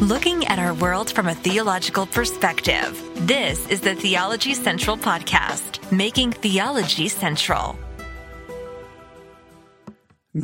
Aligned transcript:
Looking 0.00 0.44
at 0.48 0.58
our 0.58 0.74
world 0.74 1.12
from 1.12 1.28
a 1.28 1.36
theological 1.36 2.04
perspective, 2.04 3.00
this 3.14 3.64
is 3.68 3.80
the 3.80 3.94
Theology 3.94 4.52
Central 4.52 4.96
Podcast, 4.96 5.88
making 5.92 6.32
theology 6.32 7.06
central. 7.06 7.78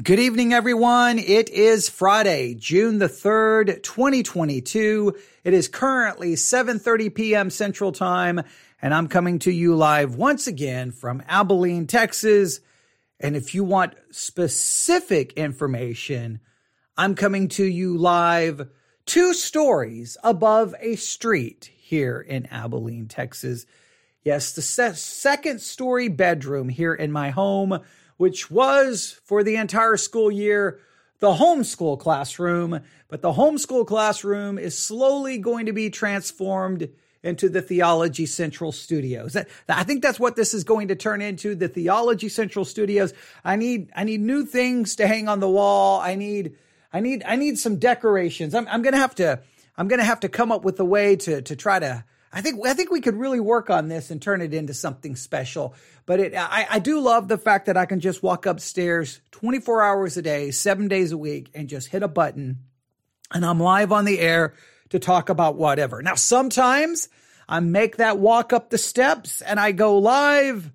Good 0.04 0.20
evening, 0.20 0.52
everyone. 0.52 1.18
It 1.18 1.48
is 1.48 1.88
Friday, 1.88 2.54
June 2.54 3.00
the 3.00 3.08
3rd, 3.08 3.82
2022. 3.82 5.16
It 5.42 5.52
is 5.52 5.66
currently 5.66 6.34
7.30 6.34 7.12
p.m. 7.12 7.50
Central 7.50 7.90
Time, 7.90 8.42
and 8.80 8.94
I'm 8.94 9.08
coming 9.08 9.40
to 9.40 9.50
you 9.50 9.74
live 9.74 10.14
once 10.14 10.46
again 10.46 10.92
from 10.92 11.24
Abilene, 11.26 11.88
Texas. 11.88 12.60
And 13.18 13.34
if 13.34 13.52
you 13.52 13.64
want 13.64 13.94
specific 14.12 15.32
information, 15.32 16.38
I'm 16.96 17.16
coming 17.16 17.48
to 17.48 17.64
you 17.64 17.98
live 17.98 18.68
two 19.10 19.34
stories 19.34 20.16
above 20.22 20.72
a 20.78 20.94
street 20.94 21.68
here 21.76 22.20
in 22.20 22.46
Abilene, 22.46 23.08
Texas. 23.08 23.66
Yes, 24.22 24.52
the 24.52 24.62
se- 24.62 24.92
second 24.94 25.60
story 25.60 26.06
bedroom 26.06 26.68
here 26.68 26.94
in 26.94 27.10
my 27.10 27.30
home, 27.30 27.80
which 28.18 28.52
was 28.52 29.20
for 29.24 29.42
the 29.42 29.56
entire 29.56 29.96
school 29.96 30.30
year 30.30 30.78
the 31.18 31.32
homeschool 31.32 31.98
classroom, 31.98 32.82
but 33.08 33.20
the 33.20 33.32
homeschool 33.32 33.84
classroom 33.84 34.58
is 34.58 34.78
slowly 34.78 35.38
going 35.38 35.66
to 35.66 35.72
be 35.72 35.90
transformed 35.90 36.88
into 37.24 37.48
the 37.48 37.60
Theology 37.60 38.26
Central 38.26 38.70
Studios. 38.70 39.36
I 39.68 39.82
think 39.82 40.02
that's 40.02 40.20
what 40.20 40.36
this 40.36 40.54
is 40.54 40.62
going 40.62 40.86
to 40.86 40.94
turn 40.94 41.20
into, 41.20 41.56
the 41.56 41.68
Theology 41.68 42.28
Central 42.28 42.64
Studios. 42.64 43.12
I 43.44 43.56
need 43.56 43.90
I 43.96 44.04
need 44.04 44.20
new 44.20 44.46
things 44.46 44.94
to 44.96 45.08
hang 45.08 45.26
on 45.26 45.40
the 45.40 45.50
wall. 45.50 46.00
I 46.00 46.14
need 46.14 46.54
I 46.92 47.00
need 47.00 47.22
I 47.26 47.36
need 47.36 47.58
some 47.58 47.76
decorations. 47.76 48.54
I'm 48.54 48.66
I'm 48.68 48.82
gonna 48.82 48.98
have 48.98 49.14
to 49.16 49.40
I'm 49.76 49.88
gonna 49.88 50.04
have 50.04 50.20
to 50.20 50.28
come 50.28 50.52
up 50.52 50.64
with 50.64 50.78
a 50.80 50.84
way 50.84 51.16
to 51.16 51.42
to 51.42 51.56
try 51.56 51.78
to. 51.78 52.04
I 52.32 52.42
think 52.42 52.64
I 52.64 52.74
think 52.74 52.90
we 52.90 53.00
could 53.00 53.16
really 53.16 53.40
work 53.40 53.70
on 53.70 53.88
this 53.88 54.10
and 54.10 54.20
turn 54.20 54.40
it 54.40 54.54
into 54.54 54.74
something 54.74 55.16
special. 55.16 55.74
But 56.06 56.20
it 56.20 56.34
I, 56.36 56.66
I 56.70 56.78
do 56.78 57.00
love 57.00 57.28
the 57.28 57.38
fact 57.38 57.66
that 57.66 57.76
I 57.76 57.86
can 57.86 58.00
just 58.00 58.22
walk 58.22 58.46
upstairs 58.46 59.20
24 59.32 59.82
hours 59.82 60.16
a 60.16 60.22
day, 60.22 60.50
seven 60.50 60.88
days 60.88 61.12
a 61.12 61.18
week, 61.18 61.50
and 61.54 61.68
just 61.68 61.88
hit 61.88 62.02
a 62.02 62.08
button, 62.08 62.58
and 63.32 63.44
I'm 63.44 63.60
live 63.60 63.92
on 63.92 64.04
the 64.04 64.20
air 64.20 64.54
to 64.90 64.98
talk 64.98 65.28
about 65.28 65.56
whatever. 65.56 66.02
Now 66.02 66.14
sometimes 66.14 67.08
I 67.48 67.60
make 67.60 67.96
that 67.96 68.18
walk 68.18 68.52
up 68.52 68.70
the 68.70 68.78
steps 68.78 69.40
and 69.40 69.58
I 69.58 69.72
go 69.72 69.98
live 69.98 70.70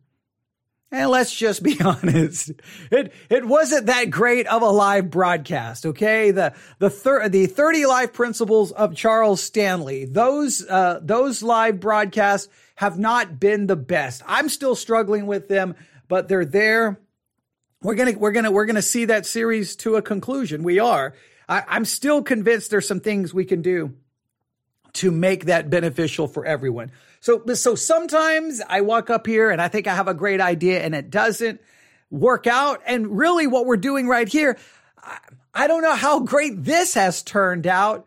and 0.92 1.10
let's 1.10 1.36
just 1.36 1.64
be 1.64 1.80
honest. 1.84 2.52
It, 2.92 3.14
it 3.30 3.46
wasn't 3.46 3.88
that 3.88 4.10
great 4.10 4.48
of 4.48 4.62
a 4.62 4.70
live 4.70 5.10
broadcast. 5.10 5.86
Okay. 5.86 6.32
The, 6.32 6.54
the, 6.80 6.90
thir- 6.90 7.28
the 7.30 7.48
30 7.48 7.86
life 7.86 8.14
principles 8.14 8.72
of 8.72 8.96
Charles 8.96 9.42
Stanley, 9.42 10.06
those, 10.06 10.66
uh, 10.68 11.00
those 11.02 11.44
live 11.44 11.80
broadcasts 11.80 12.50
have 12.76 13.00
not 13.00 13.40
been 13.40 13.68
the 13.68 13.76
best. 13.76 14.22
I'm 14.26 14.50
still 14.50 14.76
struggling 14.76 15.26
with 15.28 15.48
them, 15.48 15.76
but 16.08 16.28
they're 16.28 16.46
there. 16.46 17.00
We're 17.82 17.96
to, 17.96 18.16
we're 18.16 18.34
to, 18.34 18.52
we're 18.52 18.66
to 18.68 18.82
see 18.82 19.06
that 19.06 19.26
series 19.26 19.76
to 19.78 19.96
a 19.96 20.02
conclusion. 20.02 20.64
We 20.64 20.80
are. 20.80 21.14
I, 21.48 21.64
I'm 21.68 21.86
still 21.86 22.24
convinced 22.24 22.72
there's 22.72 22.88
some 22.88 23.00
things 23.00 23.34
we 23.34 23.46
can 23.46 23.62
do 23.62 23.94
to 24.94 25.12
make 25.12 25.46
that 25.46 25.70
beneficial 25.70 26.28
for 26.28 26.46
everyone. 26.46 26.92
So, 27.26 27.42
so 27.56 27.74
sometimes 27.74 28.62
I 28.70 28.82
walk 28.82 29.10
up 29.10 29.26
here 29.26 29.50
and 29.50 29.60
I 29.60 29.68
think 29.68 29.88
I 29.88 29.96
have 29.96 30.08
a 30.08 30.14
great 30.14 30.40
idea 30.40 30.84
and 30.84 30.94
it 30.94 31.10
doesn't 31.10 31.60
work 32.12 32.46
out. 32.46 32.84
And 32.86 33.18
really 33.18 33.48
what 33.48 33.66
we're 33.66 33.78
doing 33.78 34.08
right 34.08 34.28
here, 34.28 34.60
I, 35.02 35.18
I 35.52 35.66
don't 35.66 35.82
know 35.82 35.96
how 35.96 36.20
great 36.20 36.64
this 36.64 36.94
has 36.94 37.24
turned 37.24 37.66
out 37.66 38.06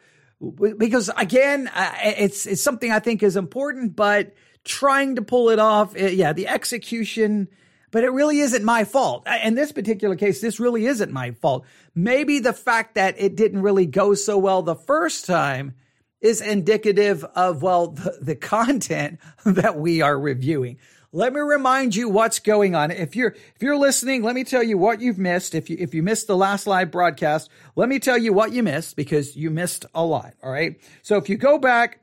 because 0.56 1.10
again, 1.16 1.68
it's, 1.74 2.46
it's 2.46 2.62
something 2.62 2.92
I 2.92 3.00
think 3.00 3.24
is 3.24 3.34
important, 3.34 3.96
but 3.96 4.36
trying 4.62 5.16
to 5.16 5.22
pull 5.22 5.50
it 5.50 5.58
off, 5.58 5.96
eh, 5.96 6.10
yeah, 6.10 6.32
the 6.32 6.46
execution, 6.46 7.48
but 7.90 8.04
it 8.04 8.10
really 8.10 8.38
isn't 8.38 8.62
my 8.62 8.84
fault. 8.84 9.26
In 9.42 9.56
this 9.56 9.72
particular 9.72 10.14
case, 10.14 10.40
this 10.40 10.60
really 10.60 10.86
isn't 10.86 11.10
my 11.10 11.32
fault. 11.32 11.64
Maybe 11.92 12.38
the 12.38 12.52
fact 12.52 12.94
that 12.94 13.16
it 13.18 13.34
didn't 13.34 13.62
really 13.62 13.86
go 13.86 14.14
so 14.14 14.38
well 14.38 14.62
the 14.62 14.76
first 14.76 15.26
time 15.26 15.74
is 16.20 16.40
indicative 16.40 17.24
of, 17.24 17.62
well, 17.62 17.88
the, 17.88 18.18
the 18.20 18.36
content 18.36 19.20
that 19.44 19.78
we 19.78 20.02
are 20.02 20.18
reviewing. 20.18 20.78
Let 21.10 21.32
me 21.32 21.40
remind 21.40 21.96
you 21.96 22.10
what's 22.10 22.38
going 22.38 22.74
on. 22.74 22.90
If 22.90 23.16
you're 23.16 23.30
if 23.30 23.62
you're 23.62 23.78
listening, 23.78 24.22
let 24.22 24.34
me 24.34 24.44
tell 24.44 24.62
you 24.62 24.76
what 24.76 25.00
you've 25.00 25.18
missed. 25.18 25.54
If 25.54 25.70
you 25.70 25.76
if 25.80 25.94
you 25.94 26.02
missed 26.02 26.26
the 26.26 26.36
last 26.36 26.66
live 26.66 26.90
broadcast, 26.90 27.48
let 27.76 27.88
me 27.88 27.98
tell 27.98 28.18
you 28.18 28.34
what 28.34 28.52
you 28.52 28.62
missed 28.62 28.94
because 28.94 29.34
you 29.34 29.48
missed 29.50 29.86
a 29.94 30.04
lot, 30.04 30.34
all 30.42 30.50
right? 30.52 30.78
So 31.00 31.16
if 31.16 31.30
you 31.30 31.38
go 31.38 31.56
back 31.56 32.00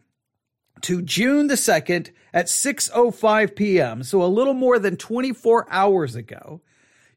to 0.82 1.04
June 1.04 1.48
the 1.48 1.54
2nd 1.54 2.10
at 2.34 2.48
6:05 2.48 3.56
p.m., 3.56 4.02
so 4.02 4.24
a 4.24 4.26
little 4.26 4.56
more 4.56 4.80
than 4.80 4.98
24 4.98 5.68
hours 5.70 6.16
ago, 6.16 6.62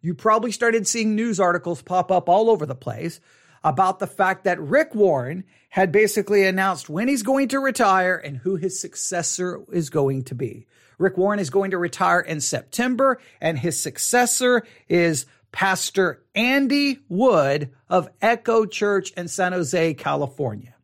you 0.03 0.15
probably 0.15 0.53
started 0.53 0.87
seeing 0.87 1.17
news 1.17 1.41
articles 1.41 1.81
pop 1.81 2.13
up 2.13 2.29
all 2.29 2.51
over 2.51 2.67
the 2.67 2.75
place 2.75 3.19
about 3.65 3.99
the 3.99 4.07
fact 4.07 4.45
that 4.45 4.61
Rick 4.61 4.95
Warren 4.95 5.45
had 5.71 5.93
basically 5.93 6.45
announced 6.45 6.89
when 6.89 7.09
he's 7.09 7.23
going 7.23 7.49
to 7.49 7.61
retire 7.61 8.17
and 8.17 8.39
who 8.39 8.57
his 8.57 8.81
successor 8.81 9.63
is 9.73 9.91
going 9.91 10.25
to 10.25 10.35
be. 10.35 10.67
Rick 10.99 11.17
Warren 11.17 11.39
is 11.39 11.51
going 11.51 11.71
to 11.71 11.79
retire 11.79 12.21
in 12.21 12.41
September, 12.41 13.21
and 13.41 13.59
his 13.59 13.79
successor 13.79 14.65
is 14.89 15.27
Pastor 15.53 16.23
Andy 16.35 16.99
Wood 17.09 17.71
of 17.89 18.09
Echo 18.21 18.67
Church 18.67 19.13
in 19.13 19.29
San 19.29 19.53
Jose, 19.53 19.95
California. 19.95 20.75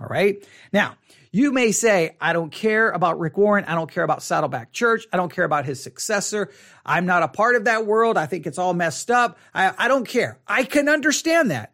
All 0.00 0.06
right. 0.08 0.46
Now, 0.72 0.96
you 1.30 1.52
may 1.52 1.72
say, 1.72 2.16
I 2.20 2.34
don't 2.34 2.52
care 2.52 2.90
about 2.90 3.18
Rick 3.18 3.38
Warren. 3.38 3.64
I 3.64 3.74
don't 3.74 3.90
care 3.90 4.04
about 4.04 4.22
Saddleback 4.22 4.72
Church. 4.72 5.06
I 5.12 5.16
don't 5.16 5.32
care 5.32 5.44
about 5.44 5.64
his 5.64 5.82
successor. 5.82 6.50
I'm 6.84 7.06
not 7.06 7.22
a 7.22 7.28
part 7.28 7.56
of 7.56 7.64
that 7.64 7.86
world. 7.86 8.18
I 8.18 8.26
think 8.26 8.46
it's 8.46 8.58
all 8.58 8.74
messed 8.74 9.10
up. 9.10 9.38
I, 9.54 9.72
I 9.78 9.88
don't 9.88 10.06
care. 10.06 10.38
I 10.46 10.64
can 10.64 10.88
understand 10.88 11.50
that. 11.50 11.71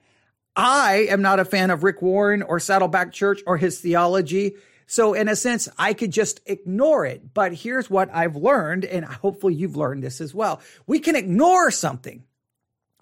I 0.58 1.06
am 1.08 1.22
not 1.22 1.38
a 1.38 1.44
fan 1.44 1.70
of 1.70 1.84
Rick 1.84 2.02
Warren 2.02 2.42
or 2.42 2.58
Saddleback 2.58 3.12
Church 3.12 3.41
or 3.46 3.56
his 3.56 3.80
theology. 3.80 4.56
So 4.88 5.14
in 5.14 5.28
a 5.28 5.36
sense, 5.36 5.69
I 5.78 5.94
could 5.94 6.10
just 6.10 6.41
ignore 6.46 7.06
it. 7.06 7.32
But 7.32 7.54
here's 7.54 7.88
what 7.88 8.12
I've 8.12 8.34
learned, 8.34 8.84
and 8.84 9.04
hopefully 9.04 9.54
you've 9.54 9.76
learned 9.76 10.02
this 10.02 10.20
as 10.20 10.34
well. 10.34 10.60
We 10.88 10.98
can 10.98 11.14
ignore 11.14 11.70
something, 11.70 12.24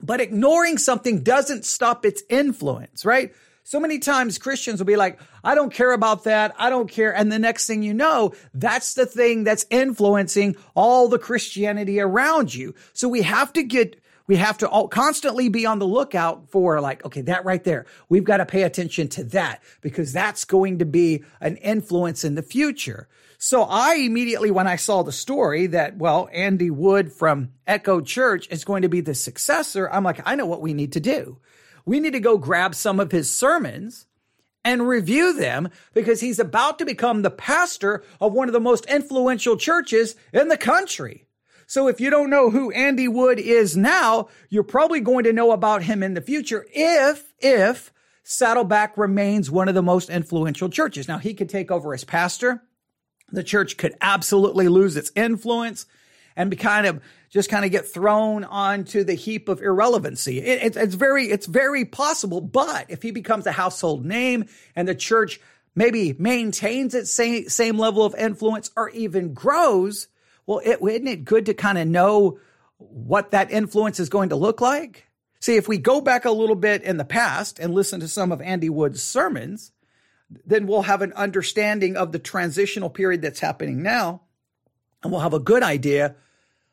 but 0.03 0.21
ignoring 0.21 0.77
something 0.77 1.23
doesn't 1.23 1.65
stop 1.65 2.05
its 2.05 2.23
influence, 2.29 3.07
right? 3.07 3.33
So 3.65 3.81
many 3.81 4.01
times 4.01 4.37
Christians 4.37 4.79
will 4.79 4.87
be 4.87 4.97
like, 4.97 5.19
I 5.43 5.55
don't 5.55 5.73
care 5.73 5.93
about 5.93 6.25
that. 6.25 6.55
I 6.59 6.69
don't 6.69 6.91
care. 6.91 7.17
And 7.17 7.33
the 7.33 7.39
next 7.39 7.67
thing 7.67 7.83
you 7.83 7.95
know, 7.95 8.35
that's 8.53 8.93
the 8.93 9.07
thing 9.07 9.45
that's 9.45 9.65
influencing 9.71 10.57
all 10.75 11.09
the 11.09 11.19
Christianity 11.19 12.01
around 12.01 12.55
you. 12.55 12.75
So 12.93 13.09
we 13.09 13.23
have 13.23 13.53
to 13.55 13.63
get 13.63 13.99
we 14.27 14.37
have 14.37 14.59
to 14.59 14.69
all 14.69 14.89
constantly 14.89 15.49
be 15.49 15.67
on 15.67 15.79
the 15.79 15.87
lookout 15.87 16.51
for 16.51 16.81
like, 16.81 17.05
okay, 17.05 17.23
that 17.23 17.45
right 17.45 17.63
there. 17.63 17.87
We've 18.09 18.25
got 18.25 18.39
to 18.39 18.47
pay 18.47 18.63
attention 18.63 19.09
to 19.09 19.25
that 19.25 19.63
because 19.81 20.13
that's 20.13 20.45
going 20.45 20.79
to 20.81 20.85
be 20.85 21.25
an 21.41 21.57
influence 21.57 22.25
in 22.25 22.35
the 22.35 22.43
future. 22.43 23.09
So 23.39 23.63
I 23.63 23.97
immediately, 23.97 24.51
when 24.51 24.67
I 24.67 24.77
saw 24.77 25.03
the 25.03 25.13
story 25.13 25.67
that, 25.69 25.97
well, 25.99 26.29
Andy 26.33 26.71
Wood 26.71 27.13
from 27.13 27.51
Echo 27.67 28.01
Church 28.01 28.49
is 28.51 28.65
going 28.65 28.83
to 28.83 28.89
be 28.89 29.03
the 29.03 29.15
successor, 29.15 29.89
I'm 29.91 30.05
like, 30.05 30.23
I 30.25 30.37
know 30.37 30.47
what 30.47 30.63
we 30.63 30.75
need 30.75 30.93
to 30.93 31.01
do. 31.01 31.39
We 31.85 32.01
need 32.01 32.15
to 32.15 32.21
go 32.21 32.39
grab 32.39 32.75
some 32.75 32.99
of 32.99 33.13
his 33.13 33.31
sermons 33.31 34.07
and 34.65 34.89
review 34.89 35.35
them 35.35 35.69
because 35.95 36.21
he's 36.21 36.41
about 36.41 36.81
to 36.81 36.85
become 36.85 37.23
the 37.23 37.31
pastor 37.31 38.03
of 38.21 38.33
one 38.33 38.49
of 38.49 38.53
the 38.53 38.61
most 38.61 38.87
influential 38.87 39.57
churches 39.57 40.17
in 40.33 40.49
the 40.49 40.57
country. 40.57 41.27
So 41.67 41.89
if 41.89 42.01
you 42.01 42.11
don't 42.11 42.31
know 42.31 42.51
who 42.51 42.71
Andy 42.71 43.09
Wood 43.09 43.39
is 43.39 43.77
now, 43.77 44.29
you're 44.49 44.63
probably 44.63 45.01
going 45.01 45.25
to 45.25 45.33
know 45.33 45.51
about 45.51 45.83
him 45.83 46.03
in 46.03 46.15
the 46.15 46.21
future 46.21 46.65
if, 46.73 47.35
if 47.41 47.93
Saddleback 48.23 48.97
remains 48.97 49.51
one 49.51 49.69
of 49.69 49.75
the 49.75 49.83
most 49.83 50.09
influential 50.09 50.69
churches. 50.69 51.09
Now 51.09 51.19
he 51.19 51.35
could 51.35 51.49
take 51.49 51.71
over 51.71 51.93
as 51.93 52.05
pastor. 52.05 52.63
The 53.33 53.43
church 53.43 53.77
could 53.77 53.95
absolutely 54.01 54.69
lose 54.69 54.97
its 54.97 55.11
influence 55.17 55.87
and 56.37 56.51
be 56.51 56.57
kind 56.57 56.87
of 56.87 57.03
just 57.31 57.51
kind 57.51 57.65
of 57.65 57.73
get 57.73 57.87
thrown 57.87 58.45
onto 58.45 59.03
the 59.03 59.15
heap 59.15 59.49
of 59.49 59.61
irrelevancy. 59.61 60.39
It, 60.39 60.63
it, 60.63 60.77
it's 60.77 60.95
very, 60.95 61.27
it's 61.27 61.47
very 61.47 61.85
possible. 61.85 62.41
But 62.41 62.87
if 62.89 63.03
he 63.03 63.11
becomes 63.11 63.47
a 63.47 63.53
household 63.53 64.05
name 64.05 64.47
and 64.77 64.87
the 64.87 64.95
church 64.95 65.41
maybe 65.75 66.15
maintains 66.19 66.95
its 66.95 67.11
same, 67.11 67.49
same 67.49 67.79
level 67.79 68.05
of 68.05 68.15
influence 68.15 68.71
or 68.77 68.91
even 68.91 69.35
grows, 69.35 70.07
well, 70.47 70.61
is 70.61 70.77
isn't 70.81 71.09
it 71.09 71.25
good 71.25 71.47
to 71.47 71.55
kind 71.55 71.79
of 71.79 71.87
know 71.89 72.39
what 72.79 73.33
that 73.33 73.51
influence 73.51 74.01
is 74.01 74.09
going 74.09 74.31
to 74.31 74.37
look 74.37 74.61
like? 74.61 75.07
See, 75.41 75.57
if 75.57 75.69
we 75.69 75.79
go 75.79 76.01
back 76.01 76.25
a 76.25 76.31
little 76.31 76.57
bit 76.57 76.83
in 76.83 76.97
the 76.97 77.05
past 77.05 77.59
and 77.59 77.75
listen 77.75 78.01
to 78.01 78.09
some 78.09 78.33
of 78.33 78.41
Andy 78.41 78.71
Wood's 78.71 79.03
sermons, 79.03 79.73
then 80.45 80.67
we'll 80.67 80.83
have 80.83 81.03
an 81.03 81.13
understanding 81.13 81.97
of 81.97 82.13
the 82.13 82.19
transitional 82.19 82.91
period 82.91 83.23
that's 83.23 83.41
happening 83.41 83.83
now, 83.83 84.23
and 85.03 85.13
we'll 85.13 85.21
have 85.21 85.35
a 85.35 85.39
good 85.39 85.63
idea 85.63 86.17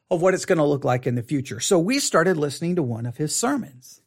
of 0.09 0.21
what 0.21 0.33
it's 0.33 0.45
going 0.45 0.57
to 0.57 0.63
look 0.63 0.83
like 0.83 1.07
in 1.07 1.15
the 1.15 1.23
future. 1.23 1.59
So 1.59 1.79
we 1.79 1.99
started 1.99 2.37
listening 2.37 2.75
to 2.75 2.83
one 2.83 3.05
of 3.05 3.17
his 3.17 3.35
sermons 3.35 4.01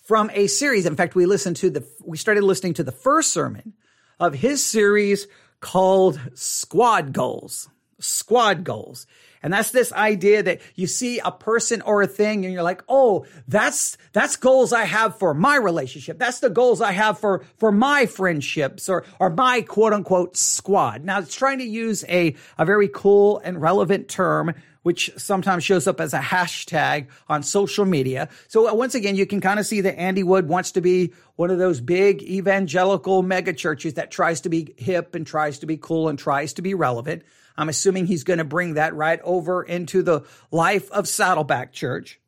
from 0.00 0.30
a 0.32 0.46
series. 0.46 0.86
In 0.86 0.96
fact, 0.96 1.14
we 1.14 1.26
listened 1.26 1.56
to 1.56 1.70
the 1.70 1.86
we 2.04 2.16
started 2.16 2.44
listening 2.44 2.74
to 2.74 2.84
the 2.84 2.92
first 2.92 3.32
sermon 3.32 3.74
of 4.20 4.34
his 4.34 4.64
series 4.64 5.26
called 5.60 6.20
Squad 6.34 7.12
Goals. 7.12 7.68
Squad 7.98 8.64
Goals. 8.64 9.06
And 9.44 9.52
that's 9.52 9.72
this 9.72 9.92
idea 9.92 10.42
that 10.42 10.62
you 10.74 10.86
see 10.86 11.18
a 11.18 11.30
person 11.30 11.82
or 11.82 12.00
a 12.00 12.06
thing 12.06 12.46
and 12.46 12.54
you're 12.54 12.62
like, 12.62 12.82
oh, 12.88 13.26
that's, 13.46 13.98
that's 14.14 14.36
goals 14.36 14.72
I 14.72 14.84
have 14.84 15.18
for 15.18 15.34
my 15.34 15.56
relationship. 15.56 16.18
That's 16.18 16.40
the 16.40 16.48
goals 16.48 16.80
I 16.80 16.92
have 16.92 17.18
for, 17.18 17.44
for 17.58 17.70
my 17.70 18.06
friendships 18.06 18.88
or, 18.88 19.04
or 19.20 19.28
my 19.28 19.60
quote 19.60 19.92
unquote 19.92 20.38
squad. 20.38 21.04
Now 21.04 21.18
it's 21.18 21.34
trying 21.34 21.58
to 21.58 21.64
use 21.64 22.06
a, 22.08 22.34
a 22.56 22.64
very 22.64 22.88
cool 22.88 23.38
and 23.44 23.60
relevant 23.60 24.08
term 24.08 24.54
which 24.84 25.10
sometimes 25.16 25.64
shows 25.64 25.86
up 25.86 25.98
as 25.98 26.12
a 26.12 26.20
hashtag 26.20 27.06
on 27.26 27.42
social 27.42 27.86
media. 27.86 28.28
So 28.48 28.68
uh, 28.68 28.74
once 28.74 28.94
again, 28.94 29.16
you 29.16 29.24
can 29.24 29.40
kind 29.40 29.58
of 29.58 29.66
see 29.66 29.80
that 29.80 29.98
Andy 29.98 30.22
Wood 30.22 30.46
wants 30.46 30.72
to 30.72 30.82
be 30.82 31.14
one 31.36 31.50
of 31.50 31.58
those 31.58 31.80
big 31.80 32.22
evangelical 32.22 33.22
mega 33.22 33.54
churches 33.54 33.94
that 33.94 34.10
tries 34.10 34.42
to 34.42 34.50
be 34.50 34.74
hip 34.76 35.14
and 35.14 35.26
tries 35.26 35.58
to 35.60 35.66
be 35.66 35.78
cool 35.78 36.08
and 36.08 36.18
tries 36.18 36.52
to 36.54 36.62
be 36.62 36.74
relevant. 36.74 37.22
I'm 37.56 37.68
assuming 37.68 38.06
he's 38.06 38.24
going 38.24 38.38
to 38.38 38.44
bring 38.44 38.74
that 38.74 38.94
right 38.94 39.20
over 39.22 39.62
into 39.62 40.02
the 40.02 40.22
life 40.50 40.90
of 40.90 41.08
Saddleback 41.08 41.72
Church. 41.72 42.20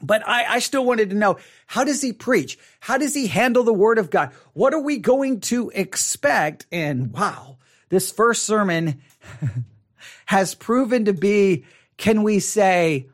But 0.00 0.26
I, 0.26 0.44
I, 0.44 0.58
still 0.60 0.84
wanted 0.84 1.10
to 1.10 1.16
know 1.16 1.38
how 1.66 1.82
does 1.82 2.00
he 2.00 2.12
preach? 2.12 2.56
How 2.78 2.98
does 2.98 3.14
he 3.14 3.26
handle 3.26 3.64
the 3.64 3.72
word 3.72 3.98
of 3.98 4.10
God? 4.10 4.32
What 4.52 4.72
are 4.72 4.80
we 4.80 4.98
going 4.98 5.40
to 5.40 5.70
expect? 5.74 6.66
And 6.70 7.12
wow, 7.12 7.56
this 7.88 8.12
first 8.12 8.44
sermon 8.44 9.02
has 10.26 10.54
proven 10.54 11.06
to 11.06 11.12
be, 11.12 11.64
can 11.96 12.22
we 12.22 12.38
say, 12.38 13.08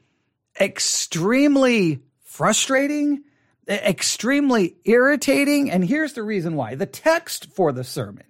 extremely 0.61 2.03
frustrating, 2.23 3.25
extremely 3.67 4.77
irritating. 4.85 5.71
And 5.71 5.85
here's 5.85 6.13
the 6.13 6.23
reason 6.23 6.55
why 6.55 6.75
the 6.75 6.85
text 6.85 7.47
for 7.47 7.73
the 7.73 7.85
sermon, 7.85 8.25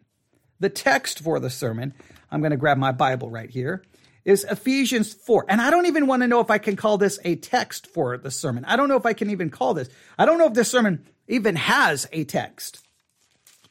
the 0.61 0.71
text 0.71 1.19
for 1.19 1.41
the 1.41 1.51
sermon 1.51 1.93
I'm 2.35 2.41
going 2.41 2.51
to 2.51 2.57
grab 2.57 2.79
my 2.79 2.91
Bible 2.91 3.31
right 3.31 3.49
here, 3.49 3.85
is 4.25 4.43
Ephesians 4.45 5.15
4. 5.15 5.47
And 5.49 5.61
I 5.61 5.71
don't 5.71 5.87
even 5.87 6.09
want 6.09 6.23
to 6.23 6.29
know 6.29 6.41
if 6.41 6.51
I 6.51 6.59
can 6.59 6.75
call 6.75 6.99
this 6.99 7.21
a 7.25 7.37
text 7.37 7.87
for 7.87 8.19
the 8.19 8.31
sermon. 8.31 8.65
I 8.65 8.75
don't 8.75 8.89
know 8.89 8.97
if 8.97 9.07
I 9.07 9.13
can 9.13 9.31
even 9.31 9.51
call 9.51 9.73
this. 9.73 9.89
I 10.19 10.27
don't 10.27 10.39
know 10.39 10.47
if 10.47 10.55
this 10.55 10.69
sermon 10.69 11.07
even 11.29 11.55
has 11.55 12.09
a 12.13 12.25
text. 12.25 12.85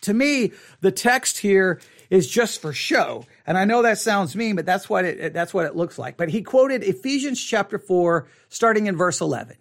To 0.03 0.13
me, 0.13 0.53
the 0.79 0.91
text 0.91 1.39
here 1.39 1.81
is 2.09 2.29
just 2.29 2.61
for 2.61 2.71
show. 2.71 3.25
And 3.45 3.57
I 3.57 3.65
know 3.65 3.81
that 3.81 3.97
sounds 3.97 4.33
mean, 4.33 4.55
but 4.55 4.65
that's 4.65 4.89
what 4.89 5.03
it, 5.03 5.33
that's 5.33 5.53
what 5.53 5.65
it 5.65 5.75
looks 5.75 5.99
like. 5.99 6.15
But 6.15 6.29
he 6.29 6.41
quoted 6.41 6.83
Ephesians 6.83 7.43
chapter 7.43 7.77
4, 7.77 8.27
starting 8.47 8.87
in 8.87 8.95
verse 8.95 9.19
11. 9.19 9.57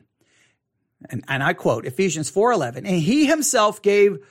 And, 1.11 1.25
and 1.27 1.43
I 1.43 1.55
quote 1.55 1.87
Ephesians 1.87 2.31
4:11, 2.31 2.77
and 2.77 2.87
he 2.87 3.27
himself 3.27 3.83
gave 3.83 4.25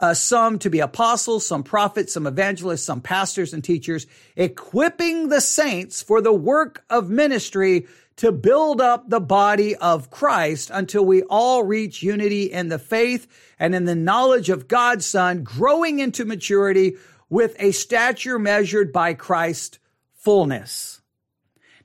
uh, 0.00 0.14
some 0.14 0.58
to 0.60 0.70
be 0.70 0.80
apostles, 0.80 1.44
some 1.46 1.62
prophets, 1.62 2.12
some 2.12 2.26
evangelists, 2.26 2.84
some 2.84 3.00
pastors 3.00 3.52
and 3.52 3.64
teachers, 3.64 4.06
equipping 4.36 5.28
the 5.28 5.40
saints 5.40 6.02
for 6.02 6.20
the 6.20 6.32
work 6.32 6.84
of 6.88 7.10
ministry 7.10 7.86
to 8.16 8.32
build 8.32 8.80
up 8.80 9.08
the 9.08 9.20
body 9.20 9.76
of 9.76 10.10
Christ 10.10 10.70
until 10.72 11.04
we 11.04 11.22
all 11.22 11.62
reach 11.62 12.02
unity 12.02 12.44
in 12.44 12.68
the 12.68 12.78
faith 12.78 13.26
and 13.58 13.74
in 13.74 13.84
the 13.84 13.94
knowledge 13.94 14.50
of 14.50 14.68
God's 14.68 15.06
Son, 15.06 15.44
growing 15.44 16.00
into 16.00 16.24
maturity 16.24 16.96
with 17.30 17.54
a 17.58 17.72
stature 17.72 18.38
measured 18.38 18.92
by 18.92 19.14
Christ's 19.14 19.78
fullness. 20.14 21.00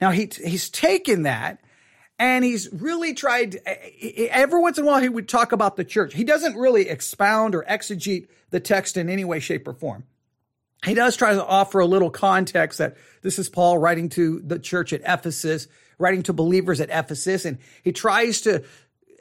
Now 0.01 0.12
he, 0.12 0.30
he's 0.44 0.69
taken 0.69 1.24
that 1.24 1.60
and 2.19 2.45
he's 2.45 2.71
really 2.71 3.13
tried, 3.13 3.56
eh, 3.65 3.75
eh, 4.01 4.12
eh, 4.18 4.27
every 4.31 4.62
once 4.62 4.77
in 4.77 4.83
a 4.83 4.88
while, 4.88 5.01
he 5.01 5.10
would 5.10 5.27
talk 5.27 5.51
about 5.51 5.75
the 5.75 5.83
church. 5.83 6.13
He 6.13 6.24
doesn't 6.24 6.56
really 6.56 6.89
expound 6.89 7.56
or 7.56 7.63
exegete 7.63 8.27
the 8.51 8.60
text 8.60 8.98
in 8.98 9.10
any 9.10 9.25
way, 9.25 9.39
shape, 9.39 9.68
or 9.68 9.74
form. 9.74 10.06
He 10.86 10.94
does 10.94 11.15
try 11.15 11.33
to 11.33 11.45
offer 11.45 11.80
a 11.80 11.86
little 11.86 12.10
context 12.10 12.77
that 12.77 12.98
this 13.21 13.39
is 13.39 13.50
Paul 13.50 13.77
writing 13.77 14.10
to 14.10 14.42
the 14.42 14.60
church 14.60 14.94
at 14.94 15.01
Ephesus, 15.06 15.68
writing 15.98 16.24
to 16.24 16.33
believers 16.33 16.81
at 16.81 16.89
Ephesus, 16.89 17.45
and 17.45 17.57
he 17.83 17.92
tries 17.92 18.42
to 18.42 18.63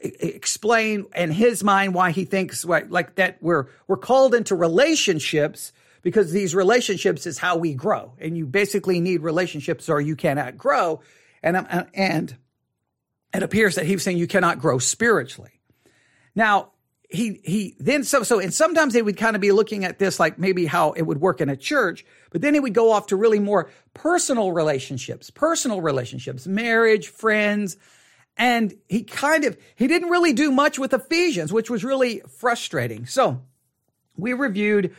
explain 0.03 1.07
in 1.15 1.31
his 1.31 1.63
mind 1.63 1.95
why 1.95 2.11
he 2.11 2.25
thinks 2.25 2.65
like 2.65 3.15
that 3.15 3.39
we're 3.41 3.69
we're 3.87 3.97
called 3.97 4.35
into 4.35 4.57
relationships 4.57 5.73
because 6.03 6.33
these 6.33 6.57
relationships 6.57 7.27
is 7.27 7.39
how 7.39 7.57
we 7.57 7.75
grow, 7.75 8.13
and 8.19 8.37
you 8.37 8.45
basically 8.45 9.01
need 9.01 9.23
relationships 9.23 9.89
or 9.89 10.01
you 10.01 10.17
cannot 10.17 10.59
grow, 10.59 11.01
and 11.45 11.89
and 11.95 12.37
it 13.35 13.43
appears 13.43 13.77
that 13.77 13.87
he 13.87 13.95
was 13.95 14.03
saying 14.03 14.19
you 14.19 14.27
cannot 14.27 14.59
grow 14.59 14.79
spiritually. 14.79 15.61
Now, 16.35 16.71
he 17.09 17.41
he 17.45 17.77
then 17.79 18.05
so 18.05 18.23
so 18.23 18.41
and 18.41 18.55
sometimes 18.55 18.95
they 18.95 19.03
would 19.03 19.19
kind 19.19 19.37
of 19.37 19.43
be 19.43 19.53
looking 19.53 19.85
at 19.85 19.99
this 19.99 20.19
like 20.19 20.39
maybe 20.39 20.65
how 20.65 20.93
it 20.93 21.03
would 21.03 21.21
work 21.21 21.41
in 21.41 21.51
a 21.51 21.57
church, 21.57 22.07
but 22.31 22.41
then 22.41 22.55
he 22.55 22.61
would 22.61 22.73
go 22.73 22.91
off 22.91 23.09
to 23.09 23.17
really 23.17 23.39
more 23.39 23.71
personal 23.93 24.51
relationships, 24.53 25.29
personal 25.29 25.83
relationships, 25.83 26.47
marriage, 26.47 27.09
friends, 27.09 27.77
and 28.39 28.75
he 28.89 29.05
kind 29.05 29.45
of 29.45 29.59
he 29.77 29.87
didn't 29.87 30.09
really 30.09 30.33
do 30.33 30.51
much 30.51 30.79
with 30.79 30.95
Ephesians, 30.95 31.53
which 31.53 31.69
was 31.69 31.85
really 31.85 32.23
frustrating. 32.39 33.05
So 33.05 33.43
we 34.17 34.33
reviewed 34.33 34.95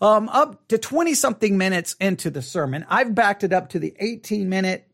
um, 0.00 0.28
up 0.30 0.66
to 0.68 0.78
20 0.78 1.12
something 1.14 1.58
minutes 1.58 1.96
into 2.00 2.30
the 2.30 2.40
sermon. 2.40 2.86
I've 2.88 3.14
backed 3.14 3.44
it 3.44 3.52
up 3.52 3.70
to 3.70 3.78
the 3.78 3.94
18 3.98 4.48
minute 4.48 4.87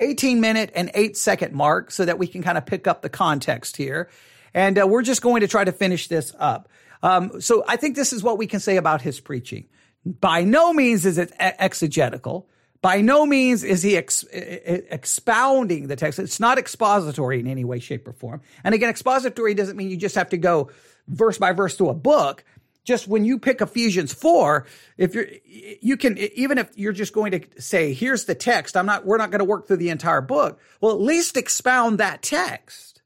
18 0.00 0.40
minute 0.40 0.70
and 0.74 0.90
8 0.94 1.16
second 1.16 1.54
mark 1.54 1.90
so 1.90 2.04
that 2.04 2.18
we 2.18 2.26
can 2.26 2.42
kind 2.42 2.58
of 2.58 2.66
pick 2.66 2.86
up 2.86 3.02
the 3.02 3.08
context 3.08 3.76
here. 3.76 4.10
And 4.52 4.78
uh, 4.78 4.86
we're 4.86 5.02
just 5.02 5.22
going 5.22 5.40
to 5.42 5.48
try 5.48 5.64
to 5.64 5.72
finish 5.72 6.08
this 6.08 6.34
up. 6.38 6.68
Um, 7.02 7.40
so 7.40 7.64
I 7.68 7.76
think 7.76 7.96
this 7.96 8.12
is 8.12 8.22
what 8.22 8.38
we 8.38 8.46
can 8.46 8.60
say 8.60 8.76
about 8.76 9.02
his 9.02 9.20
preaching. 9.20 9.66
By 10.04 10.44
no 10.44 10.72
means 10.72 11.06
is 11.06 11.18
it 11.18 11.32
exegetical. 11.38 12.48
By 12.82 13.02
no 13.02 13.26
means 13.26 13.62
is 13.62 13.82
he 13.82 13.96
ex- 13.96 14.24
expounding 14.32 15.88
the 15.88 15.96
text. 15.96 16.18
It's 16.18 16.40
not 16.40 16.58
expository 16.58 17.38
in 17.38 17.46
any 17.46 17.64
way, 17.64 17.78
shape, 17.78 18.08
or 18.08 18.12
form. 18.14 18.40
And 18.64 18.74
again, 18.74 18.88
expository 18.88 19.54
doesn't 19.54 19.76
mean 19.76 19.90
you 19.90 19.98
just 19.98 20.14
have 20.14 20.30
to 20.30 20.38
go 20.38 20.70
verse 21.06 21.36
by 21.36 21.52
verse 21.52 21.76
through 21.76 21.90
a 21.90 21.94
book 21.94 22.44
just 22.84 23.06
when 23.06 23.24
you 23.24 23.38
pick 23.38 23.60
Ephesians 23.60 24.12
4, 24.12 24.66
if 24.96 25.14
you're, 25.14 25.26
you 25.44 25.96
can, 25.96 26.16
even 26.18 26.58
if 26.58 26.70
you're 26.76 26.92
just 26.92 27.12
going 27.12 27.32
to 27.32 27.60
say, 27.60 27.92
here's 27.92 28.24
the 28.24 28.34
text, 28.34 28.76
I'm 28.76 28.86
not, 28.86 29.04
we're 29.04 29.18
not 29.18 29.30
going 29.30 29.40
to 29.40 29.44
work 29.44 29.66
through 29.66 29.76
the 29.76 29.90
entire 29.90 30.20
book. 30.20 30.60
Well, 30.80 30.92
at 30.92 31.00
least 31.00 31.36
expound 31.36 31.98
that 31.98 32.22
text. 32.22 33.02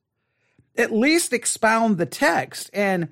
At 0.76 0.92
least 0.92 1.32
expound 1.32 1.98
the 1.98 2.06
text. 2.06 2.70
And, 2.72 3.08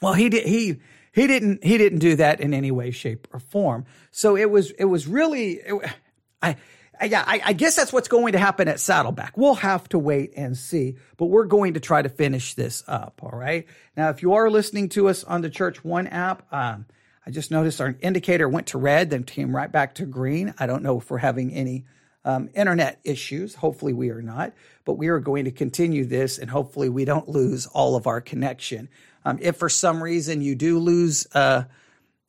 well, 0.00 0.14
he 0.14 0.28
did, 0.28 0.46
he, 0.46 0.80
he 1.12 1.26
didn't, 1.26 1.64
he 1.64 1.78
didn't 1.78 1.98
do 1.98 2.16
that 2.16 2.40
in 2.40 2.54
any 2.54 2.70
way, 2.70 2.90
shape, 2.90 3.28
or 3.32 3.40
form. 3.40 3.84
So 4.10 4.36
it 4.36 4.50
was, 4.50 4.70
it 4.72 4.86
was 4.86 5.06
really, 5.06 5.54
it, 5.54 5.94
I, 6.42 6.56
yeah, 7.02 7.24
I, 7.26 7.40
I, 7.44 7.52
guess 7.52 7.76
that's 7.76 7.92
what's 7.92 8.08
going 8.08 8.32
to 8.32 8.38
happen 8.38 8.68
at 8.68 8.80
Saddleback. 8.80 9.36
We'll 9.36 9.54
have 9.54 9.88
to 9.90 9.98
wait 9.98 10.32
and 10.36 10.56
see, 10.56 10.96
but 11.16 11.26
we're 11.26 11.46
going 11.46 11.74
to 11.74 11.80
try 11.80 12.02
to 12.02 12.08
finish 12.08 12.54
this 12.54 12.82
up. 12.86 13.20
All 13.22 13.36
right. 13.38 13.66
Now, 13.96 14.10
if 14.10 14.22
you 14.22 14.34
are 14.34 14.50
listening 14.50 14.88
to 14.90 15.08
us 15.08 15.24
on 15.24 15.40
the 15.40 15.50
Church 15.50 15.82
One 15.84 16.06
app, 16.06 16.46
um, 16.52 16.86
I 17.26 17.30
just 17.30 17.50
noticed 17.50 17.80
our 17.80 17.96
indicator 18.00 18.48
went 18.48 18.68
to 18.68 18.78
red, 18.78 19.10
then 19.10 19.24
came 19.24 19.54
right 19.54 19.70
back 19.70 19.94
to 19.96 20.06
green. 20.06 20.54
I 20.58 20.66
don't 20.66 20.82
know 20.82 20.98
if 20.98 21.10
we're 21.10 21.18
having 21.18 21.52
any 21.52 21.84
um, 22.24 22.50
internet 22.54 23.00
issues. 23.04 23.54
Hopefully, 23.54 23.92
we 23.92 24.10
are 24.10 24.22
not, 24.22 24.52
but 24.84 24.94
we 24.94 25.08
are 25.08 25.20
going 25.20 25.44
to 25.46 25.50
continue 25.50 26.04
this, 26.04 26.38
and 26.38 26.50
hopefully, 26.50 26.88
we 26.88 27.04
don't 27.04 27.28
lose 27.28 27.66
all 27.66 27.96
of 27.96 28.06
our 28.06 28.20
connection. 28.20 28.88
Um, 29.24 29.38
if 29.40 29.56
for 29.56 29.68
some 29.68 30.02
reason 30.02 30.42
you 30.42 30.54
do 30.54 30.78
lose 30.78 31.26
uh, 31.34 31.64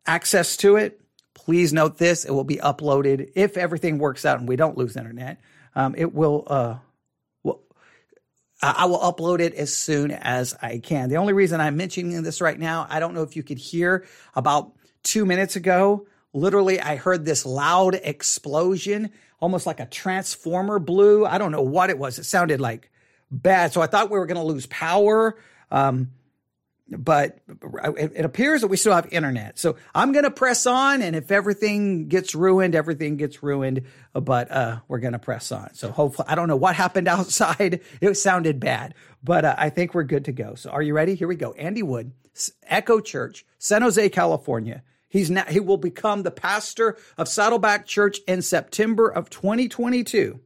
access 0.05 0.55
to 0.57 0.75
it, 0.77 1.00
Please 1.45 1.73
note 1.73 1.97
this: 1.97 2.25
it 2.25 2.31
will 2.31 2.43
be 2.43 2.57
uploaded 2.57 3.31
if 3.35 3.57
everything 3.57 3.97
works 3.97 4.25
out 4.25 4.39
and 4.39 4.47
we 4.47 4.55
don't 4.55 4.77
lose 4.77 4.95
internet. 4.95 5.39
Um, 5.75 5.95
it 5.97 6.13
will. 6.13 6.43
Uh, 6.47 6.77
I 8.63 8.85
will 8.85 8.99
upload 8.99 9.39
it 9.39 9.55
as 9.55 9.75
soon 9.75 10.11
as 10.11 10.55
I 10.61 10.77
can. 10.77 11.09
The 11.09 11.17
only 11.17 11.33
reason 11.33 11.59
I'm 11.59 11.77
mentioning 11.77 12.21
this 12.21 12.41
right 12.41 12.59
now, 12.59 12.85
I 12.89 12.99
don't 12.99 13.15
know 13.15 13.23
if 13.23 13.35
you 13.35 13.41
could 13.41 13.57
hear 13.57 14.05
about 14.35 14.71
two 15.01 15.25
minutes 15.25 15.55
ago. 15.55 16.05
Literally, 16.31 16.79
I 16.79 16.95
heard 16.95 17.25
this 17.25 17.43
loud 17.43 17.95
explosion, 17.95 19.09
almost 19.39 19.65
like 19.65 19.79
a 19.79 19.87
transformer 19.87 20.77
blew. 20.77 21.25
I 21.25 21.39
don't 21.39 21.51
know 21.51 21.63
what 21.63 21.89
it 21.89 21.97
was. 21.97 22.19
It 22.19 22.25
sounded 22.25 22.61
like 22.61 22.91
bad. 23.31 23.73
So 23.73 23.81
I 23.81 23.87
thought 23.87 24.11
we 24.11 24.19
were 24.19 24.27
going 24.27 24.39
to 24.39 24.43
lose 24.43 24.67
power. 24.67 25.37
Um, 25.71 26.11
but 26.91 27.39
it 27.47 28.25
appears 28.25 28.61
that 28.61 28.67
we 28.67 28.77
still 28.77 28.93
have 28.93 29.11
internet. 29.11 29.57
So 29.57 29.77
I'm 29.95 30.11
going 30.11 30.25
to 30.25 30.31
press 30.31 30.65
on, 30.65 31.01
and 31.01 31.15
if 31.15 31.31
everything 31.31 32.07
gets 32.09 32.35
ruined, 32.35 32.75
everything 32.75 33.17
gets 33.17 33.41
ruined. 33.41 33.83
But 34.13 34.51
uh, 34.51 34.79
we're 34.87 34.99
going 34.99 35.13
to 35.13 35.19
press 35.19 35.51
on. 35.51 35.73
So 35.73 35.91
hopefully, 35.91 36.27
I 36.29 36.35
don't 36.35 36.47
know 36.47 36.57
what 36.57 36.75
happened 36.75 37.07
outside. 37.07 37.81
It 38.01 38.13
sounded 38.15 38.59
bad, 38.59 38.93
but 39.23 39.45
uh, 39.45 39.55
I 39.57 39.69
think 39.69 39.93
we're 39.93 40.03
good 40.03 40.25
to 40.25 40.31
go. 40.31 40.55
So 40.55 40.69
are 40.69 40.81
you 40.81 40.93
ready? 40.93 41.15
Here 41.15 41.27
we 41.27 41.35
go. 41.35 41.53
Andy 41.53 41.83
Wood, 41.83 42.11
Echo 42.63 42.99
Church, 42.99 43.45
San 43.57 43.81
Jose, 43.81 44.09
California. 44.09 44.83
He's 45.07 45.29
now 45.29 45.45
he 45.45 45.59
will 45.59 45.77
become 45.77 46.23
the 46.23 46.31
pastor 46.31 46.97
of 47.17 47.27
Saddleback 47.27 47.85
Church 47.85 48.19
in 48.27 48.41
September 48.41 49.09
of 49.09 49.29
2022. 49.29 50.39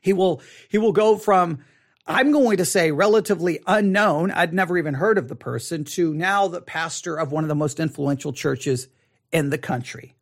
He 0.00 0.12
will 0.12 0.42
he 0.68 0.78
will 0.78 0.92
go 0.92 1.16
from 1.16 1.60
I'm 2.06 2.32
going 2.32 2.56
to 2.56 2.64
say 2.64 2.90
relatively 2.90 3.60
unknown. 3.66 4.32
I'd 4.32 4.52
never 4.52 4.76
even 4.76 4.94
heard 4.94 5.18
of 5.18 5.28
the 5.28 5.36
person 5.36 5.84
to 5.84 6.12
now 6.12 6.48
the 6.48 6.60
pastor 6.60 7.16
of 7.16 7.30
one 7.30 7.44
of 7.44 7.48
the 7.48 7.54
most 7.54 7.78
influential 7.78 8.32
churches 8.32 8.88
in 9.30 9.50
the 9.50 9.58
country. 9.58 10.16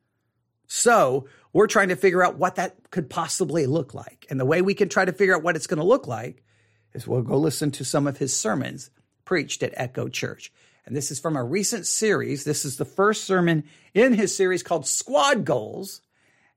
So 0.67 1.27
we're 1.53 1.67
trying 1.67 1.89
to 1.89 1.97
figure 1.97 2.23
out 2.23 2.39
what 2.39 2.57
that 2.57 2.91
could 2.91 3.09
possibly 3.09 3.67
look 3.67 3.95
like. 3.95 4.27
And 4.29 4.39
the 4.39 4.45
way 4.45 4.63
we 4.63 4.75
can 4.75 4.89
try 4.89 5.05
to 5.05 5.13
figure 5.13 5.35
out 5.35 5.43
what 5.43 5.57
it's 5.57 5.67
going 5.67 5.79
to 5.79 5.85
look 5.85 6.07
like 6.07 6.45
is 6.93 7.09
we'll 7.09 7.23
go 7.23 7.39
listen 7.39 7.71
to 7.73 7.85
some 7.85 8.07
of 8.07 8.19
his 8.19 8.37
sermons 8.37 8.91
preached 9.25 9.63
at 9.63 9.73
Echo 9.75 10.09
Church. 10.09 10.53
And 10.87 10.95
this 10.95 11.11
is 11.11 11.19
from 11.19 11.37
a 11.37 11.43
recent 11.43 11.87
series. 11.87 12.45
This 12.45 12.65
is 12.65 12.77
the 12.77 12.85
first 12.85 13.25
sermon 13.25 13.65
in 13.95 14.13
his 14.13 14.37
series 14.37 14.63
called 14.63 14.87
Squad 14.87 15.45
Goals. 15.45 16.03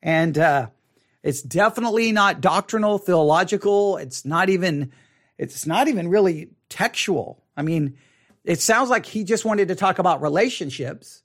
And 0.01 0.37
uh, 0.37 0.67
it's 1.23 1.41
definitely 1.41 2.11
not 2.11 2.41
doctrinal, 2.41 2.97
theological. 2.97 3.97
It's 3.97 4.25
not 4.25 4.49
even 4.49 4.91
it's 5.37 5.65
not 5.65 5.87
even 5.87 6.07
really 6.09 6.49
textual. 6.69 7.43
I 7.55 7.61
mean, 7.61 7.97
it 8.43 8.59
sounds 8.59 8.89
like 8.89 9.05
he 9.05 9.23
just 9.23 9.45
wanted 9.45 9.69
to 9.69 9.75
talk 9.75 9.99
about 9.99 10.21
relationships 10.21 11.23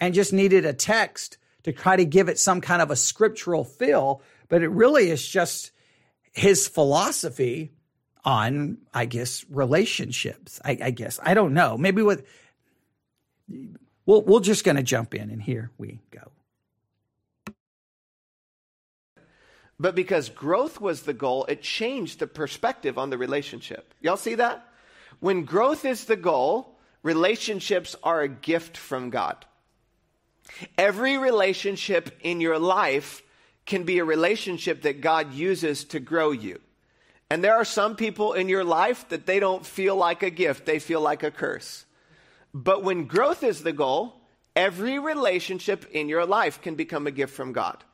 and 0.00 0.14
just 0.14 0.32
needed 0.32 0.64
a 0.64 0.72
text 0.72 1.38
to 1.64 1.72
try 1.72 1.96
to 1.96 2.04
give 2.04 2.28
it 2.28 2.38
some 2.38 2.60
kind 2.60 2.80
of 2.80 2.90
a 2.90 2.96
scriptural 2.96 3.64
feel, 3.64 4.22
but 4.48 4.62
it 4.62 4.68
really 4.68 5.10
is 5.10 5.26
just 5.26 5.72
his 6.32 6.68
philosophy 6.68 7.72
on, 8.24 8.78
I 8.92 9.06
guess, 9.06 9.44
relationships. 9.48 10.60
I, 10.64 10.78
I 10.82 10.90
guess 10.90 11.18
I 11.22 11.34
don't 11.34 11.54
know. 11.54 11.76
Maybe 11.76 12.02
with 12.02 12.26
we'll 14.06 14.22
we're 14.22 14.40
just 14.40 14.64
going 14.64 14.76
to 14.76 14.82
jump 14.82 15.14
in, 15.14 15.30
and 15.30 15.42
here 15.42 15.70
we 15.78 16.00
go. 16.10 16.30
But 19.80 19.94
because 19.94 20.28
growth 20.28 20.80
was 20.80 21.02
the 21.02 21.12
goal, 21.12 21.44
it 21.44 21.62
changed 21.62 22.18
the 22.18 22.26
perspective 22.26 22.98
on 22.98 23.10
the 23.10 23.18
relationship. 23.18 23.94
Y'all 24.00 24.16
see 24.16 24.34
that? 24.34 24.66
When 25.20 25.44
growth 25.44 25.84
is 25.84 26.04
the 26.04 26.16
goal, 26.16 26.76
relationships 27.02 27.94
are 28.02 28.22
a 28.22 28.28
gift 28.28 28.76
from 28.76 29.10
God. 29.10 29.44
Every 30.76 31.18
relationship 31.18 32.18
in 32.22 32.40
your 32.40 32.58
life 32.58 33.22
can 33.66 33.84
be 33.84 33.98
a 33.98 34.04
relationship 34.04 34.82
that 34.82 35.00
God 35.00 35.34
uses 35.34 35.84
to 35.84 36.00
grow 36.00 36.30
you. 36.30 36.60
And 37.30 37.44
there 37.44 37.54
are 37.54 37.64
some 37.64 37.96
people 37.96 38.32
in 38.32 38.48
your 38.48 38.64
life 38.64 39.08
that 39.10 39.26
they 39.26 39.38
don't 39.38 39.64
feel 39.64 39.94
like 39.94 40.22
a 40.22 40.30
gift, 40.30 40.64
they 40.64 40.78
feel 40.78 41.02
like 41.02 41.22
a 41.22 41.30
curse. 41.30 41.84
But 42.54 42.82
when 42.82 43.04
growth 43.04 43.42
is 43.44 43.62
the 43.62 43.72
goal, 43.72 44.14
every 44.56 44.98
relationship 44.98 45.84
in 45.92 46.08
your 46.08 46.24
life 46.24 46.62
can 46.62 46.74
become 46.74 47.06
a 47.06 47.12
gift 47.12 47.34
from 47.34 47.52
God. 47.52 47.84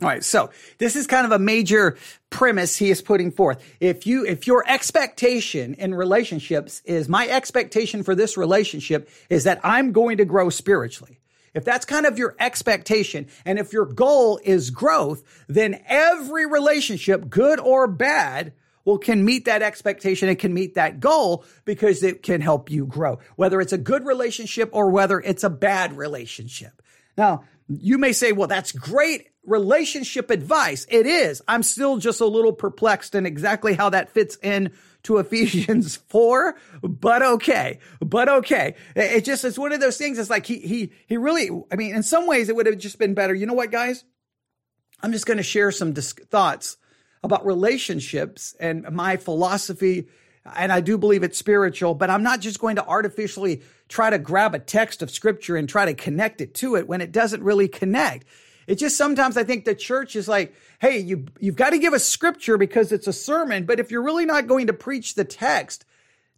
All 0.00 0.08
right. 0.08 0.24
So 0.24 0.50
this 0.78 0.96
is 0.96 1.06
kind 1.06 1.26
of 1.26 1.32
a 1.32 1.38
major 1.38 1.98
premise 2.30 2.76
he 2.76 2.90
is 2.90 3.02
putting 3.02 3.30
forth. 3.30 3.62
If 3.78 4.06
you, 4.06 4.24
if 4.24 4.46
your 4.46 4.64
expectation 4.66 5.74
in 5.74 5.94
relationships 5.94 6.80
is 6.86 7.08
my 7.08 7.28
expectation 7.28 8.02
for 8.02 8.14
this 8.14 8.36
relationship 8.36 9.10
is 9.28 9.44
that 9.44 9.60
I'm 9.62 9.92
going 9.92 10.16
to 10.16 10.24
grow 10.24 10.48
spiritually. 10.48 11.20
If 11.54 11.64
that's 11.64 11.84
kind 11.84 12.06
of 12.06 12.18
your 12.18 12.34
expectation 12.40 13.28
and 13.44 13.58
if 13.58 13.74
your 13.74 13.84
goal 13.84 14.40
is 14.42 14.70
growth, 14.70 15.22
then 15.46 15.80
every 15.86 16.46
relationship, 16.46 17.28
good 17.28 17.60
or 17.60 17.86
bad, 17.86 18.54
well, 18.86 18.98
can 18.98 19.24
meet 19.24 19.44
that 19.44 19.62
expectation 19.62 20.28
and 20.28 20.38
can 20.38 20.54
meet 20.54 20.74
that 20.74 21.00
goal 21.00 21.44
because 21.66 22.02
it 22.02 22.22
can 22.22 22.40
help 22.40 22.70
you 22.70 22.86
grow, 22.86 23.18
whether 23.36 23.60
it's 23.60 23.74
a 23.74 23.78
good 23.78 24.06
relationship 24.06 24.70
or 24.72 24.90
whether 24.90 25.20
it's 25.20 25.44
a 25.44 25.50
bad 25.50 25.96
relationship. 25.96 26.80
Now, 27.16 27.44
you 27.68 27.98
may 27.98 28.12
say, 28.12 28.32
well, 28.32 28.48
that's 28.48 28.72
great 28.72 29.28
relationship 29.44 30.30
advice. 30.30 30.86
It 30.88 31.06
is. 31.06 31.42
I'm 31.48 31.62
still 31.62 31.98
just 31.98 32.20
a 32.20 32.26
little 32.26 32.52
perplexed 32.52 33.14
in 33.14 33.26
exactly 33.26 33.74
how 33.74 33.90
that 33.90 34.10
fits 34.10 34.38
in 34.42 34.72
to 35.04 35.18
Ephesians 35.18 35.96
4, 35.96 36.56
but 36.82 37.22
okay. 37.22 37.78
But 38.00 38.28
okay. 38.28 38.76
It 38.94 39.24
just, 39.24 39.44
it's 39.44 39.58
one 39.58 39.72
of 39.72 39.80
those 39.80 39.98
things. 39.98 40.18
It's 40.18 40.30
like 40.30 40.46
he, 40.46 40.58
he, 40.58 40.92
he 41.06 41.16
really, 41.16 41.50
I 41.70 41.76
mean, 41.76 41.94
in 41.94 42.02
some 42.02 42.26
ways 42.26 42.48
it 42.48 42.56
would 42.56 42.66
have 42.66 42.78
just 42.78 42.98
been 42.98 43.14
better. 43.14 43.34
You 43.34 43.46
know 43.46 43.54
what, 43.54 43.70
guys? 43.70 44.04
I'm 45.02 45.12
just 45.12 45.26
going 45.26 45.38
to 45.38 45.42
share 45.42 45.72
some 45.72 45.94
thoughts 45.94 46.76
about 47.24 47.44
relationships 47.44 48.54
and 48.60 48.88
my 48.90 49.16
philosophy. 49.16 50.08
And 50.56 50.72
I 50.72 50.80
do 50.80 50.98
believe 50.98 51.22
it's 51.22 51.38
spiritual, 51.38 51.94
but 51.94 52.10
I'm 52.10 52.22
not 52.22 52.40
just 52.40 52.60
going 52.60 52.76
to 52.76 52.86
artificially 52.86 53.62
try 53.88 54.10
to 54.10 54.18
grab 54.18 54.54
a 54.54 54.58
text 54.58 55.02
of 55.02 55.10
scripture 55.10 55.56
and 55.56 55.68
try 55.68 55.84
to 55.86 55.94
connect 55.94 56.40
it 56.40 56.54
to 56.54 56.76
it 56.76 56.88
when 56.88 57.00
it 57.00 57.12
doesn't 57.12 57.42
really 57.42 57.68
connect. 57.68 58.26
It 58.66 58.76
just 58.76 58.96
sometimes 58.96 59.36
I 59.36 59.44
think 59.44 59.64
the 59.64 59.74
church 59.74 60.16
is 60.16 60.28
like, 60.28 60.54
hey, 60.80 60.98
you 60.98 61.26
you've 61.40 61.56
got 61.56 61.70
to 61.70 61.78
give 61.78 61.92
a 61.92 61.98
scripture 61.98 62.58
because 62.58 62.92
it's 62.92 63.06
a 63.06 63.12
sermon, 63.12 63.64
but 63.64 63.80
if 63.80 63.90
you're 63.90 64.02
really 64.02 64.26
not 64.26 64.46
going 64.46 64.68
to 64.68 64.72
preach 64.72 65.14
the 65.14 65.24
text, 65.24 65.84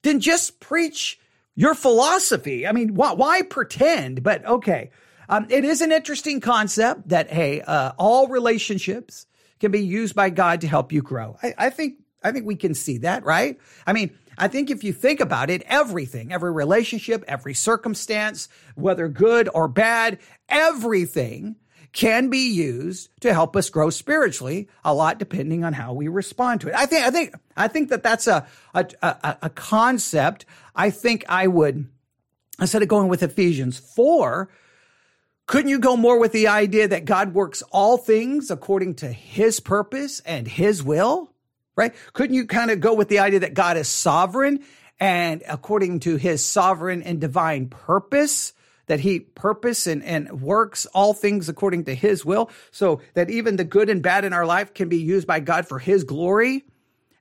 then 0.03 0.21
just 0.21 0.61
preach 0.61 1.19
your 1.55 1.75
philosophy. 1.75 2.67
I 2.67 2.73
mean, 2.73 2.95
why, 2.95 3.13
why 3.13 3.43
pretend? 3.43 4.23
But 4.23 4.45
okay, 4.45 4.91
um, 5.29 5.47
it 5.51 5.65
is 5.65 5.81
an 5.81 5.93
interesting 5.93 6.41
concept 6.41 7.09
that 7.09 7.31
hey, 7.31 7.61
uh, 7.61 7.93
all 7.99 8.29
relationships 8.29 9.27
can 9.61 9.71
be 9.71 9.85
used 9.85 10.15
by 10.15 10.31
God 10.31 10.61
to 10.63 10.69
help 10.69 10.93
you 10.93 11.03
grow. 11.03 11.37
I, 11.43 11.55
I 11.59 11.71
think 11.71 11.95
I 12.23 12.33
think 12.33 12.47
we 12.47 12.57
can 12.57 12.75
see 12.75 12.99
that, 12.99 13.25
right? 13.25 13.59
I 13.87 13.93
mean, 13.93 14.17
I 14.37 14.49
think 14.49 14.71
if 14.71 14.83
you 14.83 14.93
think 14.93 15.21
about 15.21 15.51
it, 15.51 15.63
everything, 15.67 16.33
every 16.33 16.51
relationship, 16.53 17.23
every 17.29 17.55
circumstance, 17.55 18.49
whether 18.75 19.09
good 19.09 19.49
or 19.55 19.69
bad, 19.69 20.19
everything 20.49 21.57
can 21.95 22.29
be 22.29 22.53
used 22.53 23.09
to 23.21 23.33
help 23.33 23.57
us 23.57 23.71
grow 23.71 23.89
spiritually 23.89 24.69
a 24.85 24.93
lot 24.93 25.19
depending 25.19 25.65
on 25.65 25.73
how 25.73 25.95
we 25.95 26.09
respond 26.09 26.61
to 26.61 26.69
it. 26.69 26.75
I 26.75 26.87
think, 26.87 27.07
I 27.07 27.11
think, 27.11 27.35
I 27.57 27.69
think 27.69 27.89
that 27.91 28.03
that's 28.03 28.27
a, 28.27 28.47
a, 28.75 28.87
a, 29.01 29.39
a 29.43 29.51
concept. 29.51 30.45
I 30.75 30.91
think 30.91 31.25
I 31.29 31.47
would, 31.47 31.89
instead 32.61 32.83
of 32.83 32.89
going 32.89 33.09
with 33.09 33.23
Ephesians 33.23 33.79
4, 33.79 34.51
couldn't 35.47 35.71
you 35.71 35.79
go 35.79 35.97
more 35.97 36.19
with 36.19 36.33
the 36.33 36.49
idea 36.49 36.89
that 36.89 37.05
God 37.05 37.33
works 37.33 37.63
all 37.71 37.97
things 37.97 38.51
according 38.51 38.97
to 38.97 39.09
his 39.13 39.61
purpose 39.61 40.21
and 40.27 40.49
his 40.49 40.83
will? 40.83 41.31
Right? 41.77 41.95
Couldn't 42.13 42.35
you 42.35 42.47
kind 42.47 42.73
of 42.73 42.81
go 42.81 42.93
with 42.95 43.09
the 43.09 43.21
idea 43.21 43.41
that 43.41 43.55
God 43.55 43.77
is 43.77 43.89
sovereign 43.89 44.65
and 44.99 45.43
according 45.49 46.01
to 46.01 46.17
his 46.17 46.45
sovereign 46.45 47.03
and 47.03 47.21
divine 47.21 47.69
purpose? 47.69 48.53
That 48.87 49.01
he 49.01 49.21
purpose 49.21 49.87
and, 49.87 50.03
and 50.05 50.41
works 50.41 50.87
all 50.87 51.15
things 51.15 51.49
according 51.49 51.85
to 51.85 51.95
his 51.95 52.25
will 52.25 52.51
so 52.71 53.01
that 53.15 53.31
even 53.31 53.57
the 53.57 53.65
good 53.65 53.89
and 53.89 54.03
bad 54.03 54.25
in 54.25 54.33
our 54.33 54.47
life 54.47 54.75
can 54.75 54.89
be 54.89 54.99
used 54.99 55.27
by 55.27 55.41
God 55.41 55.67
for 55.67 55.79
his 55.79 56.05
glory. 56.05 56.65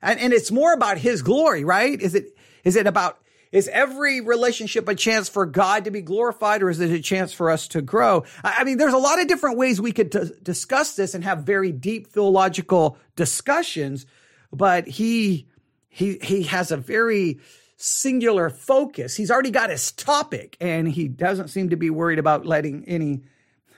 And, 0.02 0.20
and 0.20 0.32
it's 0.32 0.50
more 0.50 0.72
about 0.72 0.98
his 0.98 1.22
glory, 1.22 1.64
right? 1.64 2.00
Is 2.00 2.14
it, 2.14 2.36
is 2.64 2.76
it 2.76 2.86
about, 2.86 3.18
is 3.50 3.68
every 3.68 4.20
relationship 4.20 4.88
a 4.88 4.94
chance 4.94 5.28
for 5.28 5.46
God 5.46 5.84
to 5.84 5.90
be 5.90 6.02
glorified 6.02 6.62
or 6.62 6.70
is 6.70 6.80
it 6.80 6.90
a 6.90 7.00
chance 7.00 7.32
for 7.32 7.50
us 7.50 7.68
to 7.68 7.80
grow? 7.80 8.24
I 8.42 8.64
mean, 8.64 8.78
there's 8.78 8.92
a 8.92 8.98
lot 8.98 9.20
of 9.20 9.28
different 9.28 9.56
ways 9.56 9.80
we 9.80 9.92
could 9.92 10.12
t- 10.12 10.30
discuss 10.42 10.96
this 10.96 11.14
and 11.14 11.24
have 11.24 11.44
very 11.44 11.72
deep 11.72 12.08
theological 12.08 12.98
discussions, 13.16 14.06
but 14.52 14.86
he, 14.86 15.46
he, 15.88 16.18
he 16.20 16.42
has 16.42 16.72
a 16.72 16.76
very, 16.76 17.38
singular 17.76 18.50
focus. 18.50 19.16
He's 19.16 19.30
already 19.30 19.50
got 19.50 19.70
his 19.70 19.92
topic 19.92 20.56
and 20.60 20.88
he 20.88 21.08
doesn't 21.08 21.48
seem 21.48 21.70
to 21.70 21.76
be 21.76 21.90
worried 21.90 22.18
about 22.18 22.46
letting 22.46 22.84
any 22.86 23.22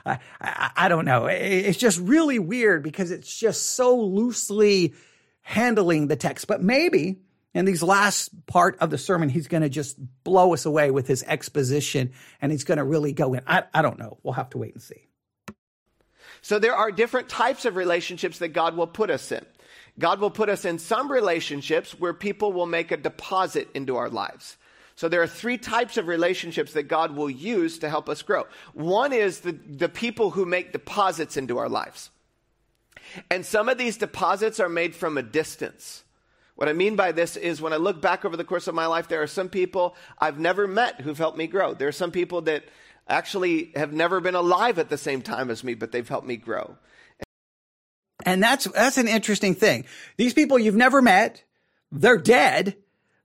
I, 0.04 0.18
I, 0.40 0.70
I, 0.76 0.88
don't 0.88 1.04
know. 1.04 1.26
It's 1.26 1.78
just 1.78 1.98
really 1.98 2.38
weird 2.38 2.82
because 2.82 3.10
it's 3.10 3.34
just 3.34 3.70
so 3.70 3.98
loosely 3.98 4.94
handling 5.40 6.08
the 6.08 6.16
text. 6.16 6.46
But 6.46 6.62
maybe 6.62 7.20
in 7.54 7.64
these 7.64 7.82
last 7.82 8.46
part 8.46 8.78
of 8.80 8.90
the 8.90 8.98
sermon, 8.98 9.28
he's 9.28 9.48
going 9.48 9.62
to 9.62 9.68
just 9.68 9.96
blow 10.24 10.52
us 10.52 10.66
away 10.66 10.90
with 10.90 11.06
his 11.06 11.22
exposition 11.22 12.12
and 12.40 12.52
he's 12.52 12.64
going 12.64 12.78
to 12.78 12.84
really 12.84 13.12
go 13.12 13.34
in. 13.34 13.42
I, 13.46 13.64
I 13.72 13.82
don't 13.82 13.98
know. 13.98 14.18
We'll 14.22 14.34
have 14.34 14.50
to 14.50 14.58
wait 14.58 14.74
and 14.74 14.82
see. 14.82 15.08
So 16.42 16.58
there 16.58 16.74
are 16.74 16.90
different 16.90 17.28
types 17.28 17.64
of 17.64 17.76
relationships 17.76 18.38
that 18.38 18.48
God 18.48 18.76
will 18.76 18.86
put 18.86 19.10
us 19.10 19.30
in. 19.32 19.44
God 20.00 20.20
will 20.20 20.30
put 20.30 20.48
us 20.48 20.64
in 20.64 20.78
some 20.78 21.12
relationships 21.12 21.92
where 21.92 22.12
people 22.12 22.52
will 22.52 22.66
make 22.66 22.90
a 22.90 22.96
deposit 22.96 23.68
into 23.74 23.96
our 23.96 24.08
lives. 24.08 24.56
So 24.96 25.08
there 25.08 25.22
are 25.22 25.26
three 25.26 25.56
types 25.56 25.96
of 25.96 26.08
relationships 26.08 26.72
that 26.72 26.84
God 26.84 27.14
will 27.14 27.30
use 27.30 27.78
to 27.78 27.88
help 27.88 28.08
us 28.08 28.22
grow. 28.22 28.46
One 28.74 29.12
is 29.12 29.40
the, 29.40 29.52
the 29.52 29.88
people 29.88 30.30
who 30.30 30.44
make 30.44 30.72
deposits 30.72 31.36
into 31.36 31.58
our 31.58 31.68
lives. 31.68 32.10
And 33.30 33.46
some 33.46 33.68
of 33.68 33.78
these 33.78 33.96
deposits 33.96 34.60
are 34.60 34.68
made 34.68 34.94
from 34.94 35.16
a 35.16 35.22
distance. 35.22 36.04
What 36.56 36.68
I 36.68 36.74
mean 36.74 36.96
by 36.96 37.12
this 37.12 37.36
is 37.36 37.62
when 37.62 37.72
I 37.72 37.76
look 37.76 38.02
back 38.02 38.24
over 38.24 38.36
the 38.36 38.44
course 38.44 38.68
of 38.68 38.74
my 38.74 38.86
life, 38.86 39.08
there 39.08 39.22
are 39.22 39.26
some 39.26 39.48
people 39.48 39.96
I've 40.18 40.38
never 40.38 40.68
met 40.68 41.00
who've 41.00 41.16
helped 41.16 41.38
me 41.38 41.46
grow. 41.46 41.72
There 41.72 41.88
are 41.88 41.92
some 41.92 42.10
people 42.10 42.42
that 42.42 42.64
actually 43.08 43.72
have 43.74 43.92
never 43.92 44.20
been 44.20 44.34
alive 44.34 44.78
at 44.78 44.90
the 44.90 44.98
same 44.98 45.22
time 45.22 45.50
as 45.50 45.64
me, 45.64 45.74
but 45.74 45.92
they've 45.92 46.06
helped 46.06 46.26
me 46.26 46.36
grow. 46.36 46.76
And 48.26 48.42
that's, 48.42 48.64
that's 48.66 48.98
an 48.98 49.08
interesting 49.08 49.54
thing. 49.54 49.84
These 50.16 50.34
people 50.34 50.58
you've 50.58 50.76
never 50.76 51.00
met, 51.02 51.42
they're 51.92 52.18
dead, 52.18 52.76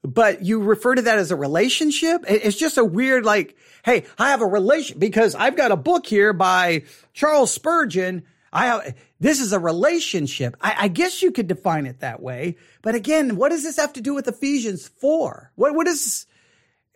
but 0.03 0.43
you 0.43 0.61
refer 0.61 0.95
to 0.95 1.01
that 1.03 1.17
as 1.17 1.31
a 1.31 1.35
relationship. 1.35 2.25
It's 2.27 2.57
just 2.57 2.77
a 2.77 2.85
weird, 2.85 3.25
like, 3.25 3.57
hey, 3.83 4.05
I 4.17 4.29
have 4.29 4.41
a 4.41 4.45
relation 4.45 4.99
because 4.99 5.35
I've 5.35 5.57
got 5.57 5.71
a 5.71 5.77
book 5.77 6.05
here 6.05 6.33
by 6.33 6.83
Charles 7.13 7.51
Spurgeon. 7.51 8.23
I 8.53 8.65
have, 8.67 8.95
this 9.19 9.39
is 9.39 9.53
a 9.53 9.59
relationship. 9.59 10.55
I, 10.61 10.75
I, 10.81 10.87
guess 10.87 11.21
you 11.21 11.31
could 11.31 11.47
define 11.47 11.85
it 11.85 11.99
that 11.99 12.21
way. 12.21 12.57
But 12.81 12.95
again, 12.95 13.35
what 13.35 13.49
does 13.49 13.63
this 13.63 13.77
have 13.77 13.93
to 13.93 14.01
do 14.01 14.13
with 14.13 14.27
Ephesians 14.27 14.87
four? 14.87 15.51
What 15.55 15.75
what 15.75 15.87
is? 15.87 16.25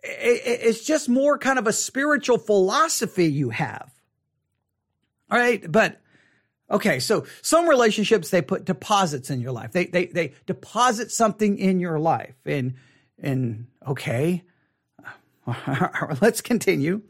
It, 0.02 0.42
it's 0.44 0.84
just 0.84 1.08
more 1.08 1.36
kind 1.38 1.58
of 1.58 1.66
a 1.66 1.72
spiritual 1.72 2.38
philosophy 2.38 3.26
you 3.26 3.50
have. 3.50 3.92
All 5.30 5.38
right, 5.38 5.70
but 5.70 6.00
okay. 6.70 7.00
So 7.00 7.26
some 7.42 7.68
relationships 7.68 8.30
they 8.30 8.42
put 8.42 8.64
deposits 8.64 9.30
in 9.30 9.40
your 9.40 9.52
life. 9.52 9.72
They 9.72 9.86
they 9.86 10.06
they 10.06 10.34
deposit 10.46 11.10
something 11.10 11.58
in 11.58 11.80
your 11.80 11.98
life, 11.98 12.36
and 12.44 12.74
and 13.18 13.66
okay, 13.86 14.42
let's 16.20 16.40
continue. 16.40 17.02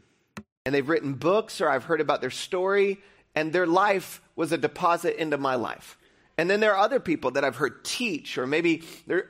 And 0.67 0.75
they've 0.75 0.89
written 0.89 1.15
books, 1.15 1.61
or 1.61 1.69
I've 1.69 1.85
heard 1.85 2.01
about 2.01 2.21
their 2.21 2.31
story, 2.31 2.99
and 3.35 3.53
their 3.53 3.67
life 3.67 4.21
was 4.37 4.53
a 4.53 4.59
deposit 4.59 5.21
into 5.21 5.39
my 5.39 5.55
life. 5.55 5.97
And 6.41 6.49
then 6.49 6.61
there 6.61 6.75
are 6.75 6.83
other 6.83 7.01
people 7.01 7.33
that 7.33 7.45
I've 7.45 7.57
heard 7.57 7.85
teach, 7.85 8.39
or 8.39 8.47
maybe 8.47 8.83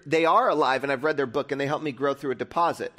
they 0.06 0.25
are 0.25 0.49
alive 0.49 0.84
and 0.84 0.92
I've 0.92 1.02
read 1.02 1.16
their 1.16 1.26
book 1.26 1.50
and 1.50 1.60
they 1.60 1.66
help 1.66 1.82
me 1.82 1.90
grow 1.90 2.14
through 2.14 2.30
a 2.30 2.37
deposit. 2.37 2.92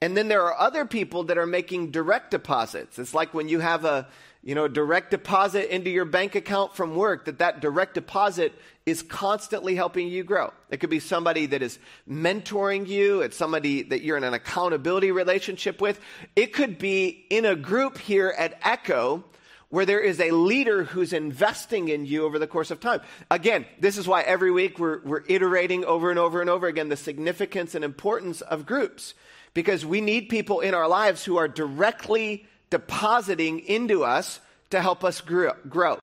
And 0.00 0.16
then 0.16 0.28
there 0.28 0.42
are 0.44 0.58
other 0.58 0.84
people 0.86 1.24
that 1.24 1.36
are 1.36 1.46
making 1.46 1.90
direct 1.90 2.30
deposits. 2.30 2.98
It's 2.98 3.12
like 3.12 3.34
when 3.34 3.48
you 3.48 3.60
have 3.60 3.84
a, 3.84 4.08
you 4.44 4.54
know, 4.54 4.68
direct 4.68 5.10
deposit 5.10 5.74
into 5.74 5.88
your 5.88 6.04
bank 6.04 6.34
account 6.34 6.76
from 6.76 6.94
work, 6.94 7.24
that 7.24 7.38
that 7.38 7.60
direct 7.60 7.94
deposit 7.94 8.52
is 8.84 9.00
constantly 9.00 9.74
helping 9.74 10.08
you 10.08 10.22
grow. 10.22 10.52
It 10.68 10.80
could 10.80 10.90
be 10.90 11.00
somebody 11.00 11.46
that 11.46 11.62
is 11.62 11.78
mentoring 12.08 12.86
you. 12.86 13.22
It's 13.22 13.38
somebody 13.38 13.82
that 13.84 14.02
you're 14.02 14.18
in 14.18 14.24
an 14.24 14.34
accountability 14.34 15.12
relationship 15.12 15.80
with. 15.80 15.98
It 16.36 16.52
could 16.52 16.78
be 16.78 17.24
in 17.30 17.46
a 17.46 17.56
group 17.56 17.96
here 17.96 18.34
at 18.36 18.58
Echo 18.62 19.24
where 19.70 19.86
there 19.86 20.00
is 20.00 20.20
a 20.20 20.30
leader 20.30 20.84
who's 20.84 21.14
investing 21.14 21.88
in 21.88 22.04
you 22.04 22.26
over 22.26 22.38
the 22.38 22.46
course 22.46 22.70
of 22.70 22.80
time. 22.80 23.00
Again, 23.30 23.64
this 23.80 23.96
is 23.96 24.06
why 24.06 24.20
every 24.20 24.52
week 24.52 24.78
we're, 24.78 25.00
we're 25.04 25.24
iterating 25.26 25.86
over 25.86 26.10
and 26.10 26.18
over 26.18 26.42
and 26.42 26.50
over 26.50 26.66
again 26.66 26.90
the 26.90 26.96
significance 26.96 27.74
and 27.74 27.82
importance 27.82 28.42
of 28.42 28.66
groups 28.66 29.14
because 29.54 29.86
we 29.86 30.02
need 30.02 30.28
people 30.28 30.60
in 30.60 30.74
our 30.74 30.86
lives 30.86 31.24
who 31.24 31.38
are 31.38 31.48
directly 31.48 32.46
depositing 32.74 33.60
into 33.60 34.02
us 34.02 34.40
to 34.70 34.82
help 34.82 35.04
us 35.04 35.20
grow. 35.20 35.96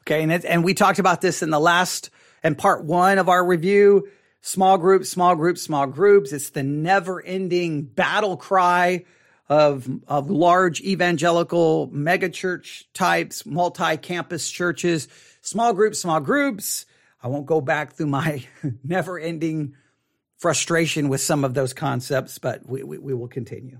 Okay, 0.00 0.20
and, 0.20 0.32
it, 0.32 0.44
and 0.44 0.64
we 0.64 0.74
talked 0.74 0.98
about 0.98 1.20
this 1.20 1.44
in 1.44 1.50
the 1.50 1.60
last 1.60 2.10
and 2.42 2.58
part 2.58 2.82
one 2.84 3.18
of 3.18 3.28
our 3.28 3.44
review. 3.44 4.08
Small 4.40 4.78
groups, 4.78 5.08
small 5.08 5.36
groups, 5.36 5.62
small 5.62 5.86
groups. 5.86 6.32
It's 6.32 6.50
the 6.50 6.64
never 6.64 7.22
ending 7.22 7.82
battle 7.82 8.36
cry 8.36 9.04
of, 9.48 9.88
of 10.08 10.28
large 10.28 10.80
evangelical 10.80 11.86
megachurch 11.90 12.82
types, 12.92 13.46
multi 13.46 13.96
campus 13.96 14.50
churches, 14.50 15.06
small 15.40 15.72
groups, 15.72 16.00
small 16.00 16.18
groups. 16.18 16.84
I 17.22 17.28
won't 17.28 17.46
go 17.46 17.60
back 17.60 17.92
through 17.92 18.08
my 18.08 18.44
never 18.82 19.20
ending 19.20 19.76
frustration 20.36 21.08
with 21.08 21.20
some 21.20 21.44
of 21.44 21.54
those 21.54 21.74
concepts, 21.74 22.38
but 22.38 22.68
we, 22.68 22.82
we, 22.82 22.98
we 22.98 23.14
will 23.14 23.28
continue. 23.28 23.78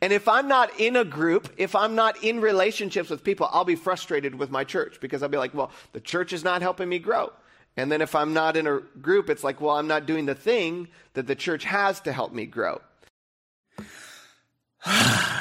And 0.00 0.12
if 0.12 0.28
I'm 0.28 0.48
not 0.48 0.78
in 0.78 0.96
a 0.96 1.04
group, 1.04 1.52
if 1.56 1.74
I'm 1.74 1.94
not 1.94 2.22
in 2.22 2.40
relationships 2.40 3.10
with 3.10 3.24
people, 3.24 3.48
I'll 3.52 3.64
be 3.64 3.76
frustrated 3.76 4.34
with 4.34 4.50
my 4.50 4.64
church 4.64 4.98
because 5.00 5.22
I'll 5.22 5.28
be 5.28 5.38
like, 5.38 5.54
well, 5.54 5.70
the 5.92 6.00
church 6.00 6.32
is 6.32 6.44
not 6.44 6.62
helping 6.62 6.88
me 6.88 6.98
grow. 6.98 7.32
And 7.76 7.92
then 7.92 8.00
if 8.00 8.14
I'm 8.14 8.32
not 8.32 8.56
in 8.56 8.66
a 8.66 8.80
group, 9.00 9.28
it's 9.28 9.44
like, 9.44 9.60
well, 9.60 9.76
I'm 9.76 9.88
not 9.88 10.06
doing 10.06 10.26
the 10.26 10.34
thing 10.34 10.88
that 11.14 11.26
the 11.26 11.34
church 11.34 11.64
has 11.64 12.00
to 12.00 12.12
help 12.12 12.32
me 12.32 12.46
grow. 12.46 12.80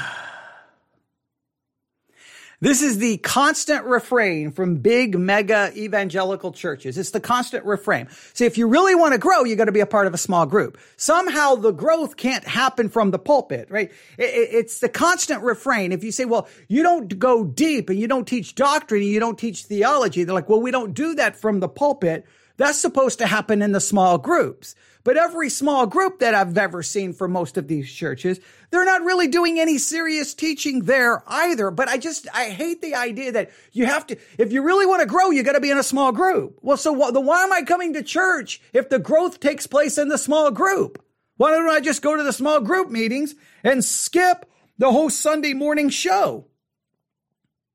This 2.61 2.81
is 2.81 2.99
the 2.99 3.17
constant 3.17 3.85
refrain 3.85 4.51
from 4.51 4.77
big 4.77 5.17
mega 5.17 5.71
evangelical 5.75 6.51
churches. 6.51 6.97
It's 6.97 7.11
the 7.11 7.19
constant 7.19 7.65
refrain. 7.65 8.07
See, 8.33 8.45
if 8.45 8.57
you 8.57 8.67
really 8.67 8.95
want 8.95 9.13
to 9.13 9.17
grow, 9.19 9.43
you 9.43 9.55
got 9.55 9.65
to 9.65 9.71
be 9.71 9.81
a 9.81 9.85
part 9.85 10.07
of 10.07 10.13
a 10.13 10.17
small 10.17 10.45
group. 10.45 10.77
Somehow 10.95 11.55
the 11.55 11.71
growth 11.71 12.15
can't 12.15 12.45
happen 12.45 12.89
from 12.89 13.11
the 13.11 13.19
pulpit, 13.19 13.69
right? 13.69 13.91
It's 14.17 14.79
the 14.79 14.89
constant 14.89 15.43
refrain. 15.43 15.91
If 15.91 16.03
you 16.03 16.11
say, 16.11 16.25
well, 16.25 16.47
you 16.67 16.81
don't 16.81 17.19
go 17.19 17.43
deep 17.43 17.89
and 17.89 17.99
you 17.99 18.07
don't 18.07 18.27
teach 18.27 18.55
doctrine 18.55 19.01
and 19.01 19.11
you 19.11 19.19
don't 19.19 19.37
teach 19.37 19.65
theology, 19.65 20.23
they're 20.23 20.33
like, 20.33 20.49
well, 20.49 20.61
we 20.61 20.71
don't 20.71 20.93
do 20.93 21.15
that 21.15 21.35
from 21.35 21.59
the 21.59 21.69
pulpit. 21.69 22.25
That's 22.57 22.79
supposed 22.79 23.19
to 23.19 23.27
happen 23.27 23.61
in 23.61 23.73
the 23.73 23.81
small 23.81 24.17
groups. 24.17 24.75
But 25.05 25.17
every 25.17 25.51
small 25.51 25.85
group 25.85 26.19
that 26.19 26.33
I've 26.33 26.57
ever 26.57 26.81
seen 26.81 27.13
for 27.13 27.27
most 27.27 27.57
of 27.57 27.67
these 27.67 27.89
churches, 27.93 28.39
they're 28.71 28.83
not 28.83 29.03
really 29.03 29.27
doing 29.27 29.59
any 29.59 29.77
serious 29.77 30.33
teaching 30.33 30.79
there 30.79 31.23
either. 31.27 31.69
But 31.69 31.87
I 31.87 31.97
just, 31.97 32.27
I 32.33 32.45
hate 32.45 32.81
the 32.81 32.95
idea 32.95 33.31
that 33.33 33.51
you 33.71 33.85
have 33.85 34.07
to, 34.07 34.17
if 34.39 34.51
you 34.51 34.63
really 34.63 34.87
want 34.87 35.01
to 35.01 35.05
grow, 35.05 35.29
you 35.29 35.43
got 35.43 35.53
to 35.53 35.61
be 35.61 35.69
in 35.69 35.77
a 35.77 35.83
small 35.83 36.11
group. 36.11 36.57
Well, 36.63 36.75
so 36.75 36.91
wh- 36.95 37.13
why 37.13 37.43
am 37.43 37.53
I 37.53 37.61
coming 37.61 37.93
to 37.93 38.01
church 38.01 38.59
if 38.73 38.89
the 38.89 38.97
growth 38.97 39.39
takes 39.39 39.67
place 39.67 39.99
in 39.99 40.09
the 40.09 40.17
small 40.17 40.49
group? 40.49 40.99
Why 41.37 41.51
don't 41.51 41.69
I 41.69 41.81
just 41.81 42.01
go 42.01 42.17
to 42.17 42.23
the 42.23 42.33
small 42.33 42.59
group 42.59 42.89
meetings 42.89 43.35
and 43.63 43.85
skip 43.85 44.49
the 44.79 44.91
whole 44.91 45.11
Sunday 45.11 45.53
morning 45.53 45.89
show? 45.89 46.47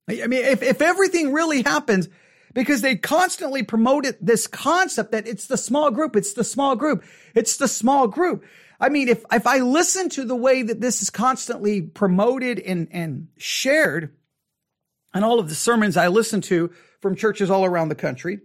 I 0.09 0.27
mean, 0.27 0.45
if, 0.45 0.64
if 0.64 0.83
everything 0.83 1.33
really 1.33 1.62
happens 1.62 2.09
because 2.55 2.83
they 2.83 2.97
constantly 2.97 3.63
promoted 3.63 4.17
this 4.21 4.47
concept 4.47 5.13
that 5.13 5.27
it's 5.27 5.47
the 5.47 5.57
small 5.57 5.91
group, 5.91 6.17
it's 6.17 6.33
the 6.33 6.45
small 6.45 6.77
group, 6.77 7.05
it's 7.35 7.57
the 7.57 7.69
small 7.69 8.09
group. 8.09 8.45
I 8.81 8.89
mean, 8.89 9.09
if, 9.09 9.25
if 9.31 9.47
I 9.47 9.59
listen 9.59 10.09
to 10.11 10.25
the 10.25 10.37
way 10.37 10.63
that 10.63 10.81
this 10.81 11.03
is 11.03 11.11
constantly 11.11 11.83
promoted 11.83 12.59
and, 12.59 12.89
and 12.91 13.29
shared 13.37 14.15
and 15.13 15.25
all 15.25 15.39
of 15.39 15.49
the 15.49 15.55
sermons 15.55 15.97
I 15.97 16.09
listen 16.09 16.41
to 16.43 16.73
from 17.01 17.15
churches 17.15 17.51
all 17.51 17.65
around 17.65 17.91
the 17.91 17.95
country, 17.95 18.41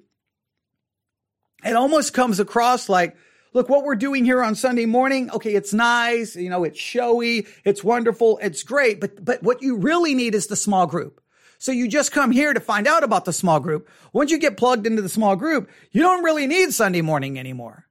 it 1.63 1.75
almost 1.75 2.13
comes 2.13 2.39
across 2.39 2.89
like, 2.89 3.15
look, 3.53 3.69
what 3.69 3.85
we're 3.85 3.95
doing 3.95 4.25
here 4.25 4.43
on 4.43 4.55
Sunday 4.55 4.85
morning, 4.85 5.31
okay, 5.31 5.55
it's 5.55 5.73
nice, 5.73 6.35
you 6.35 6.49
know, 6.49 6.63
it's 6.65 6.79
showy, 6.79 7.47
it's 7.63 7.83
wonderful, 7.83 8.37
it's 8.41 8.61
great, 8.63 8.99
but, 8.99 9.23
but 9.23 9.41
what 9.41 9.61
you 9.61 9.77
really 9.77 10.13
need 10.13 10.35
is 10.35 10.47
the 10.47 10.55
small 10.55 10.85
group. 10.85 11.21
So 11.57 11.71
you 11.71 11.87
just 11.87 12.11
come 12.11 12.31
here 12.31 12.53
to 12.53 12.59
find 12.59 12.87
out 12.87 13.03
about 13.03 13.25
the 13.25 13.33
small 13.33 13.59
group. 13.59 13.89
Once 14.13 14.31
you 14.31 14.37
get 14.37 14.57
plugged 14.57 14.85
into 14.85 15.01
the 15.01 15.09
small 15.09 15.35
group, 15.35 15.69
you 15.91 16.01
don't 16.01 16.23
really 16.23 16.47
need 16.47 16.73
Sunday 16.73 17.01
morning 17.01 17.39
anymore. 17.39 17.85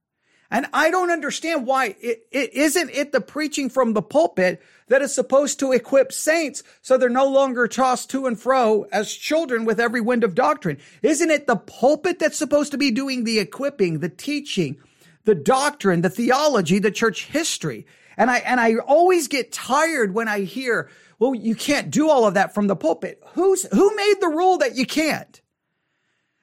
And 0.50 0.66
I 0.72 0.90
don't 0.90 1.10
understand 1.10 1.66
why 1.66 1.96
it, 2.00 2.26
it 2.30 2.54
isn't 2.54 2.90
it 2.90 3.10
the 3.10 3.20
preaching 3.20 3.68
from 3.68 3.92
the 3.92 4.02
pulpit 4.02 4.62
that 4.88 5.02
is 5.02 5.14
supposed 5.14 5.58
to 5.58 5.72
equip 5.72 6.12
saints 6.12 6.62
so 6.82 6.96
they're 6.96 7.08
no 7.08 7.26
longer 7.26 7.66
tossed 7.66 8.10
to 8.10 8.26
and 8.26 8.38
fro 8.38 8.86
as 8.92 9.12
children 9.12 9.64
with 9.64 9.80
every 9.80 10.00
wind 10.00 10.22
of 10.22 10.34
doctrine. 10.34 10.78
Isn't 11.02 11.30
it 11.30 11.46
the 11.46 11.56
pulpit 11.56 12.18
that's 12.18 12.38
supposed 12.38 12.70
to 12.72 12.78
be 12.78 12.90
doing 12.90 13.24
the 13.24 13.38
equipping, 13.38 13.98
the 13.98 14.08
teaching, 14.08 14.76
the 15.24 15.34
doctrine, 15.34 16.02
the 16.02 16.10
theology, 16.10 16.78
the 16.78 16.92
church 16.92 17.24
history? 17.24 17.86
And 18.16 18.30
I, 18.30 18.38
and 18.38 18.60
I 18.60 18.76
always 18.76 19.26
get 19.26 19.50
tired 19.50 20.14
when 20.14 20.28
I 20.28 20.42
hear 20.42 20.88
well, 21.18 21.34
you 21.34 21.54
can't 21.54 21.90
do 21.90 22.08
all 22.10 22.26
of 22.26 22.34
that 22.34 22.54
from 22.54 22.66
the 22.66 22.76
pulpit. 22.76 23.22
Who's, 23.34 23.64
who 23.72 23.94
made 23.96 24.14
the 24.20 24.28
rule 24.28 24.58
that 24.58 24.76
you 24.76 24.86
can't? 24.86 25.40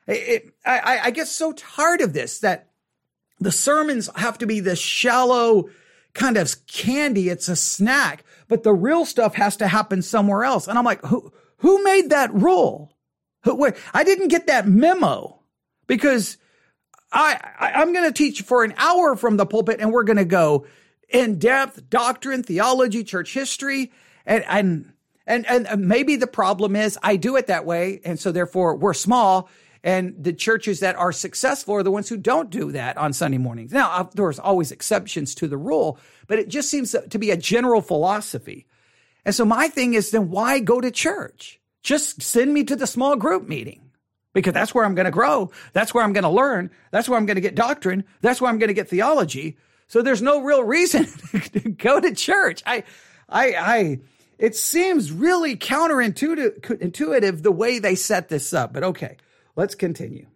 It, 0.07 0.53
I, 0.65 0.99
I 1.03 1.11
get 1.11 1.27
so 1.27 1.53
tired 1.53 2.01
of 2.01 2.13
this 2.13 2.39
that 2.39 2.69
the 3.39 3.51
sermons 3.51 4.09
have 4.15 4.37
to 4.39 4.45
be 4.45 4.59
this 4.59 4.79
shallow 4.79 5.69
kind 6.13 6.37
of 6.37 6.53
candy. 6.67 7.29
It's 7.29 7.47
a 7.47 7.55
snack, 7.55 8.23
but 8.47 8.63
the 8.63 8.73
real 8.73 9.05
stuff 9.05 9.35
has 9.35 9.57
to 9.57 9.67
happen 9.67 10.01
somewhere 10.01 10.43
else. 10.43 10.67
And 10.67 10.77
I'm 10.77 10.85
like, 10.85 11.03
who, 11.05 11.31
who 11.57 11.83
made 11.83 12.09
that 12.09 12.33
rule? 12.33 12.95
Who, 13.43 13.71
I 13.93 14.03
didn't 14.03 14.27
get 14.27 14.47
that 14.47 14.67
memo 14.67 15.39
because 15.87 16.37
I, 17.11 17.39
I 17.59 17.81
am 17.81 17.93
going 17.93 18.05
to 18.05 18.13
teach 18.13 18.41
for 18.41 18.63
an 18.63 18.73
hour 18.77 19.15
from 19.15 19.37
the 19.37 19.45
pulpit 19.45 19.79
and 19.79 19.91
we're 19.91 20.03
going 20.03 20.17
to 20.17 20.25
go 20.25 20.65
in 21.09 21.39
depth 21.39 21.89
doctrine, 21.89 22.43
theology, 22.43 23.03
church 23.03 23.33
history. 23.33 23.91
And, 24.25 24.43
and, 24.47 24.93
and, 25.27 25.45
and 25.47 25.67
uh, 25.67 25.77
maybe 25.77 26.15
the 26.15 26.27
problem 26.27 26.75
is 26.75 26.97
I 27.01 27.15
do 27.15 27.35
it 27.35 27.47
that 27.47 27.65
way. 27.65 28.01
And 28.03 28.19
so 28.19 28.31
therefore 28.31 28.75
we're 28.75 28.93
small. 28.93 29.49
And 29.83 30.15
the 30.23 30.33
churches 30.33 30.81
that 30.81 30.95
are 30.95 31.11
successful 31.11 31.75
are 31.75 31.83
the 31.83 31.91
ones 31.91 32.07
who 32.07 32.17
don't 32.17 32.49
do 32.49 32.71
that 32.71 32.97
on 32.97 33.13
Sunday 33.13 33.39
mornings. 33.39 33.71
Now, 33.71 34.09
there's 34.13 34.37
always 34.37 34.71
exceptions 34.71 35.33
to 35.35 35.47
the 35.47 35.57
rule, 35.57 35.97
but 36.27 36.37
it 36.37 36.49
just 36.49 36.69
seems 36.69 36.95
to 37.09 37.19
be 37.19 37.31
a 37.31 37.37
general 37.37 37.81
philosophy. 37.81 38.67
And 39.25 39.33
so 39.33 39.43
my 39.43 39.69
thing 39.69 39.95
is 39.95 40.11
then 40.11 40.29
why 40.29 40.59
go 40.59 40.81
to 40.81 40.91
church? 40.91 41.59
Just 41.81 42.21
send 42.21 42.53
me 42.53 42.63
to 42.65 42.75
the 42.75 42.85
small 42.85 43.15
group 43.15 43.47
meeting 43.47 43.91
because 44.33 44.53
that's 44.53 44.73
where 44.73 44.85
I'm 44.85 44.95
going 44.95 45.05
to 45.05 45.11
grow. 45.11 45.51
That's 45.73 45.93
where 45.93 46.03
I'm 46.03 46.13
going 46.13 46.23
to 46.23 46.29
learn. 46.29 46.69
That's 46.91 47.09
where 47.09 47.17
I'm 47.17 47.25
going 47.25 47.35
to 47.35 47.41
get 47.41 47.55
doctrine. 47.55 48.03
That's 48.21 48.39
where 48.39 48.49
I'm 48.49 48.59
going 48.59 48.69
to 48.69 48.75
get 48.75 48.89
theology. 48.89 49.57
So 49.87 50.01
there's 50.01 50.21
no 50.21 50.41
real 50.41 50.63
reason 50.63 51.05
to 51.53 51.69
go 51.69 51.99
to 51.99 52.13
church. 52.13 52.61
I, 52.65 52.83
I, 53.31 53.55
I, 53.55 53.99
it 54.37 54.55
seems 54.55 55.11
really 55.11 55.55
counterintuitive 55.55 56.81
intuitive 56.81 57.43
the 57.43 57.51
way 57.51 57.79
they 57.79 57.95
set 57.95 58.29
this 58.29 58.53
up, 58.53 58.73
but 58.73 58.83
okay, 58.83 59.17
let's 59.55 59.75
continue. 59.75 60.27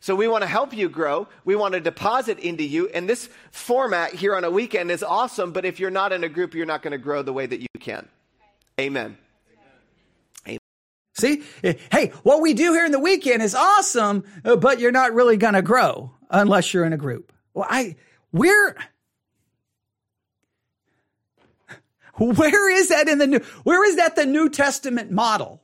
So 0.00 0.14
we 0.14 0.28
want 0.28 0.42
to 0.42 0.48
help 0.48 0.74
you 0.74 0.88
grow. 0.88 1.28
We 1.44 1.56
want 1.56 1.74
to 1.74 1.80
deposit 1.80 2.38
into 2.38 2.64
you. 2.64 2.88
And 2.88 3.08
this 3.08 3.28
format 3.50 4.14
here 4.14 4.36
on 4.36 4.44
a 4.44 4.50
weekend 4.50 4.90
is 4.90 5.02
awesome, 5.02 5.52
but 5.52 5.64
if 5.64 5.80
you're 5.80 5.90
not 5.90 6.12
in 6.12 6.22
a 6.22 6.28
group, 6.28 6.54
you're 6.54 6.66
not 6.66 6.82
going 6.82 6.92
to 6.92 6.98
grow 6.98 7.22
the 7.22 7.32
way 7.32 7.46
that 7.46 7.60
you 7.60 7.66
can. 7.80 8.08
Amen. 8.80 9.18
See, 11.18 11.42
hey, 11.62 12.12
what 12.22 12.40
we 12.40 12.54
do 12.54 12.72
here 12.74 12.86
in 12.86 12.92
the 12.92 13.00
weekend 13.00 13.42
is 13.42 13.52
awesome, 13.52 14.22
uh, 14.44 14.54
but 14.54 14.78
you're 14.78 14.92
not 14.92 15.14
really 15.14 15.36
going 15.36 15.54
to 15.54 15.62
grow 15.62 16.12
unless 16.30 16.72
you're 16.72 16.84
in 16.84 16.92
a 16.92 16.96
group. 16.96 17.32
Well, 17.54 17.66
I, 17.68 17.96
we're, 18.30 18.76
where 22.36 22.70
is 22.70 22.88
that 22.88 23.08
in 23.08 23.18
the 23.18 23.26
new, 23.26 23.40
where 23.62 23.84
is 23.88 23.96
that 23.96 24.16
the 24.16 24.26
New 24.26 24.48
Testament 24.48 25.10
model? 25.10 25.62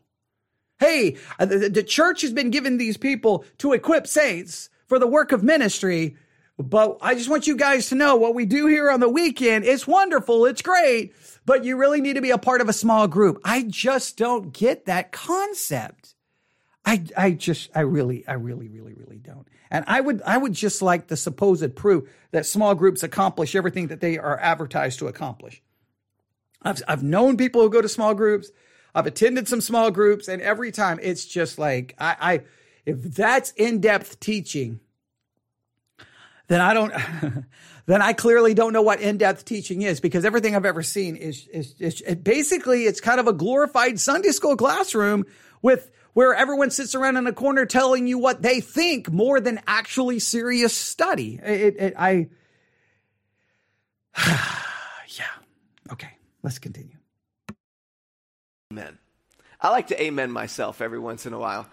Hey, 0.79 1.17
uh, 1.39 1.47
the, 1.47 1.69
the 1.69 1.83
church 1.83 2.23
has 2.23 2.33
been 2.33 2.51
given 2.51 2.79
these 2.79 2.97
people 2.97 3.45
to 3.59 3.73
equip 3.73 4.07
saints 4.07 4.71
for 4.87 4.99
the 4.99 5.07
work 5.07 5.33
of 5.33 5.43
ministry. 5.43 6.17
But 6.57 6.99
I 7.01 7.15
just 7.15 7.29
want 7.29 7.47
you 7.47 7.57
guys 7.57 7.89
to 7.89 7.97
know 7.97 8.15
what 8.17 8.35
we 8.35 8.47
do 8.47 8.67
here 8.67 8.91
on 8.91 9.01
the 9.01 9.09
weekend. 9.09 9.65
It's 9.65 9.87
wonderful. 9.87 10.47
It's 10.47 10.63
great, 10.63 11.13
but 11.45 11.65
you 11.65 11.77
really 11.77 12.01
need 12.01 12.15
to 12.15 12.23
be 12.23 12.31
a 12.31 12.39
part 12.39 12.61
of 12.61 12.69
a 12.69 12.73
small 12.73 13.09
group. 13.09 13.41
I 13.45 13.63
just 13.63 14.17
don't 14.17 14.53
get 14.53 14.87
that 14.87 15.11
concept. 15.11 16.15
I, 16.85 17.05
I 17.17 17.31
just, 17.33 17.71
I 17.75 17.81
really, 17.81 18.27
I 18.29 18.35
really, 18.35 18.69
really, 18.69 18.95
really 18.95 19.19
don't. 19.19 19.49
And 19.71 19.85
I 19.89 20.01
would, 20.01 20.23
I 20.23 20.39
would 20.39 20.53
just 20.53 20.83
like 20.83 21.09
the 21.09 21.17
supposed 21.17 21.75
proof 21.75 22.09
that 22.31 22.47
small 22.47 22.77
groups 22.77 23.03
accomplish 23.03 23.57
everything 23.57 23.89
that 23.89 24.01
they 24.01 24.19
are 24.19 24.39
advertised 24.39 25.01
to 25.01 25.09
accomplish. 25.09 25.61
I've, 26.65 26.83
I've 26.89 27.03
known 27.03 27.37
people 27.37 27.63
who 27.63 27.71
go 27.71 27.83
to 27.83 27.89
small 27.89 28.15
groups. 28.15 28.51
I've 28.95 29.07
attended 29.07 29.49
some 29.49 29.61
small 29.61 29.91
groups 29.91 30.29
and 30.29 30.41
every 30.41 30.73
time 30.73 30.99
it's 31.03 31.27
just 31.27 31.59
like, 31.59 31.95
I, 31.99 32.17
I 32.21 32.41
if 32.87 33.03
that's 33.03 33.51
in-depth 33.53 34.21
teaching, 34.21 34.81
then 36.49 36.61
I 36.61 36.75
don't, 36.75 36.93
then 37.87 38.03
I 38.03 38.13
clearly 38.13 38.55
don't 38.55 38.73
know 38.73 38.83
what 38.83 39.01
in-depth 39.01 39.45
teaching 39.45 39.83
is 39.83 40.01
because 40.01 40.25
everything 40.25 40.55
I've 40.55 40.67
ever 40.67 40.83
seen 40.83 41.17
is, 41.17 41.49
is, 41.49 41.75
is 41.79 42.01
it 42.03 42.23
basically, 42.23 42.85
it's 42.85 43.01
kind 43.01 43.21
of 43.21 43.27
a 43.27 43.33
glorified 43.33 43.99
Sunday 43.99 44.31
school 44.31 44.57
classroom 44.57 45.25
with, 45.63 45.91
where 46.13 46.33
everyone 46.33 46.71
sits 46.71 46.95
around 46.95 47.17
in 47.17 47.27
a 47.27 47.33
corner 47.33 47.67
telling 47.67 48.07
you 48.07 48.19
what 48.19 48.41
they 48.41 48.61
think 48.61 49.11
more 49.11 49.41
than 49.41 49.61
actually 49.67 50.21
serious 50.21 50.75
study. 50.75 51.41
It, 51.43 51.77
it, 51.79 51.95
I. 51.99 52.29
Let's 56.45 56.59
continue. 56.59 56.99
Amen. 58.71 58.99
I 59.61 59.71
like 59.71 59.89
to 59.89 60.01
amen 60.01 60.31
myself 60.31 60.83
every 60.83 60.99
once 60.99 61.25
in 61.25 61.33
a 61.33 61.39
while. 61.39 61.67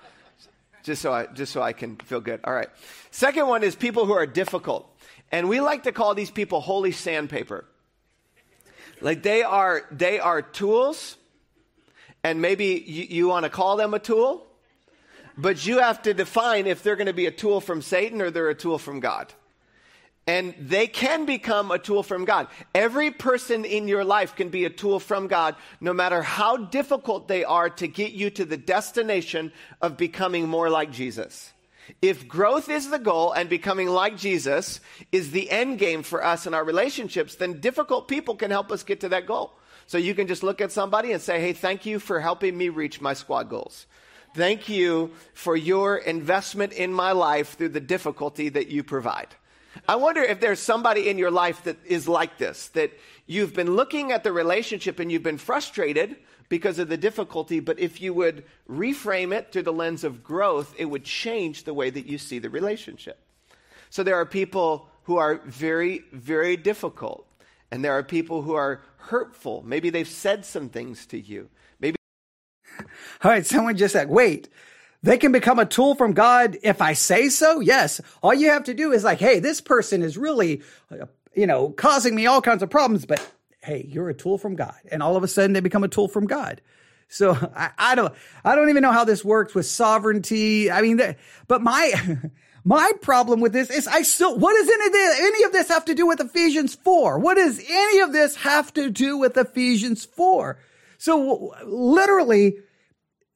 Just 0.84 1.02
so 1.02 1.14
I 1.14 1.26
just 1.28 1.52
so 1.52 1.62
I 1.62 1.74
can 1.74 1.98
feel 1.98 2.22
good. 2.22 2.40
All 2.46 2.54
right. 2.54 2.70
Second 3.12 3.48
one 3.48 3.64
is 3.64 3.76
people 3.76 4.06
who 4.06 4.14
are 4.14 4.26
difficult. 4.26 4.88
And 5.32 5.50
we 5.50 5.60
like 5.60 5.84
to 5.84 5.92
call 5.92 6.16
these 6.16 6.32
people 6.32 6.62
holy 6.62 6.94
sandpaper. 6.94 7.66
Like 9.02 9.24
they 9.24 9.44
are 9.44 9.84
they 9.92 10.20
are 10.20 10.42
tools 10.42 11.18
and 12.24 12.42
maybe 12.42 12.84
you, 12.88 13.04
you 13.10 13.28
want 13.28 13.44
to 13.44 13.50
call 13.50 13.76
them 13.76 13.94
a 13.94 14.00
tool, 14.00 14.48
but 15.38 15.66
you 15.66 15.80
have 15.80 16.02
to 16.04 16.14
define 16.14 16.66
if 16.66 16.82
they're 16.82 16.96
going 16.96 17.08
to 17.08 17.14
be 17.14 17.26
a 17.26 17.32
tool 17.32 17.60
from 17.60 17.82
Satan 17.82 18.22
or 18.22 18.32
they're 18.32 18.50
a 18.50 18.56
tool 18.56 18.78
from 18.78 19.02
God. 19.02 19.34
And 20.32 20.56
they 20.58 20.88
can 20.88 21.26
become 21.26 21.72
a 21.72 21.78
tool 21.78 22.04
from 22.04 22.24
God. 22.24 22.48
Every 22.74 23.12
person 23.12 23.66
in 23.66 23.90
your 23.90 24.06
life 24.06 24.34
can 24.34 24.48
be 24.48 24.64
a 24.64 24.70
tool 24.70 25.02
from 25.02 25.28
God, 25.28 25.58
no 25.82 25.92
matter 25.92 26.22
how 26.22 26.56
difficult 26.56 27.28
they 27.28 27.44
are 27.44 27.70
to 27.72 27.86
get 27.86 28.14
you 28.14 28.30
to 28.30 28.46
the 28.46 28.56
destination 28.56 29.52
of 29.82 29.98
becoming 29.98 30.48
more 30.48 30.70
like 30.70 30.90
Jesus. 30.90 31.52
If 32.02 32.30
growth 32.30 32.70
is 32.70 32.90
the 32.90 32.98
goal 32.98 33.34
and 33.34 33.50
becoming 33.50 33.90
like 33.90 34.16
Jesus 34.16 34.80
is 35.12 35.32
the 35.32 35.52
end 35.52 35.80
game 35.80 36.02
for 36.02 36.24
us 36.24 36.48
in 36.48 36.54
our 36.54 36.64
relationships, 36.64 37.36
then 37.36 37.60
difficult 37.60 38.08
people 38.08 38.36
can 38.36 38.52
help 38.52 38.72
us 38.72 38.84
get 38.84 39.02
to 39.02 39.10
that 39.10 39.28
goal. 39.28 39.52
So 39.86 39.98
you 39.98 40.16
can 40.16 40.28
just 40.28 40.44
look 40.44 40.62
at 40.62 40.72
somebody 40.72 41.12
and 41.12 41.22
say, 41.22 41.42
hey, 41.42 41.52
thank 41.52 41.86
you 41.86 42.00
for 42.00 42.22
helping 42.22 42.58
me 42.58 42.70
reach 42.70 43.02
my 43.02 43.16
squad 43.16 43.50
goals. 43.50 43.86
Thank 44.34 44.70
you 44.70 45.12
for 45.34 45.58
your 45.58 45.98
investment 45.98 46.72
in 46.72 46.94
my 46.94 47.12
life 47.12 47.58
through 47.58 47.76
the 47.76 47.82
difficulty 47.82 48.48
that 48.48 48.70
you 48.70 48.82
provide. 48.82 49.36
I 49.92 49.96
wonder 49.96 50.22
if 50.22 50.40
there's 50.40 50.62
somebody 50.62 51.10
in 51.10 51.18
your 51.18 51.32
life 51.32 51.66
that 51.66 51.76
is 51.86 52.08
like 52.08 52.38
this, 52.38 52.70
that 52.70 52.98
you've 53.28 53.54
been 53.54 53.76
looking 53.76 54.14
at 54.14 54.24
the 54.24 54.32
relationship 54.32 55.00
and 55.00 55.12
you've 55.12 55.22
been 55.22 55.38
frustrated 55.38 56.16
because 56.48 56.80
of 56.80 56.88
the 56.88 56.96
difficulty, 56.96 57.60
but 57.60 57.78
if 57.78 58.00
you 58.00 58.14
would 58.14 58.46
reframe 58.70 59.34
it 59.34 59.52
through 59.52 59.64
the 59.64 59.74
lens 59.74 60.06
of 60.06 60.24
growth, 60.24 60.74
it 60.78 60.86
would 60.86 61.04
change 61.04 61.66
the 61.66 61.74
way 61.74 61.90
that 61.90 62.06
you 62.06 62.18
see 62.18 62.40
the 62.40 62.50
relationship. 62.50 63.20
So 63.90 64.02
there 64.02 64.16
are 64.16 64.26
people 64.26 64.88
who 65.04 65.18
are 65.18 65.42
very, 65.44 66.06
very 66.14 66.56
difficult, 66.56 67.28
and 67.70 67.84
there 67.84 67.92
are 67.92 68.02
people 68.02 68.44
who 68.44 68.54
are 68.54 68.84
hurtful. 68.96 69.62
Maybe 69.68 69.90
they've 69.90 70.08
said 70.08 70.46
some 70.46 70.70
things 70.70 71.06
to 71.08 71.20
you. 71.20 71.50
Maybe. 71.82 71.98
All 72.80 73.32
right, 73.32 73.46
someone 73.46 73.76
just 73.76 73.92
said, 73.92 74.08
wait, 74.08 74.48
they 75.04 75.18
can 75.18 75.32
become 75.32 75.60
a 75.60 75.66
tool 75.66 75.96
from 75.96 76.14
God 76.14 76.58
if 76.64 76.82
I 76.82 76.94
say 76.94 77.30
so. 77.30 77.60
Yes. 77.60 78.02
All 78.22 78.34
you 78.34 78.50
have 78.50 78.66
to 78.66 78.74
do 78.74 78.92
is 78.92 79.04
like, 79.04 79.20
hey, 79.20 79.40
this 79.40 79.62
person 79.62 80.04
is 80.04 80.18
really, 80.18 80.62
you 81.34 81.48
know, 81.48 81.70
causing 81.70 82.14
me 82.14 82.28
all 82.28 82.42
kinds 82.42 82.62
of 82.62 82.70
problems, 82.70 83.06
but 83.06 83.26
hey, 83.64 83.86
you're 83.88 84.10
a 84.10 84.14
tool 84.14 84.38
from 84.38 84.56
God. 84.56 84.76
And 84.92 85.02
all 85.02 85.16
of 85.16 85.24
a 85.24 85.28
sudden 85.28 85.54
they 85.54 85.60
become 85.60 85.84
a 85.84 85.88
tool 85.88 86.08
from 86.08 86.28
God. 86.28 86.62
So 87.08 87.32
I, 87.56 87.72
I 87.78 87.96
don't, 87.96 88.14
I 88.46 88.56
don't 88.56 88.70
even 88.70 88.84
know 88.84 88.92
how 88.92 89.04
this 89.04 89.26
works 89.26 89.56
with 89.56 89.66
sovereignty. 89.66 90.72
I 90.72 90.82
mean, 90.82 91.02
but 91.48 91.62
my, 91.62 92.20
my 92.64 92.92
problem 93.02 93.42
with 93.42 93.54
this 93.54 93.72
is 93.72 93.88
I 93.88 94.04
still, 94.04 94.38
what 94.38 94.54
does 94.54 94.70
any 94.70 94.86
of 94.86 94.92
this, 94.92 95.20
any 95.20 95.44
of 95.44 95.52
this 95.52 95.68
have 95.70 95.86
to 95.86 95.96
do 95.96 96.06
with 96.06 96.20
Ephesians 96.20 96.76
4? 96.76 97.18
What 97.18 97.36
does 97.36 97.60
any 97.60 98.00
of 98.02 98.14
this 98.14 98.36
have 98.36 98.72
to 98.76 98.92
do 98.92 99.18
with 99.18 99.36
Ephesians 99.36 100.06
4? 100.06 100.60
So 101.00 101.56
literally, 101.66 102.58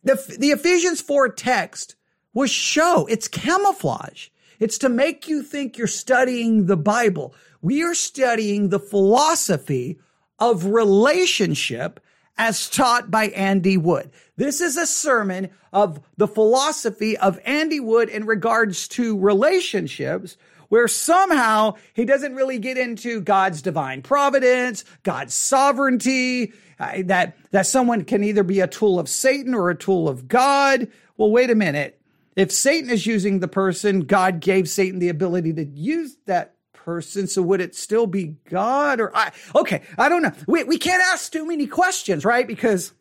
the, 0.05 0.35
the 0.39 0.51
Ephesians 0.51 1.01
4 1.01 1.29
text 1.29 1.95
was 2.33 2.51
show. 2.51 3.07
It's 3.07 3.27
camouflage. 3.27 4.29
It's 4.59 4.77
to 4.77 4.89
make 4.89 5.27
you 5.27 5.43
think 5.43 5.77
you're 5.77 5.87
studying 5.87 6.67
the 6.67 6.77
Bible. 6.77 7.33
We 7.61 7.83
are 7.83 7.95
studying 7.95 8.69
the 8.69 8.79
philosophy 8.79 9.99
of 10.39 10.65
relationship 10.65 11.99
as 12.37 12.69
taught 12.69 13.09
by 13.09 13.27
Andy 13.29 13.77
Wood. 13.77 14.11
This 14.37 14.61
is 14.61 14.77
a 14.77 14.85
sermon 14.85 15.49
of 15.73 15.99
the 16.17 16.27
philosophy 16.27 17.17
of 17.17 17.39
Andy 17.45 17.79
Wood 17.79 18.09
in 18.09 18.25
regards 18.25 18.87
to 18.89 19.17
relationships 19.17 20.37
where 20.69 20.87
somehow 20.87 21.75
he 21.93 22.05
doesn't 22.05 22.35
really 22.35 22.59
get 22.59 22.77
into 22.77 23.21
God's 23.21 23.61
divine 23.61 24.01
providence, 24.01 24.83
God's 25.03 25.33
sovereignty, 25.33 26.53
that, 26.77 27.37
that 27.51 27.67
someone 27.67 28.03
can 28.03 28.23
either 28.23 28.43
be 28.43 28.59
a 28.59 28.67
tool 28.67 28.99
of 28.99 29.09
Satan 29.09 29.53
or 29.53 29.69
a 29.69 29.75
tool 29.75 30.09
of 30.09 30.27
God. 30.27 30.87
Well, 31.17 31.31
wait 31.31 31.49
a 31.49 31.55
minute. 31.55 31.99
If 32.35 32.51
Satan 32.51 32.89
is 32.89 33.05
using 33.07 33.39
the 33.39 33.47
person, 33.47 34.01
God 34.01 34.39
gave 34.41 34.67
Satan 34.67 34.99
the 34.99 35.09
ability 35.09 35.53
to 35.53 35.65
use 35.65 36.17
that 36.25 36.55
person. 36.73 37.27
So 37.27 37.41
would 37.41 37.61
it 37.61 37.75
still 37.75 38.07
be 38.07 38.35
God 38.49 38.99
or 38.99 39.15
I? 39.15 39.31
Okay. 39.55 39.81
I 39.97 40.09
don't 40.09 40.21
know. 40.21 40.33
We, 40.47 40.63
we 40.65 40.77
can't 40.77 41.01
ask 41.13 41.31
too 41.31 41.47
many 41.47 41.65
questions, 41.65 42.25
right? 42.25 42.45
Because 42.45 42.91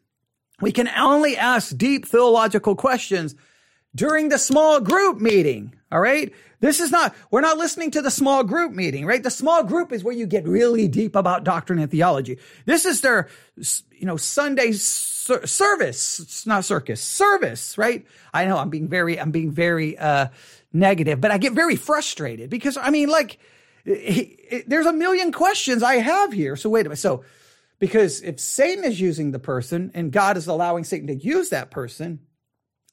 we 0.61 0.73
can 0.73 0.89
only 0.89 1.37
ask 1.37 1.77
deep 1.77 2.07
theological 2.07 2.77
questions 2.77 3.35
during 3.95 4.29
the 4.29 4.39
small 4.39 4.81
group 4.81 5.21
meeting. 5.21 5.75
All 5.95 6.01
right. 6.01 6.33
This 6.59 6.81
is 6.81 6.91
not, 6.91 7.15
we're 7.31 7.41
not 7.41 7.57
listening 7.57 7.93
to 7.93 8.03
the 8.03 8.11
small 8.11 8.43
group 8.43 8.73
meeting, 8.73 9.07
right? 9.07 9.23
The 9.23 9.31
small 9.31 9.63
group 9.63 9.93
is 9.93 10.03
where 10.03 10.15
you 10.15 10.27
get 10.27 10.45
really 10.45 10.89
deep 10.89 11.15
about 11.15 11.45
doctrine 11.45 11.79
and 11.79 11.89
theology. 11.89 12.39
This 12.67 12.85
is 12.85 13.01
their, 13.01 13.29
you 13.57 14.05
know, 14.05 14.17
Sunday 14.17 14.73
ser- 14.73 15.47
service. 15.47 16.19
It's 16.19 16.47
not 16.49 16.65
circus, 16.65 17.01
service, 17.01 17.79
right? 17.79 18.05
I 18.33 18.45
know 18.47 18.59
I'm 18.59 18.71
being 18.71 18.89
very, 18.89 19.21
I'm 19.21 19.31
being 19.31 19.53
very, 19.53 19.97
uh, 19.97 20.29
negative, 20.73 21.21
but 21.21 21.31
I 21.31 21.39
get 21.39 21.53
very 21.53 21.77
frustrated 21.77 22.51
because 22.51 22.77
I 22.77 22.91
mean, 22.91 23.09
like, 23.09 23.39
there's 23.85 24.87
a 24.87 24.93
million 24.93 25.31
questions 25.31 25.85
I 25.85 25.97
have 25.97 26.33
here. 26.33 26.57
So 26.57 26.71
wait 26.71 26.87
a 26.87 26.89
minute. 26.89 26.99
So, 26.99 27.23
because 27.79 28.21
if 28.21 28.41
Satan 28.41 28.83
is 28.83 29.01
using 29.01 29.31
the 29.31 29.39
person 29.39 29.93
and 29.95 30.11
God 30.11 30.37
is 30.37 30.49
allowing 30.49 30.83
Satan 30.83 31.07
to 31.07 31.15
use 31.15 31.51
that 31.51 31.71
person, 31.71 32.19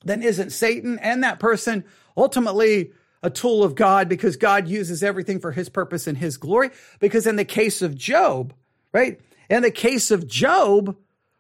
then 0.04 0.22
isn't 0.22 0.52
Satan 0.52 1.00
and 1.00 1.24
that 1.24 1.40
person 1.40 1.84
ultimately 2.18 2.92
a 3.24 3.30
tool 3.30 3.64
of 3.64 3.76
God 3.76 4.10
because 4.10 4.36
God 4.36 4.68
uses 4.68 5.04
everything 5.04 5.40
for 5.40 5.52
his 5.52 5.70
purpose 5.70 6.08
and 6.08 6.18
his 6.18 6.38
glory? 6.38 6.72
Because 7.00 7.28
in 7.28 7.36
the 7.36 7.46
case 7.46 7.82
of 7.82 7.96
Job, 7.96 8.54
right? 8.94 9.20
In 9.50 9.62
the 9.62 9.72
case 9.72 10.12
of 10.12 10.28
Job, 10.28 10.96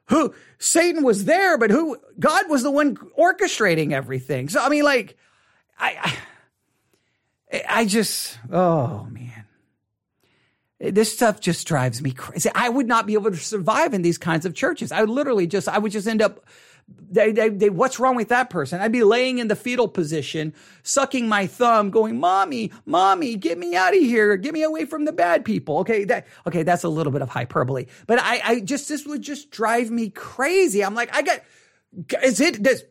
who 0.06 0.34
Satan 0.60 1.04
was 1.04 1.26
there, 1.26 1.58
but 1.58 1.72
who 1.72 1.98
God 2.20 2.50
was 2.50 2.64
the 2.64 2.72
one 2.72 2.98
orchestrating 3.18 3.94
everything. 3.94 4.50
So 4.50 4.62
I 4.62 4.70
mean, 4.70 4.84
like, 4.84 5.18
I, 5.80 6.18
I, 7.52 7.64
I 7.68 7.86
just, 7.86 8.38
oh 8.52 9.08
man, 9.10 9.46
this 10.80 11.14
stuff 11.14 11.40
just 11.40 11.68
drives 11.68 12.02
me 12.02 12.12
crazy. 12.12 12.50
I 12.54 12.70
would 12.70 12.88
not 12.88 13.06
be 13.06 13.14
able 13.14 13.32
to 13.32 13.38
survive 13.38 13.94
in 13.94 14.02
these 14.02 14.18
kinds 14.18 14.46
of 14.46 14.54
churches. 14.54 14.92
I 14.92 15.02
would 15.02 15.10
literally 15.10 15.48
just, 15.48 15.68
I 15.68 15.78
would 15.78 15.92
just 15.92 16.08
end 16.08 16.22
up 16.22 16.46
they, 16.88 17.32
they, 17.32 17.50
they, 17.50 17.70
what's 17.70 18.00
wrong 18.00 18.16
with 18.16 18.30
that 18.30 18.50
person? 18.50 18.82
I'd 18.82 18.92
be 18.92 19.04
laying 19.04 19.40
in 19.40 19.48
the 19.48 19.56
fetal 19.56 19.88
position, 19.88 20.54
sucking 20.84 21.28
my 21.28 21.46
thumb, 21.48 21.90
going, 21.90 22.20
mommy, 22.20 22.72
mommy, 22.86 23.36
get 23.36 23.58
me 23.58 23.76
out 23.76 23.94
of 23.94 24.00
here. 24.00 24.38
Get 24.38 24.54
me 24.54 24.64
away 24.64 24.86
from 24.86 25.06
the 25.06 25.12
bad 25.12 25.44
people. 25.44 25.80
Okay. 25.80 26.06
That, 26.06 26.28
okay. 26.48 26.64
That's 26.64 26.84
a 26.84 26.90
little 26.90 27.12
bit 27.12 27.22
of 27.22 27.30
hyperbole, 27.30 27.88
but 28.08 28.20
I, 28.20 28.42
I 28.44 28.60
just, 28.62 28.88
this 28.90 29.06
would 29.06 29.22
just 29.22 29.52
drive 29.52 29.92
me 29.92 30.10
crazy. 30.10 30.84
I'm 30.84 30.96
like, 30.96 31.14
I 31.16 31.22
got, 31.22 31.40
is 32.24 32.40
it, 32.40 32.62
does, 32.64 32.84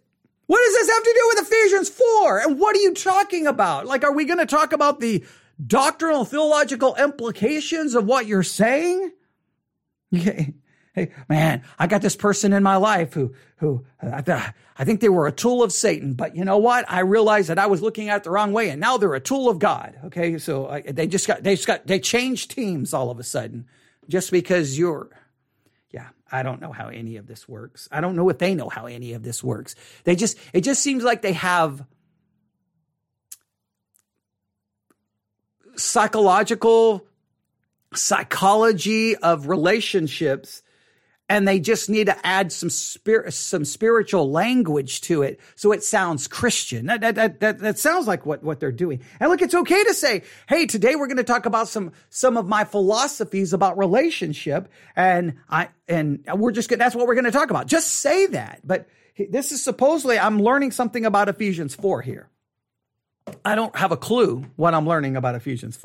What 0.46 0.60
does 0.64 0.74
this 0.74 0.90
have 0.90 1.02
to 1.02 1.14
do 1.14 1.32
with 1.34 1.46
Ephesians 1.48 1.88
4? 1.88 2.38
And 2.40 2.58
what 2.58 2.76
are 2.76 2.80
you 2.80 2.92
talking 2.94 3.46
about? 3.46 3.86
Like, 3.86 4.04
are 4.04 4.12
we 4.12 4.24
going 4.24 4.38
to 4.38 4.46
talk 4.46 4.72
about 4.72 5.00
the 5.00 5.24
doctrinal 5.64 6.24
theological 6.24 6.94
implications 6.96 7.94
of 7.94 8.04
what 8.04 8.26
you're 8.26 8.42
saying? 8.42 9.12
Okay. 10.12 10.54
Hey, 11.00 11.12
man, 11.30 11.62
I 11.78 11.86
got 11.86 12.02
this 12.02 12.14
person 12.14 12.52
in 12.52 12.62
my 12.62 12.76
life 12.76 13.14
who, 13.14 13.34
who, 13.56 13.86
I, 14.02 14.20
th- 14.20 14.38
I 14.76 14.84
think 14.84 15.00
they 15.00 15.08
were 15.08 15.26
a 15.26 15.32
tool 15.32 15.62
of 15.62 15.72
Satan, 15.72 16.12
but 16.12 16.36
you 16.36 16.44
know 16.44 16.58
what? 16.58 16.84
I 16.90 17.00
realized 17.00 17.48
that 17.48 17.58
I 17.58 17.68
was 17.68 17.80
looking 17.80 18.10
at 18.10 18.18
it 18.18 18.24
the 18.24 18.30
wrong 18.30 18.52
way 18.52 18.68
and 18.68 18.78
now 18.78 18.98
they're 18.98 19.14
a 19.14 19.20
tool 19.20 19.48
of 19.48 19.58
God. 19.58 19.98
Okay. 20.04 20.36
So 20.36 20.68
I, 20.68 20.82
they 20.82 21.06
just 21.06 21.26
got, 21.26 21.42
they 21.42 21.54
just 21.54 21.66
got, 21.66 21.86
they 21.86 22.00
changed 22.00 22.50
teams 22.50 22.92
all 22.92 23.10
of 23.10 23.18
a 23.18 23.22
sudden 23.22 23.66
just 24.10 24.30
because 24.30 24.78
you're, 24.78 25.08
yeah, 25.90 26.08
I 26.30 26.42
don't 26.42 26.60
know 26.60 26.72
how 26.72 26.88
any 26.88 27.16
of 27.16 27.26
this 27.26 27.48
works. 27.48 27.88
I 27.90 28.02
don't 28.02 28.14
know 28.14 28.28
if 28.28 28.36
they 28.36 28.54
know 28.54 28.68
how 28.68 28.84
any 28.84 29.14
of 29.14 29.22
this 29.22 29.42
works. 29.42 29.76
They 30.04 30.16
just, 30.16 30.36
it 30.52 30.60
just 30.60 30.82
seems 30.82 31.02
like 31.02 31.22
they 31.22 31.32
have 31.32 31.82
psychological 35.76 37.06
psychology 37.94 39.16
of 39.16 39.48
relationships 39.48 40.62
and 41.30 41.46
they 41.46 41.60
just 41.60 41.88
need 41.88 42.08
to 42.08 42.26
add 42.26 42.50
some 42.50 42.68
spirit, 42.68 43.32
some 43.32 43.64
spiritual 43.64 44.28
language 44.32 45.00
to 45.02 45.22
it 45.22 45.38
so 45.54 45.70
it 45.70 45.84
sounds 45.84 46.26
Christian. 46.26 46.86
That, 46.86 47.00
that, 47.02 47.38
that, 47.38 47.60
that, 47.60 47.78
sounds 47.78 48.08
like 48.08 48.26
what, 48.26 48.42
what 48.42 48.58
they're 48.58 48.72
doing. 48.72 49.00
And 49.20 49.30
look, 49.30 49.40
it's 49.40 49.54
okay 49.54 49.84
to 49.84 49.94
say, 49.94 50.24
hey, 50.48 50.66
today 50.66 50.96
we're 50.96 51.06
going 51.06 51.18
to 51.18 51.24
talk 51.24 51.46
about 51.46 51.68
some, 51.68 51.92
some 52.08 52.36
of 52.36 52.48
my 52.48 52.64
philosophies 52.64 53.52
about 53.52 53.78
relationship. 53.78 54.68
And 54.96 55.36
I, 55.48 55.68
and 55.86 56.24
we're 56.34 56.50
just, 56.50 56.68
that's 56.68 56.96
what 56.96 57.06
we're 57.06 57.14
going 57.14 57.24
to 57.26 57.30
talk 57.30 57.50
about. 57.50 57.68
Just 57.68 57.92
say 57.92 58.26
that. 58.26 58.62
But 58.64 58.88
this 59.16 59.52
is 59.52 59.62
supposedly, 59.62 60.18
I'm 60.18 60.42
learning 60.42 60.72
something 60.72 61.06
about 61.06 61.28
Ephesians 61.28 61.76
4 61.76 62.02
here. 62.02 62.28
I 63.44 63.54
don't 63.54 63.76
have 63.76 63.92
a 63.92 63.96
clue 63.96 64.46
what 64.56 64.74
I'm 64.74 64.88
learning 64.88 65.16
about 65.16 65.36
Ephesians 65.36 65.76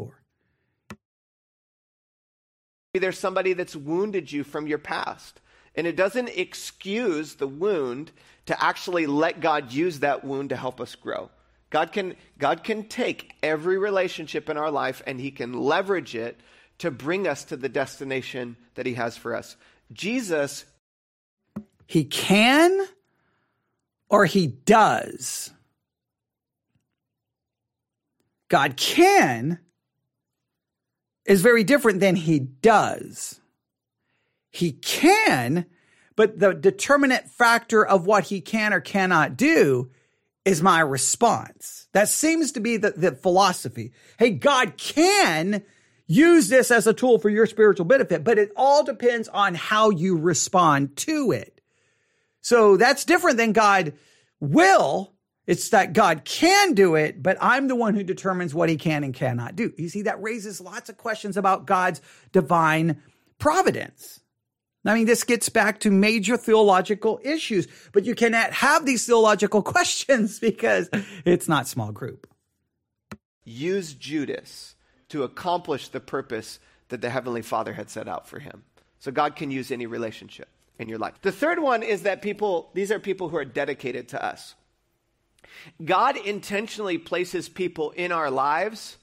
4. 2.96 3.02
There's 3.02 3.20
somebody 3.20 3.54
that's 3.54 3.76
wounded 3.76 4.32
you 4.32 4.44
from 4.44 4.68
your 4.68 4.78
past. 4.78 5.42
And 5.76 5.86
it 5.86 5.96
doesn't 5.96 6.30
excuse 6.30 7.36
the 7.36 7.48
wound 7.48 8.12
to 8.46 8.64
actually 8.64 9.08
let 9.08 9.42
God 9.42 9.72
use 9.74 10.00
that 10.00 10.24
wound 10.24 10.50
to 10.50 10.56
help 10.56 10.80
us 10.80 10.96
grow. 10.96 11.30
God 11.70 11.92
can, 11.92 12.16
God 12.38 12.64
can 12.64 12.88
take 12.88 13.34
every 13.44 13.78
relationship 13.78 14.50
in 14.50 14.58
our 14.58 14.72
life 14.72 15.02
and 15.06 15.20
He 15.20 15.32
can 15.32 15.54
leverage 15.54 16.16
it 16.16 16.40
to 16.78 16.92
bring 16.92 17.28
us 17.28 17.44
to 17.46 17.58
the 17.58 17.70
destination 17.70 18.56
that 18.76 18.86
He 18.86 18.94
has 18.94 19.18
for 19.18 19.36
us. 19.36 19.58
Jesus. 19.92 20.66
He 21.88 22.06
can 22.06 22.88
or 24.10 24.26
He 24.26 24.48
does. 24.48 25.52
God 28.48 28.78
can 28.78 29.60
is 31.26 31.42
very 31.42 31.64
different 31.64 32.00
than 32.00 32.16
he 32.16 32.40
does. 32.40 33.40
He 34.52 34.72
can, 34.72 35.66
but 36.16 36.40
the 36.40 36.54
determinant 36.54 37.30
factor 37.30 37.86
of 37.86 38.06
what 38.06 38.26
he 38.26 38.42
can 38.42 38.74
or 38.74 38.80
cannot 38.80 39.36
do 39.36 39.90
is 40.46 40.62
my 40.62 40.80
response. 40.80 41.88
That 41.92 42.08
seems 42.08 42.52
to 42.54 42.60
be 42.60 42.78
the, 42.78 42.92
the 42.92 43.12
philosophy. 43.12 43.92
Hey, 44.18 44.30
God 44.30 44.78
can 44.78 45.64
use 46.08 46.50
this 46.50 46.70
as 46.70 46.86
a 46.86 46.94
tool 46.94 47.18
for 47.18 47.30
your 47.30 47.48
spiritual 47.48 47.86
benefit, 47.86 48.24
but 48.24 48.38
it 48.38 48.52
all 48.56 48.84
depends 48.84 49.28
on 49.28 49.56
how 49.56 49.90
you 49.90 50.18
respond 50.18 50.96
to 50.98 51.32
it. 51.32 51.62
So 52.42 52.78
that's 52.78 53.06
different 53.06 53.38
than 53.38 53.54
God 53.54 53.94
will 54.40 55.15
it's 55.48 55.70
that 55.70 55.94
God 55.94 56.26
can 56.26 56.74
do 56.74 56.96
it, 56.96 57.22
but 57.22 57.38
I'm 57.40 57.68
the 57.68 57.76
one 57.76 57.94
who 57.94 58.04
determines 58.04 58.54
what 58.54 58.70
he 58.70 58.78
can 58.78 59.04
and 59.04 59.14
cannot 59.14 59.56
do. 59.56 59.74
You 59.78 59.90
see, 59.90 60.04
that 60.04 60.22
raises 60.22 60.60
lots 60.60 60.90
of 60.90 60.98
questions 60.98 61.38
about 61.38 61.66
God's 61.66 62.02
divine 62.32 63.02
providence. 63.38 64.22
I 64.86 64.94
mean, 64.94 65.06
this 65.06 65.24
gets 65.24 65.50
back 65.50 65.80
to 65.82 65.92
major 65.92 66.38
theological 66.38 67.20
issues, 67.24 67.68
but 67.92 68.06
you 68.06 68.14
cannot 68.14 68.54
have 68.54 68.86
these 68.86 69.06
theological 69.06 69.62
questions 69.64 70.40
because 70.40 70.90
it's 71.26 71.48
not 71.48 71.68
small 71.68 71.92
group. 71.92 72.28
Use 73.44 73.94
Judas 73.94 74.76
to 75.10 75.24
accomplish 75.24 75.90
the 75.90 76.00
purpose 76.00 76.60
that 76.90 77.02
the 77.02 77.10
Heavenly 77.10 77.42
Father 77.42 77.74
had 77.74 77.90
set 77.90 78.08
out 78.08 78.28
for 78.28 78.40
him. 78.40 78.64
So 79.00 79.12
God 79.12 79.36
can 79.36 79.52
use 79.52 79.72
any 79.72 79.86
relationship 79.86 80.50
in 80.80 80.90
your 80.90 80.98
life. 80.98 81.16
The 81.22 81.32
third 81.32 81.60
one 81.60 81.84
is 81.84 82.04
that 82.04 82.22
people, 82.22 82.72
these 82.74 82.92
are 82.92 83.00
people 83.00 83.30
who 83.30 83.38
are 83.38 83.46
dedicated 83.46 84.10
to 84.10 84.24
us. 84.24 84.56
God 85.84 86.18
intentionally 86.18 86.98
places 86.98 87.50
people 87.50 87.92
in 87.92 88.12
our 88.12 88.30
lives 88.32 88.98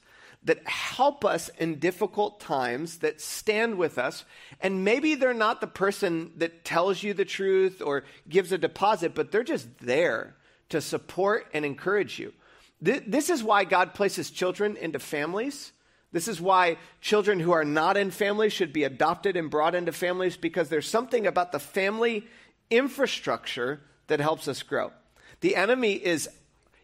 that 0.45 0.67
help 0.67 1.23
us 1.23 1.49
in 1.57 1.79
difficult 1.79 2.39
times, 2.39 2.99
that 2.99 3.21
stand 3.21 3.77
with 3.77 3.97
us. 3.97 4.25
And 4.59 4.83
maybe 4.83 5.15
they're 5.15 5.33
not 5.33 5.61
the 5.61 5.67
person 5.67 6.31
that 6.37 6.65
tells 6.65 7.01
you 7.01 7.13
the 7.13 7.25
truth 7.25 7.81
or 7.81 8.03
gives 8.27 8.51
a 8.51 8.57
deposit, 8.57 9.15
but 9.15 9.31
they're 9.31 9.43
just 9.43 9.67
there 9.79 10.35
to 10.69 10.81
support 10.81 11.47
and 11.53 11.63
encourage 11.63 12.19
you. 12.19 12.33
This 12.81 13.29
is 13.29 13.41
why 13.41 13.63
God 13.63 13.93
places 13.93 14.29
children 14.29 14.75
into 14.75 14.99
families. 14.99 15.71
This 16.11 16.27
is 16.27 16.41
why 16.41 16.77
children 16.99 17.39
who 17.39 17.53
are 17.53 17.63
not 17.63 17.95
in 17.95 18.11
families 18.11 18.51
should 18.51 18.73
be 18.73 18.83
adopted 18.83 19.37
and 19.37 19.49
brought 19.49 19.75
into 19.75 19.93
families 19.93 20.35
because 20.35 20.67
there's 20.67 20.89
something 20.89 21.25
about 21.25 21.53
the 21.53 21.59
family 21.59 22.27
infrastructure 22.69 23.79
that 24.07 24.19
helps 24.19 24.49
us 24.49 24.61
grow. 24.61 24.91
The 25.39 25.55
enemy 25.55 25.93
is 25.93 26.27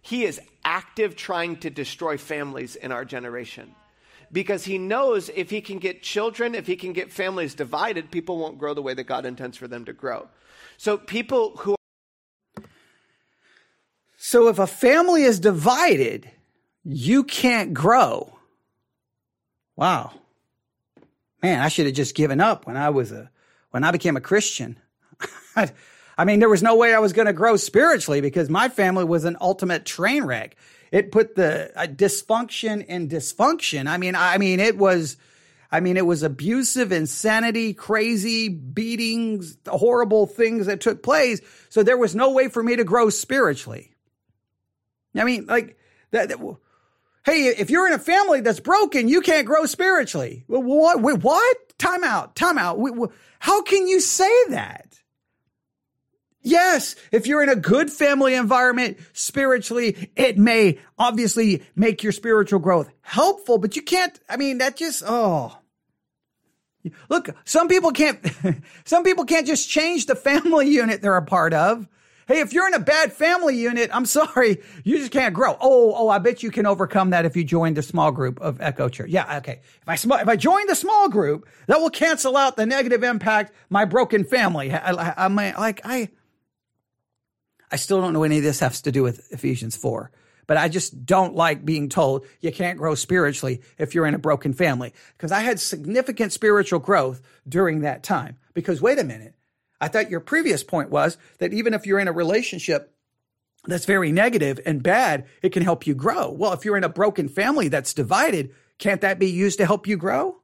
he 0.02 0.24
is 0.24 0.40
active 0.64 1.16
trying 1.16 1.58
to 1.58 1.70
destroy 1.70 2.18
families 2.18 2.76
in 2.76 2.92
our 2.92 3.06
generation 3.06 3.76
because 4.32 4.66
he 4.66 4.78
knows 4.78 5.30
if 5.36 5.50
he 5.50 5.62
can 5.62 5.80
get 5.80 6.02
children, 6.02 6.56
if 6.56 6.68
he 6.68 6.76
can 6.76 6.94
get 6.94 7.12
families 7.12 7.56
divided, 7.56 8.12
people 8.12 8.38
won't 8.38 8.60
grow 8.60 8.74
the 8.74 8.82
way 8.82 8.94
that 8.94 9.06
God 9.06 9.26
intends 9.26 9.58
for 9.58 9.68
them 9.68 9.86
to 9.86 9.94
grow. 9.94 10.28
So 10.78 10.98
people 10.98 11.58
who 11.58 11.76
So 14.18 14.48
if 14.48 14.60
a 14.60 14.68
family 14.68 15.24
is 15.24 15.40
divided, 15.40 16.30
you 16.84 17.24
can't 17.24 17.74
grow. 17.74 18.38
Wow. 19.76 20.12
Man, 21.42 21.62
I 21.62 21.70
should 21.70 21.86
have 21.86 21.96
just 21.96 22.16
given 22.16 22.42
up 22.42 22.68
when 22.68 22.78
I 22.78 22.90
was 22.90 23.12
a 23.12 23.32
when 23.72 23.84
I 23.84 23.92
became 23.92 24.18
a 24.18 24.22
Christian. 24.22 24.78
I 26.20 26.26
mean, 26.26 26.40
there 26.40 26.50
was 26.50 26.62
no 26.62 26.76
way 26.76 26.94
I 26.94 27.00
was 27.00 27.14
going 27.14 27.28
to 27.28 27.34
grow 27.34 27.56
spiritually 27.56 28.20
because 28.20 28.50
my 28.50 28.68
family 28.68 29.06
was 29.06 29.24
an 29.24 29.38
ultimate 29.40 29.86
train 29.86 30.26
wreck. 30.26 30.58
It 30.92 31.14
put 31.14 31.36
the 31.36 31.72
uh, 31.80 31.88
dysfunction 31.88 32.86
in 32.86 33.08
dysfunction. 33.08 33.88
I 33.88 33.96
mean, 33.96 34.16
I 34.16 34.38
mean, 34.38 34.60
it 34.60 34.78
was, 34.78 35.16
I 35.72 35.80
mean, 35.80 35.96
it 35.96 36.06
was 36.06 36.22
abusive, 36.22 36.92
insanity, 36.92 37.74
crazy 37.74 38.50
beatings, 38.50 39.58
horrible 39.66 40.28
things 40.28 40.66
that 40.66 40.82
took 40.82 41.04
place. 41.04 41.40
So 41.70 41.84
there 41.84 41.98
was 41.98 42.16
no 42.16 42.32
way 42.32 42.50
for 42.50 42.62
me 42.62 42.76
to 42.76 42.84
grow 42.84 43.10
spiritually. 43.10 43.94
I 45.16 45.24
mean, 45.24 45.46
like 45.46 45.78
that. 46.12 46.28
that 46.28 46.40
hey, 47.24 47.46
if 47.46 47.70
you're 47.70 47.88
in 47.88 47.94
a 47.94 47.98
family 48.00 48.42
that's 48.42 48.60
broken, 48.60 49.08
you 49.08 49.22
can't 49.22 49.48
grow 49.48 49.66
spiritually. 49.68 50.44
What? 50.48 51.02
Wait, 51.02 51.24
what? 51.24 51.78
Time 51.78 52.04
out. 52.04 52.36
Time 52.36 52.58
out. 52.58 52.78
How 53.40 53.62
can 53.62 53.88
you 53.88 54.02
say 54.02 54.34
that? 54.50 54.99
Yes, 56.50 56.96
if 57.12 57.28
you're 57.28 57.44
in 57.44 57.50
a 57.50 57.56
good 57.56 57.92
family 57.92 58.34
environment 58.34 58.98
spiritually, 59.14 60.10
it 60.16 60.38
may 60.38 60.80
obviously 60.98 61.64
make 61.76 62.02
your 62.02 62.12
spiritual 62.12 62.60
growth 62.60 62.90
helpful, 63.02 63.60
but 63.60 63.76
you 63.76 63.84
can't, 63.84 64.20
I 64.28 64.38
mean, 64.38 64.58
that 64.58 64.76
just, 64.76 65.04
oh. 65.06 65.56
Look, 67.08 67.30
some 67.44 67.68
people 67.68 67.92
can't, 67.92 68.20
some 68.84 69.04
people 69.04 69.26
can't 69.26 69.46
just 69.46 69.70
change 69.70 70.08
the 70.08 70.16
family 70.16 70.68
unit 70.72 71.02
they're 71.04 71.18
a 71.18 71.26
part 71.26 71.54
of. 71.54 71.88
Hey, 72.28 72.42
if 72.42 72.54
you're 72.54 72.68
in 72.68 72.76
a 72.76 72.80
bad 72.80 73.12
family 73.12 73.58
unit, 73.58 73.90
I'm 73.92 74.06
sorry, 74.06 74.60
you 74.84 74.98
just 74.98 75.12
can't 75.12 75.34
grow. 75.34 75.58
Oh, 75.60 75.94
oh, 75.96 76.10
I 76.10 76.20
bet 76.20 76.44
you 76.44 76.52
can 76.52 76.68
overcome 76.68 77.10
that 77.10 77.26
if 77.26 77.36
you 77.36 77.44
join 77.44 77.74
the 77.74 77.82
small 77.82 78.12
group 78.12 78.40
of 78.40 78.62
Echo 78.62 78.88
Church. 78.88 79.10
Yeah, 79.10 79.38
okay. 79.38 79.62
If 79.82 79.90
I 79.90 79.96
sm- 79.96 80.14
if 80.14 80.28
I 80.28 80.36
join 80.36 80.68
the 80.68 80.76
small 80.76 81.10
group, 81.10 81.48
that 81.66 81.80
will 81.80 81.90
cancel 81.90 82.38
out 82.38 82.56
the 82.56 82.68
negative 82.68 83.04
impact 83.04 83.52
my 83.72 83.86
broken 83.86 84.24
family. 84.24 84.72
I, 84.72 85.28
mean, 85.28 85.56
like 85.58 85.82
I, 85.84 86.10
I 87.72 87.76
still 87.76 88.02
don't 88.02 88.14
know 88.14 88.24
any 88.24 88.38
of 88.38 88.44
this 88.44 88.60
has 88.60 88.82
to 88.82 88.92
do 88.92 89.04
with 89.04 89.32
Ephesians 89.32 89.76
4. 89.76 90.12
But 90.48 90.58
I 90.58 90.68
just 90.68 91.06
don't 91.06 91.36
like 91.36 91.64
being 91.64 91.90
told 91.90 92.26
you 92.42 92.52
can't 92.52 92.80
grow 92.80 92.96
spiritually 92.96 93.62
if 93.78 93.94
you're 93.94 94.08
in 94.08 94.16
a 94.16 94.20
broken 94.20 94.54
family. 94.54 94.96
Because 95.16 95.32
I 95.32 95.42
had 95.42 95.60
significant 95.60 96.34
spiritual 96.34 96.80
growth 96.80 97.22
during 97.48 97.82
that 97.82 98.02
time. 98.02 98.38
Because 98.56 98.82
wait 98.82 98.98
a 98.98 99.04
minute, 99.04 99.36
I 99.80 99.90
thought 99.90 100.10
your 100.10 100.22
previous 100.22 100.64
point 100.64 100.90
was 100.90 101.20
that 101.38 101.54
even 101.54 101.76
if 101.76 101.86
you're 101.86 102.00
in 102.00 102.08
a 102.08 102.12
relationship 102.12 102.96
that's 103.66 103.86
very 103.86 104.12
negative 104.12 104.60
and 104.66 104.82
bad, 104.82 105.28
it 105.44 105.52
can 105.52 105.62
help 105.62 105.86
you 105.86 105.94
grow. 105.94 106.32
Well, 106.32 106.54
if 106.54 106.66
you're 106.66 106.78
in 106.78 106.84
a 106.84 106.90
broken 106.90 107.30
family 107.30 107.68
that's 107.68 107.94
divided, 107.94 108.52
can't 108.80 109.02
that 109.02 109.20
be 109.20 109.30
used 109.30 109.60
to 109.60 109.68
help 109.68 109.86
you 109.86 109.98
grow? 109.98 110.42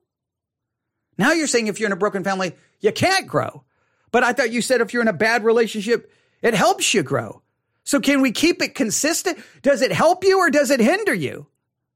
Now 1.17 1.31
you're 1.31 1.47
saying 1.47 1.65
if 1.65 1.79
you're 1.79 1.89
in 1.89 1.93
a 1.93 1.97
broken 1.97 2.23
family, 2.23 2.53
you 2.79 2.91
can't 2.91 3.25
grow. 3.25 3.63
But 4.11 4.23
I 4.23 4.33
thought 4.33 4.51
you 4.51 4.61
said 4.61 4.81
if 4.81 4.93
you're 4.93 5.01
in 5.01 5.07
a 5.07 5.13
bad 5.13 5.43
relationship, 5.43 6.11
it 6.41 6.53
helps 6.53 6.93
you 6.93 7.03
grow. 7.03 7.41
So 7.83 7.99
can 7.99 8.21
we 8.21 8.31
keep 8.31 8.61
it 8.61 8.75
consistent? 8.75 9.39
Does 9.61 9.81
it 9.81 9.91
help 9.91 10.23
you 10.23 10.39
or 10.39 10.49
does 10.49 10.71
it 10.71 10.79
hinder 10.79 11.13
you? 11.13 11.47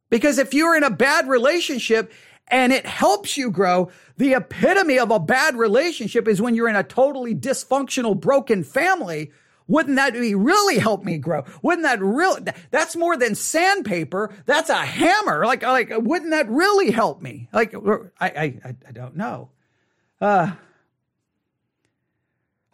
Because 0.09 0.37
if 0.37 0.53
you're 0.53 0.77
in 0.77 0.83
a 0.83 0.89
bad 0.89 1.27
relationship 1.27 2.11
and 2.47 2.71
it 2.71 2.85
helps 2.85 3.37
you 3.37 3.51
grow, 3.51 3.91
the 4.17 4.33
epitome 4.33 4.99
of 4.99 5.11
a 5.11 5.19
bad 5.19 5.55
relationship 5.55 6.27
is 6.27 6.41
when 6.41 6.55
you're 6.55 6.69
in 6.69 6.75
a 6.75 6.83
totally 6.83 7.35
dysfunctional, 7.35 8.19
broken 8.19 8.63
family. 8.63 9.31
Wouldn't 9.67 9.97
that 9.97 10.13
be 10.13 10.33
really 10.33 10.79
help 10.79 11.03
me 11.03 11.19
grow? 11.19 11.45
Wouldn't 11.61 11.83
that 11.83 12.01
really, 12.01 12.41
that's 12.71 12.95
more 12.95 13.15
than 13.17 13.35
sandpaper. 13.35 14.33
That's 14.47 14.69
a 14.69 14.83
hammer. 14.83 15.45
Like, 15.45 15.61
like, 15.61 15.91
wouldn't 15.91 16.31
that 16.31 16.49
really 16.49 16.89
help 16.89 17.21
me? 17.21 17.49
Like, 17.53 17.75
I, 18.19 18.27
I, 18.27 18.75
I 18.87 18.91
don't 18.91 19.15
know. 19.15 19.49
Uh, 20.19 20.53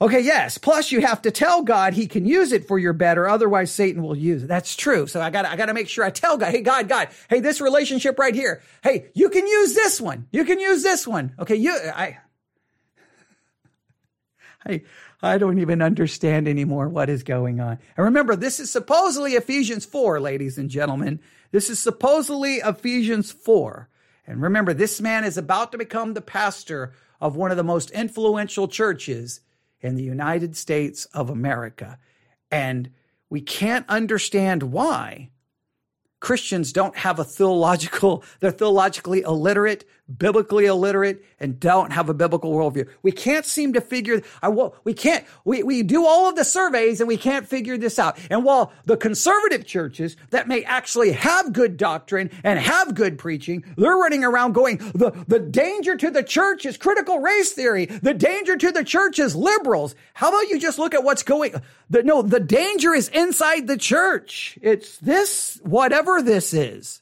Okay, 0.02 0.20
yes. 0.20 0.58
Plus 0.58 0.92
you 0.92 1.00
have 1.02 1.22
to 1.22 1.32
tell 1.32 1.62
God 1.62 1.94
he 1.94 2.06
can 2.08 2.26
use 2.26 2.52
it 2.52 2.68
for 2.68 2.78
your 2.78 2.92
better, 2.92 3.30
otherwise 3.30 3.72
Satan 3.72 4.04
will 4.04 4.16
use 4.16 4.44
it. 4.44 4.48
That's 4.48 4.76
true. 4.76 5.08
So 5.08 5.22
I 5.22 5.30
got 5.30 5.46
I 5.46 5.56
got 5.56 5.68
to 5.68 5.74
make 5.74 5.88
sure 5.88 6.04
I 6.04 6.10
tell 6.10 6.38
God, 6.38 6.52
"Hey 6.52 6.62
God, 6.62 6.90
God, 6.90 7.10
hey 7.30 7.40
this 7.40 7.62
relationship 7.62 8.20
right 8.20 8.36
here. 8.36 8.62
Hey, 8.84 9.10
you 9.14 9.30
can 9.30 9.48
use 9.48 9.74
this 9.74 10.02
one. 10.02 10.28
You 10.32 10.44
can 10.44 10.60
use 10.60 10.84
this 10.84 11.08
one." 11.08 11.34
Okay, 11.40 11.56
you 11.56 11.72
I 11.96 12.18
I 14.66 14.82
I 15.22 15.38
don't 15.38 15.60
even 15.60 15.82
understand 15.82 16.50
anymore 16.50 16.90
what 16.90 17.10
is 17.10 17.24
going 17.24 17.62
on. 17.62 17.80
And 17.96 18.06
remember, 18.06 18.36
this 18.36 18.60
is 18.60 18.70
supposedly 18.70 19.34
Ephesians 19.34 19.86
4, 19.86 20.20
ladies 20.20 20.58
and 20.58 20.70
gentlemen. 20.70 21.22
This 21.52 21.70
is 21.70 21.80
supposedly 21.80 22.56
Ephesians 22.56 23.32
4. 23.32 23.88
And 24.28 24.42
remember, 24.42 24.74
this 24.74 25.00
man 25.00 25.24
is 25.24 25.38
about 25.38 25.72
to 25.72 25.78
become 25.78 26.14
the 26.14 26.22
pastor 26.22 26.92
of 27.22 27.38
one 27.38 27.52
of 27.52 27.58
the 27.58 27.64
most 27.64 27.92
influential 27.92 28.68
churches 28.68 29.40
in 29.86 29.96
the 29.96 30.04
United 30.04 30.58
States 30.58 31.06
of 31.14 31.30
America. 31.30 32.00
And 32.52 32.90
we 33.30 33.42
can't 33.42 33.88
understand 33.88 34.64
why 34.64 35.30
Christians 36.20 36.74
don't 36.74 36.98
have 36.98 37.20
a 37.20 37.24
theological, 37.24 38.24
they're 38.40 38.52
theologically 38.52 39.22
illiterate, 39.22 39.88
biblically 40.08 40.66
illiterate, 40.66 41.26
and 41.40 41.60
don't 41.60 41.92
have 41.92 42.10
a 42.10 42.14
biblical 42.14 42.54
worldview. 42.54 42.88
We 43.02 43.12
can't 43.12 43.46
seem 43.46 43.74
to 43.74 43.82
figure, 43.82 44.22
I, 44.42 44.50
we 44.84 44.94
can't, 44.94 45.26
we, 45.44 45.64
we 45.64 45.84
do 45.84 46.06
all 46.06 46.30
of 46.30 46.36
the 46.36 46.46
surveys 46.46 47.02
and 47.02 47.08
we 47.08 47.18
can't 47.18 47.48
figure 47.48 47.78
this 47.78 47.98
out. 47.98 48.18
And 48.30 48.44
while 48.44 48.72
the 48.86 48.98
conservative 48.98 49.66
churches 49.66 50.16
that 50.30 50.48
may 50.48 50.64
actually 50.64 51.12
have 51.14 51.54
good 51.54 51.78
doctrine 51.78 52.30
and 52.44 52.60
have 52.60 52.94
good 52.94 53.18
preaching, 53.18 53.64
they're 53.78 53.98
running 53.98 54.24
around 54.24 54.54
going, 54.54 54.78
the, 54.78 55.12
the 55.28 55.40
danger 55.40 55.96
to 55.98 56.12
the 56.12 56.24
church 56.24 56.66
is 56.66 56.78
critical 56.78 57.20
race 57.20 57.52
theory. 57.52 57.86
The 57.86 58.14
danger 58.14 58.56
to 58.58 58.72
the 58.72 58.84
church 58.84 59.20
is 59.20 59.36
liberals. 59.36 59.96
How 60.14 60.30
about 60.30 60.50
you 60.50 60.60
just 60.60 60.80
look 60.80 60.94
at 60.94 61.04
what's 61.04 61.24
going, 61.24 61.54
the, 61.90 62.04
no, 62.04 62.22
the 62.22 62.40
danger 62.40 62.94
is 62.94 63.10
inside 63.10 63.68
the 63.68 63.78
church. 63.78 64.58
It's 64.62 64.98
this, 64.98 65.60
whatever 65.64 66.22
this 66.22 66.54
is. 66.54 67.02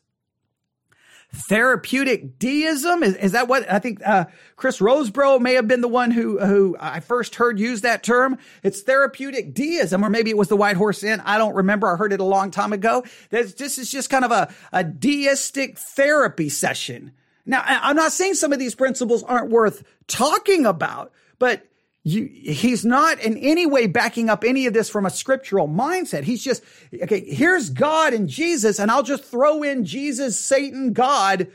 Therapeutic 1.34 2.38
deism 2.38 3.02
is, 3.02 3.16
is 3.16 3.32
that 3.32 3.48
what 3.48 3.70
I 3.72 3.80
think? 3.80 4.06
Uh, 4.06 4.26
Chris 4.56 4.78
Rosebrough 4.78 5.42
may 5.42 5.56
have 5.56 5.68
been 5.68 5.82
the 5.82 5.88
one 5.88 6.12
who 6.12 6.38
who 6.38 6.78
I 6.80 7.00
first 7.00 7.36
heard 7.36 7.60
use 7.60 7.82
that 7.82 8.04
term. 8.04 8.38
It's 8.62 8.82
therapeutic 8.82 9.56
deism, 9.56 10.06
or 10.06 10.12
maybe 10.12 10.30
it 10.30 10.38
was 10.38 10.48
the 10.48 10.56
White 10.56 10.78
Horse 10.78 11.04
Inn. 11.04 11.22
I 11.26 11.40
don't 11.40 11.56
remember. 11.56 11.92
I 11.92 11.96
heard 11.96 12.14
it 12.14 12.20
a 12.20 12.24
long 12.24 12.52
time 12.52 12.72
ago. 12.72 13.04
This, 13.32 13.56
this 13.56 13.80
is 13.80 13.90
just 13.90 14.12
kind 14.12 14.24
of 14.24 14.32
a, 14.32 14.54
a 14.72 14.84
deistic 14.84 15.80
therapy 15.80 16.50
session. 16.50 17.14
Now, 17.48 17.64
I'm 17.66 17.96
not 17.96 18.12
saying 18.12 18.36
some 18.36 18.54
of 18.54 18.60
these 18.60 18.76
principles 18.76 19.24
aren't 19.24 19.50
worth 19.50 19.84
talking 20.08 20.68
about, 20.68 21.12
but 21.40 21.68
you, 22.04 22.30
he's 22.34 22.84
not 22.84 23.20
in 23.22 23.38
any 23.38 23.66
way 23.66 23.88
backing 23.88 24.30
up 24.30 24.44
any 24.44 24.66
of 24.66 24.74
this 24.74 24.90
from 24.90 25.06
a 25.06 25.10
scriptural 25.10 25.70
mindset. 25.70 26.24
He's 26.24 26.44
just, 26.44 26.62
okay, 27.02 27.22
here's 27.22 27.70
God 27.70 28.14
and 28.14 28.28
Jesus, 28.28 28.78
and 28.78 28.92
I'll 28.92 29.04
just 29.04 29.24
throw 29.24 29.64
in 29.64 29.86
Jesus, 29.86 30.38
Satan, 30.38 30.92
God 30.92 31.48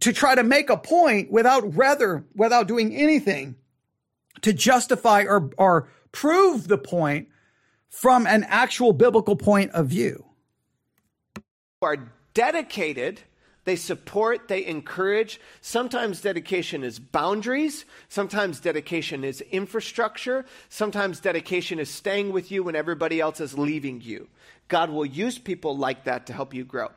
to 0.00 0.12
try 0.12 0.34
to 0.34 0.42
make 0.42 0.68
a 0.68 0.76
point 0.76 1.30
without 1.30 1.76
rather, 1.76 2.24
without 2.34 2.66
doing 2.66 2.96
anything 2.96 3.54
to 4.40 4.52
justify 4.52 5.22
or, 5.22 5.50
or 5.56 5.88
prove 6.10 6.66
the 6.66 6.78
point 6.78 7.28
from 7.88 8.26
an 8.26 8.44
actual 8.48 8.92
biblical 8.92 9.36
point 9.36 9.70
of 9.72 9.86
view. 9.86 10.24
Are 11.80 12.10
dedicated 12.34 13.20
they 13.64 13.76
support, 13.76 14.48
they 14.48 14.66
encourage. 14.66 15.40
Sometimes 15.60 16.20
dedication 16.20 16.82
is 16.82 16.98
boundaries. 16.98 17.84
Sometimes 18.08 18.58
dedication 18.58 19.22
is 19.22 19.40
infrastructure. 19.40 20.44
Sometimes 20.68 21.20
dedication 21.20 21.78
is 21.78 21.88
staying 21.88 22.32
with 22.32 22.50
you 22.50 22.64
when 22.64 22.74
everybody 22.74 23.20
else 23.20 23.40
is 23.40 23.56
leaving 23.56 24.00
you. 24.00 24.28
God 24.68 24.90
will 24.90 25.06
use 25.06 25.38
people 25.38 25.76
like 25.76 26.04
that 26.04 26.26
to 26.26 26.32
help 26.32 26.54
you 26.54 26.64
grow. 26.64 26.88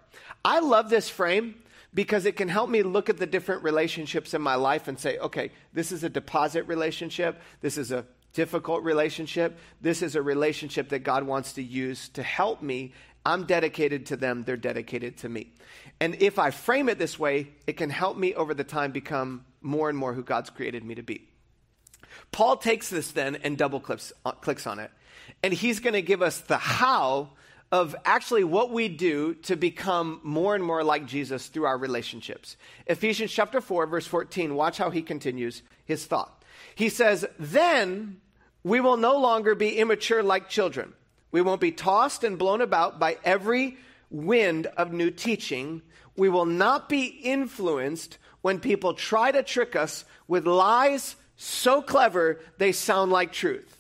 I 0.44 0.60
love 0.60 0.90
this 0.90 1.10
frame 1.10 1.56
because 1.94 2.26
it 2.26 2.36
can 2.36 2.50
help 2.50 2.70
me 2.70 2.84
look 2.84 3.10
at 3.10 3.18
the 3.18 3.26
different 3.26 3.64
relationships 3.64 4.34
in 4.34 4.42
my 4.42 4.56
life 4.56 4.88
and 4.88 5.00
say, 5.00 5.18
okay, 5.20 5.52
this 5.74 5.92
is 5.92 6.04
a 6.04 6.10
deposit 6.10 6.68
relationship. 6.68 7.42
This 7.62 7.78
is 7.78 7.92
a 7.92 8.06
difficult 8.34 8.84
relationship. 8.84 9.58
This 9.82 10.02
is 10.02 10.16
a 10.16 10.22
relationship 10.22 10.90
that 10.90 11.00
God 11.00 11.24
wants 11.24 11.54
to 11.54 11.64
use 11.64 12.10
to 12.10 12.24
help 12.24 12.62
me. 12.62 12.94
I'm 13.26 13.46
dedicated 13.46 14.06
to 14.08 14.18
them, 14.18 14.44
they're 14.44 14.58
dedicated 14.58 15.18
to 15.18 15.30
me. 15.30 15.52
And 16.00 16.22
if 16.22 16.40
I 16.40 16.52
frame 16.52 16.90
it 16.90 16.98
this 16.98 17.18
way, 17.18 17.50
it 17.68 17.74
can 17.78 17.90
help 17.90 18.18
me 18.18 18.34
over 18.34 18.54
the 18.54 18.64
time 18.64 18.92
become 18.92 19.46
more 19.62 19.90
and 19.90 19.98
more 19.98 20.14
who 20.14 20.24
God's 20.24 20.50
created 20.50 20.84
me 20.84 20.96
to 20.96 21.04
be. 21.04 21.28
Paul 22.32 22.58
takes 22.58 22.90
this 22.90 23.12
then 23.12 23.38
and 23.38 23.58
double 23.58 23.80
clicks, 23.80 24.12
uh, 24.26 24.32
clicks 24.34 24.68
on 24.68 24.80
it. 24.80 24.92
And 25.42 25.54
he's 25.54 25.80
going 25.80 25.94
to 25.94 26.02
give 26.02 26.22
us 26.22 26.42
the 26.42 26.58
how 26.58 27.30
of 27.72 27.96
actually 28.06 28.44
what 28.44 28.72
we 28.72 28.88
do 28.88 29.34
to 29.34 29.56
become 29.56 30.20
more 30.24 30.56
and 30.56 30.64
more 30.64 30.84
like 30.84 31.06
Jesus 31.06 31.48
through 31.48 31.66
our 31.66 31.78
relationships. 31.78 32.58
Ephesians 32.86 33.32
chapter 33.32 33.60
4, 33.60 33.88
verse 33.88 34.08
14, 34.08 34.54
watch 34.56 34.78
how 34.78 34.90
he 34.90 35.02
continues 35.02 35.64
his 35.86 36.06
thought. 36.06 36.44
He 36.76 36.90
says, 36.90 37.26
Then 37.40 38.22
we 38.64 38.80
will 38.80 38.98
no 38.98 39.18
longer 39.18 39.56
be 39.56 39.78
immature 39.78 40.24
like 40.24 40.50
children. 40.50 40.94
We 41.32 41.42
won't 41.42 41.62
be 41.62 41.72
tossed 41.72 42.24
and 42.24 42.38
blown 42.38 42.62
about 42.62 43.00
by 43.00 43.18
every 43.24 43.78
wind 44.16 44.68
of 44.78 44.94
new 44.94 45.12
teaching. 45.12 45.82
We 46.16 46.30
will 46.30 46.46
not 46.46 46.90
be 46.90 47.06
influenced 47.06 48.18
when 48.42 48.60
people 48.60 48.94
try 48.94 49.32
to 49.32 49.44
trick 49.44 49.76
us 49.76 50.06
with 50.28 50.46
lies 50.46 51.16
so 51.36 51.82
clever 51.82 52.40
they 52.58 52.72
sound 52.72 53.12
like 53.12 53.32
truth. 53.32 53.78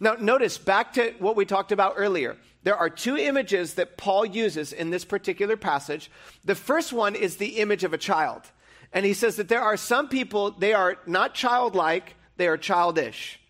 Now, 0.00 0.14
notice 0.14 0.58
back 0.58 0.92
to 0.94 1.12
what 1.18 1.36
we 1.36 1.44
talked 1.44 1.72
about 1.72 1.94
earlier. 1.96 2.36
There 2.62 2.76
are 2.76 2.90
two 2.90 3.16
images 3.16 3.74
that 3.74 3.96
Paul 3.96 4.24
uses 4.24 4.72
in 4.72 4.90
this 4.90 5.04
particular 5.04 5.56
passage. 5.56 6.10
The 6.44 6.54
first 6.54 6.92
one 6.92 7.16
is 7.16 7.36
the 7.36 7.58
image 7.58 7.82
of 7.82 7.92
a 7.92 7.98
child. 7.98 8.42
And 8.92 9.04
he 9.04 9.14
says 9.14 9.36
that 9.36 9.48
there 9.48 9.62
are 9.62 9.76
some 9.76 10.08
people, 10.08 10.52
they 10.52 10.72
are 10.72 10.98
not 11.06 11.34
childlike, 11.34 12.14
they 12.36 12.46
are 12.46 12.56
childish. 12.56 13.40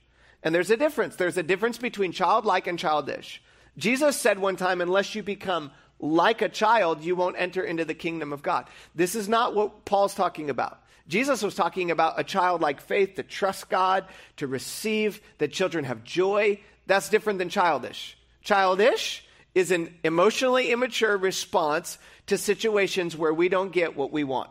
And 0.42 0.54
there's 0.54 0.70
a 0.70 0.76
difference. 0.76 1.16
There's 1.16 1.36
a 1.36 1.42
difference 1.42 1.78
between 1.78 2.12
childlike 2.12 2.66
and 2.66 2.78
childish. 2.78 3.42
Jesus 3.76 4.16
said 4.16 4.38
one 4.38 4.56
time, 4.56 4.80
unless 4.80 5.14
you 5.14 5.22
become 5.22 5.70
like 6.02 6.42
a 6.42 6.48
child, 6.48 7.02
you 7.02 7.16
won't 7.16 7.36
enter 7.38 7.62
into 7.62 7.86
the 7.86 7.94
kingdom 7.94 8.32
of 8.32 8.42
God. 8.42 8.66
This 8.94 9.14
is 9.14 9.28
not 9.28 9.54
what 9.54 9.86
Paul's 9.86 10.14
talking 10.14 10.50
about. 10.50 10.80
Jesus 11.08 11.42
was 11.42 11.54
talking 11.54 11.90
about 11.90 12.18
a 12.18 12.24
childlike 12.24 12.80
faith 12.80 13.14
to 13.14 13.22
trust 13.22 13.70
God, 13.70 14.04
to 14.36 14.46
receive, 14.46 15.20
that 15.38 15.52
children 15.52 15.84
have 15.84 16.04
joy. 16.04 16.60
That's 16.86 17.08
different 17.08 17.38
than 17.38 17.48
childish. 17.48 18.18
Childish 18.42 19.24
is 19.54 19.70
an 19.70 19.94
emotionally 20.02 20.72
immature 20.72 21.16
response 21.16 21.98
to 22.26 22.36
situations 22.36 23.16
where 23.16 23.34
we 23.34 23.48
don't 23.48 23.72
get 23.72 23.96
what 23.96 24.12
we 24.12 24.24
want. 24.24 24.50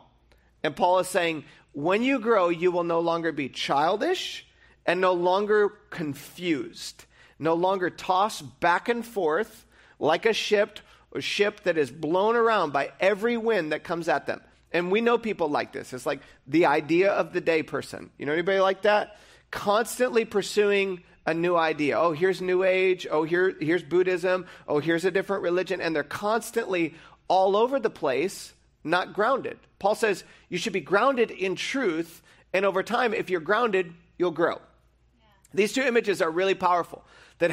And 0.64 0.76
Paul 0.76 1.00
is 1.00 1.08
saying, 1.08 1.44
when 1.74 2.04
you 2.04 2.20
grow, 2.20 2.50
you 2.50 2.72
will 2.72 2.84
no 2.84 3.00
longer 3.00 3.32
be 3.32 3.50
childish 3.50 4.46
and 4.86 5.02
no 5.02 5.14
longer 5.14 5.70
confused, 5.90 7.06
no 7.40 7.56
longer 7.56 7.90
tossed 7.90 8.60
back 8.60 8.88
and 8.88 9.06
forth 9.06 9.66
like 10.00 10.26
a 10.26 10.34
ship 10.34 10.80
a 11.14 11.22
ship 11.22 11.64
that 11.64 11.78
is 11.78 11.92
blown 11.92 12.36
around 12.36 12.74
by 12.74 12.92
every 13.00 13.38
wind 13.38 13.72
that 13.72 13.84
comes 13.84 14.08
at 14.08 14.28
them. 14.28 14.42
And 14.72 14.92
we 14.92 15.02
know 15.02 15.18
people 15.18 15.50
like 15.50 15.74
this. 15.74 15.94
It's 15.94 16.06
like 16.06 16.22
the 16.48 16.66
idea 16.66 17.12
of 17.12 17.34
the 17.34 17.42
day 17.42 17.64
person. 17.64 18.10
You 18.18 18.26
know 18.26 18.34
anybody 18.34 18.60
like 18.60 18.84
that? 18.84 19.18
Constantly 19.52 20.24
pursuing 20.24 21.04
a 21.26 21.34
new 21.34 21.56
idea. 21.58 22.00
Oh, 22.00 22.14
here's 22.14 22.42
New 22.42 22.64
Age. 22.64 23.06
Oh, 23.10 23.24
here, 23.24 23.56
here's 23.60 23.84
Buddhism. 23.84 24.46
Oh, 24.68 24.80
here's 24.80 25.06
a 25.06 25.12
different 25.12 25.44
religion. 25.44 25.82
And 25.82 25.96
they're 25.96 26.04
constantly 26.04 26.96
all 27.28 27.56
over 27.56 27.80
the 27.80 27.90
place, 27.90 28.54
not 28.84 29.14
grounded. 29.14 29.58
Paul 29.80 29.96
says 29.96 30.24
you 30.50 30.58
should 30.58 30.74
be 30.74 30.82
grounded 30.82 31.32
in 31.32 31.56
truth. 31.56 32.22
And 32.54 32.66
over 32.66 32.82
time, 32.82 33.14
if 33.14 33.30
you're 33.30 33.42
grounded, 33.42 33.94
you'll 34.18 34.32
grow. 34.32 34.56
Yeah. 34.56 35.28
These 35.54 35.74
two 35.74 35.82
images 35.82 36.22
are 36.22 36.32
really 36.32 36.56
powerful. 36.56 37.04
That 37.40 37.52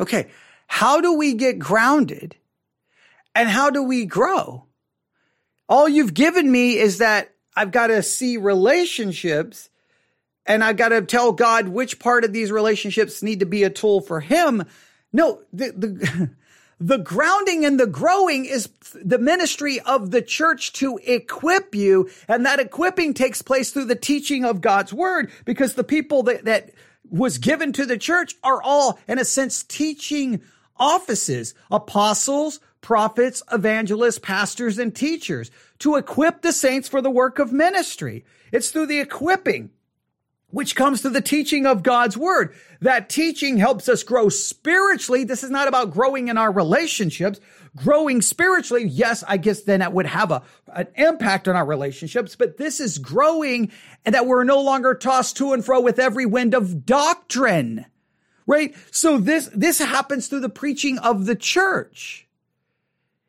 okay, 0.00 0.28
how 0.66 1.00
do 1.00 1.14
we 1.14 1.34
get 1.34 1.58
grounded 1.58 2.36
and 3.36 3.50
how 3.50 3.70
do 3.70 3.82
we 3.82 4.06
grow? 4.06 4.64
All 5.68 5.88
you've 5.88 6.14
given 6.14 6.50
me 6.50 6.78
is 6.78 6.98
that 6.98 7.34
I've 7.54 7.70
got 7.70 7.88
to 7.88 8.02
see 8.02 8.38
relationships 8.38 9.68
and 10.46 10.64
I've 10.64 10.76
got 10.76 10.88
to 10.88 11.02
tell 11.02 11.32
God 11.32 11.68
which 11.68 11.98
part 11.98 12.24
of 12.24 12.32
these 12.32 12.50
relationships 12.50 13.22
need 13.22 13.40
to 13.40 13.46
be 13.46 13.62
a 13.64 13.70
tool 13.70 14.00
for 14.00 14.20
him. 14.20 14.64
No, 15.12 15.42
the, 15.52 15.70
the, 15.72 16.30
the 16.80 16.98
grounding 16.98 17.66
and 17.66 17.78
the 17.78 17.86
growing 17.86 18.46
is 18.46 18.70
the 18.94 19.18
ministry 19.18 19.80
of 19.80 20.12
the 20.12 20.22
church 20.22 20.72
to 20.74 20.98
equip 21.04 21.74
you. 21.74 22.08
And 22.28 22.46
that 22.46 22.60
equipping 22.60 23.12
takes 23.12 23.42
place 23.42 23.70
through 23.70 23.86
the 23.86 23.96
teaching 23.96 24.46
of 24.46 24.62
God's 24.62 24.94
word 24.94 25.30
because 25.44 25.74
the 25.74 25.84
people 25.84 26.22
that, 26.24 26.46
that 26.46 26.70
was 27.10 27.36
given 27.36 27.72
to 27.74 27.84
the 27.84 27.98
church 27.98 28.34
are 28.42 28.62
all, 28.62 28.98
in 29.06 29.18
a 29.18 29.24
sense, 29.24 29.62
teaching 29.62 30.40
offices, 30.78 31.54
apostles, 31.70 32.60
prophets, 32.86 33.42
evangelists, 33.50 34.20
pastors, 34.20 34.78
and 34.78 34.94
teachers 34.94 35.50
to 35.80 35.96
equip 35.96 36.42
the 36.42 36.52
saints 36.52 36.86
for 36.86 37.02
the 37.02 37.10
work 37.10 37.40
of 37.40 37.52
ministry. 37.52 38.24
It's 38.52 38.70
through 38.70 38.86
the 38.86 39.00
equipping 39.00 39.70
which 40.50 40.76
comes 40.76 41.02
through 41.02 41.10
the 41.10 41.20
teaching 41.20 41.66
of 41.66 41.82
God's 41.82 42.16
word. 42.16 42.54
That 42.80 43.08
teaching 43.08 43.56
helps 43.56 43.88
us 43.88 44.04
grow 44.04 44.28
spiritually. 44.28 45.24
This 45.24 45.42
is 45.42 45.50
not 45.50 45.66
about 45.66 45.90
growing 45.90 46.28
in 46.28 46.38
our 46.38 46.52
relationships. 46.52 47.40
Growing 47.74 48.22
spiritually, 48.22 48.86
yes, 48.86 49.24
I 49.26 49.36
guess 49.36 49.62
then 49.62 49.80
that 49.80 49.92
would 49.92 50.06
have 50.06 50.30
a, 50.30 50.44
an 50.68 50.86
impact 50.94 51.48
on 51.48 51.56
our 51.56 51.66
relationships, 51.66 52.36
but 52.36 52.56
this 52.56 52.78
is 52.78 52.98
growing 52.98 53.72
and 54.04 54.14
that 54.14 54.26
we're 54.26 54.44
no 54.44 54.62
longer 54.62 54.94
tossed 54.94 55.36
to 55.38 55.52
and 55.52 55.64
fro 55.64 55.80
with 55.80 55.98
every 55.98 56.24
wind 56.24 56.54
of 56.54 56.86
doctrine, 56.86 57.84
right? 58.46 58.76
So 58.92 59.18
this, 59.18 59.50
this 59.52 59.80
happens 59.80 60.28
through 60.28 60.40
the 60.40 60.48
preaching 60.48 60.98
of 61.00 61.26
the 61.26 61.34
church. 61.34 62.25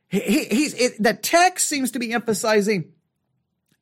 He, 0.09 0.45
he's, 0.45 0.73
it, 0.73 1.01
the 1.01 1.13
text 1.13 1.67
seems 1.67 1.91
to 1.91 1.99
be 1.99 2.13
emphasizing 2.13 2.93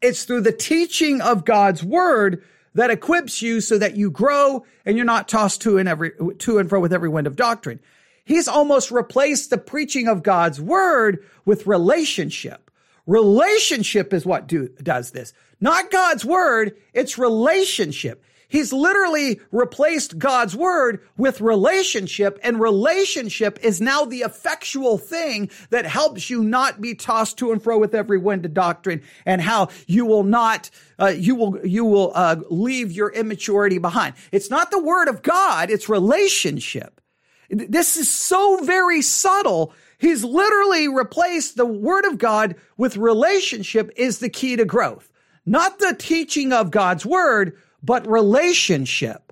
it's 0.02 0.24
through 0.24 0.42
the 0.42 0.52
teaching 0.52 1.22
of 1.22 1.46
God's 1.46 1.84
word 1.84 2.44
that 2.74 2.92
equips 2.92 3.42
you 3.42 3.62
so 3.62 3.78
that 3.78 3.96
you 3.96 4.12
grow 4.12 4.66
and 4.86 4.98
you're 4.98 5.06
not 5.06 5.28
tossed 5.28 5.62
to 5.62 5.78
and 5.78 5.88
every, 5.88 6.12
to 6.40 6.60
and 6.60 6.70
fro 6.70 6.80
with 6.80 6.94
every 6.94 7.10
wind 7.10 7.26
of 7.26 7.36
doctrine. 7.36 7.80
He's 8.26 8.48
almost 8.48 8.92
replaced 8.92 9.50
the 9.50 9.58
preaching 9.58 10.08
of 10.08 10.24
God's 10.24 10.60
word 10.60 11.24
with 11.46 11.68
relationship. 11.68 12.70
Relationship 13.08 14.14
is 14.14 14.26
what 14.26 14.48
do, 14.48 14.68
does 14.82 15.12
this. 15.12 15.34
Not 15.62 15.92
God's 15.92 16.26
word, 16.26 16.76
it's 16.94 17.18
relationship. 17.18 18.24
He's 18.48 18.72
literally 18.72 19.40
replaced 19.52 20.18
God's 20.18 20.56
word 20.56 21.02
with 21.18 21.42
relationship 21.42 22.40
and 22.44 22.60
relationship 22.60 23.60
is 23.62 23.82
now 23.82 24.06
the 24.06 24.22
effectual 24.22 24.98
thing 24.98 25.50
that 25.70 25.86
helps 25.86 26.30
you 26.30 26.44
not 26.44 26.82
be 26.82 26.96
tossed 26.96 27.38
to 27.40 27.52
and 27.52 27.62
fro 27.62 27.78
with 27.78 27.96
every 27.96 28.18
wind 28.18 28.46
of 28.46 28.54
doctrine 28.54 29.02
and 29.26 29.42
how 29.42 29.70
you 29.88 30.06
will 30.06 30.24
not, 30.24 30.70
uh, 31.00 31.08
you 31.08 31.36
will, 31.36 31.66
you 31.66 31.86
will, 31.86 32.12
uh, 32.14 32.36
leave 32.50 32.92
your 32.92 33.10
immaturity 33.10 33.78
behind. 33.78 34.16
It's 34.32 34.50
not 34.50 34.72
the 34.72 34.82
word 34.82 35.08
of 35.08 35.22
God. 35.24 35.70
It's 35.70 35.90
relationship. 35.90 37.02
This 37.50 37.98
is 37.98 38.10
so 38.10 38.58
very 38.64 39.02
subtle. 39.02 39.74
He's 39.98 40.24
literally 40.24 40.88
replaced 40.88 41.58
the 41.58 41.66
word 41.66 42.06
of 42.06 42.18
God 42.18 42.56
with 42.78 42.98
relationship 42.98 43.92
is 43.96 44.20
the 44.20 44.30
key 44.30 44.56
to 44.56 44.66
growth. 44.66 45.12
Not 45.46 45.80
the 45.80 45.96
teaching 45.98 46.52
of 46.52 46.72
God's 46.72 47.06
word, 47.06 47.58
but 47.86 48.08
relationship. 48.08 49.32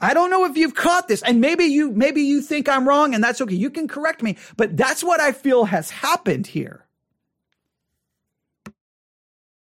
I 0.00 0.14
don't 0.14 0.30
know 0.30 0.44
if 0.44 0.56
you've 0.56 0.76
caught 0.76 1.08
this 1.08 1.22
and 1.22 1.40
maybe 1.40 1.64
you, 1.64 1.90
maybe 1.90 2.22
you 2.22 2.40
think 2.40 2.68
I'm 2.68 2.86
wrong 2.86 3.14
and 3.14 3.24
that's 3.24 3.40
okay. 3.40 3.56
You 3.56 3.70
can 3.70 3.88
correct 3.88 4.22
me, 4.22 4.36
but 4.56 4.76
that's 4.76 5.02
what 5.02 5.20
I 5.20 5.32
feel 5.32 5.64
has 5.64 5.90
happened 5.90 6.46
here. 6.46 6.84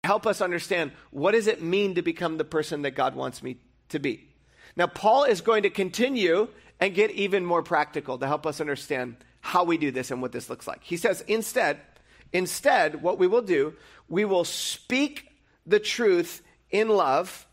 Help 0.04 0.28
us 0.28 0.42
understand 0.42 0.92
what 1.12 1.32
does 1.32 1.48
it 1.48 1.62
mean 1.62 1.96
to 1.96 2.02
become 2.02 2.38
the 2.38 2.44
person 2.44 2.82
that 2.82 2.92
God 2.92 3.16
wants 3.16 3.42
me 3.42 3.58
to 3.90 4.00
be? 4.00 4.28
Now, 4.76 4.88
Paul 4.88 5.24
is 5.24 5.42
going 5.42 5.64
to 5.64 5.70
continue 5.70 6.50
and 6.80 6.94
get 6.94 7.12
even 7.12 7.46
more 7.46 7.64
practical 7.64 8.18
to 8.18 8.28
help 8.28 8.46
us 8.46 8.60
understand 8.60 9.18
how 9.42 9.64
we 9.64 9.78
do 9.78 9.92
this 9.92 10.12
and 10.12 10.22
what 10.22 10.32
this 10.32 10.50
looks 10.50 10.68
like. 10.68 10.84
He 10.84 10.98
says, 10.98 11.24
instead, 11.28 11.80
instead, 12.34 13.02
what 13.02 13.20
we 13.20 13.28
will 13.28 13.42
do, 13.42 13.74
we 14.08 14.26
will 14.26 14.46
speak 14.46 15.30
the 15.66 15.80
truth 15.80 16.42
in 16.72 16.90
love, 16.90 17.48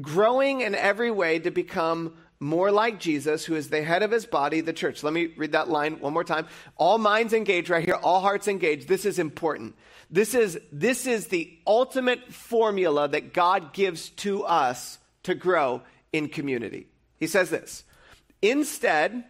growing 0.00 0.60
in 0.60 0.74
every 0.74 1.10
way 1.10 1.38
to 1.38 1.50
become 1.50 2.14
more 2.40 2.70
like 2.70 3.00
Jesus, 3.00 3.44
who 3.44 3.56
is 3.56 3.68
the 3.68 3.82
head 3.82 4.02
of 4.02 4.10
his 4.10 4.24
body, 4.24 4.60
the 4.60 4.72
church. 4.72 5.02
Let 5.02 5.12
me 5.12 5.32
read 5.36 5.52
that 5.52 5.68
line 5.68 5.98
one 6.00 6.12
more 6.12 6.24
time. 6.24 6.46
All 6.76 6.98
minds 6.98 7.32
engaged 7.32 7.68
right 7.68 7.84
here, 7.84 7.96
all 7.96 8.20
hearts 8.20 8.46
engaged. 8.46 8.86
This 8.86 9.04
is 9.04 9.18
important. 9.18 9.74
This 10.10 10.34
is, 10.34 10.58
this 10.70 11.06
is 11.06 11.26
the 11.26 11.58
ultimate 11.66 12.32
formula 12.32 13.08
that 13.08 13.34
God 13.34 13.72
gives 13.72 14.10
to 14.10 14.44
us 14.44 14.98
to 15.24 15.34
grow 15.34 15.82
in 16.12 16.28
community. 16.28 16.86
He 17.18 17.26
says 17.26 17.50
this 17.50 17.84
Instead, 18.40 19.24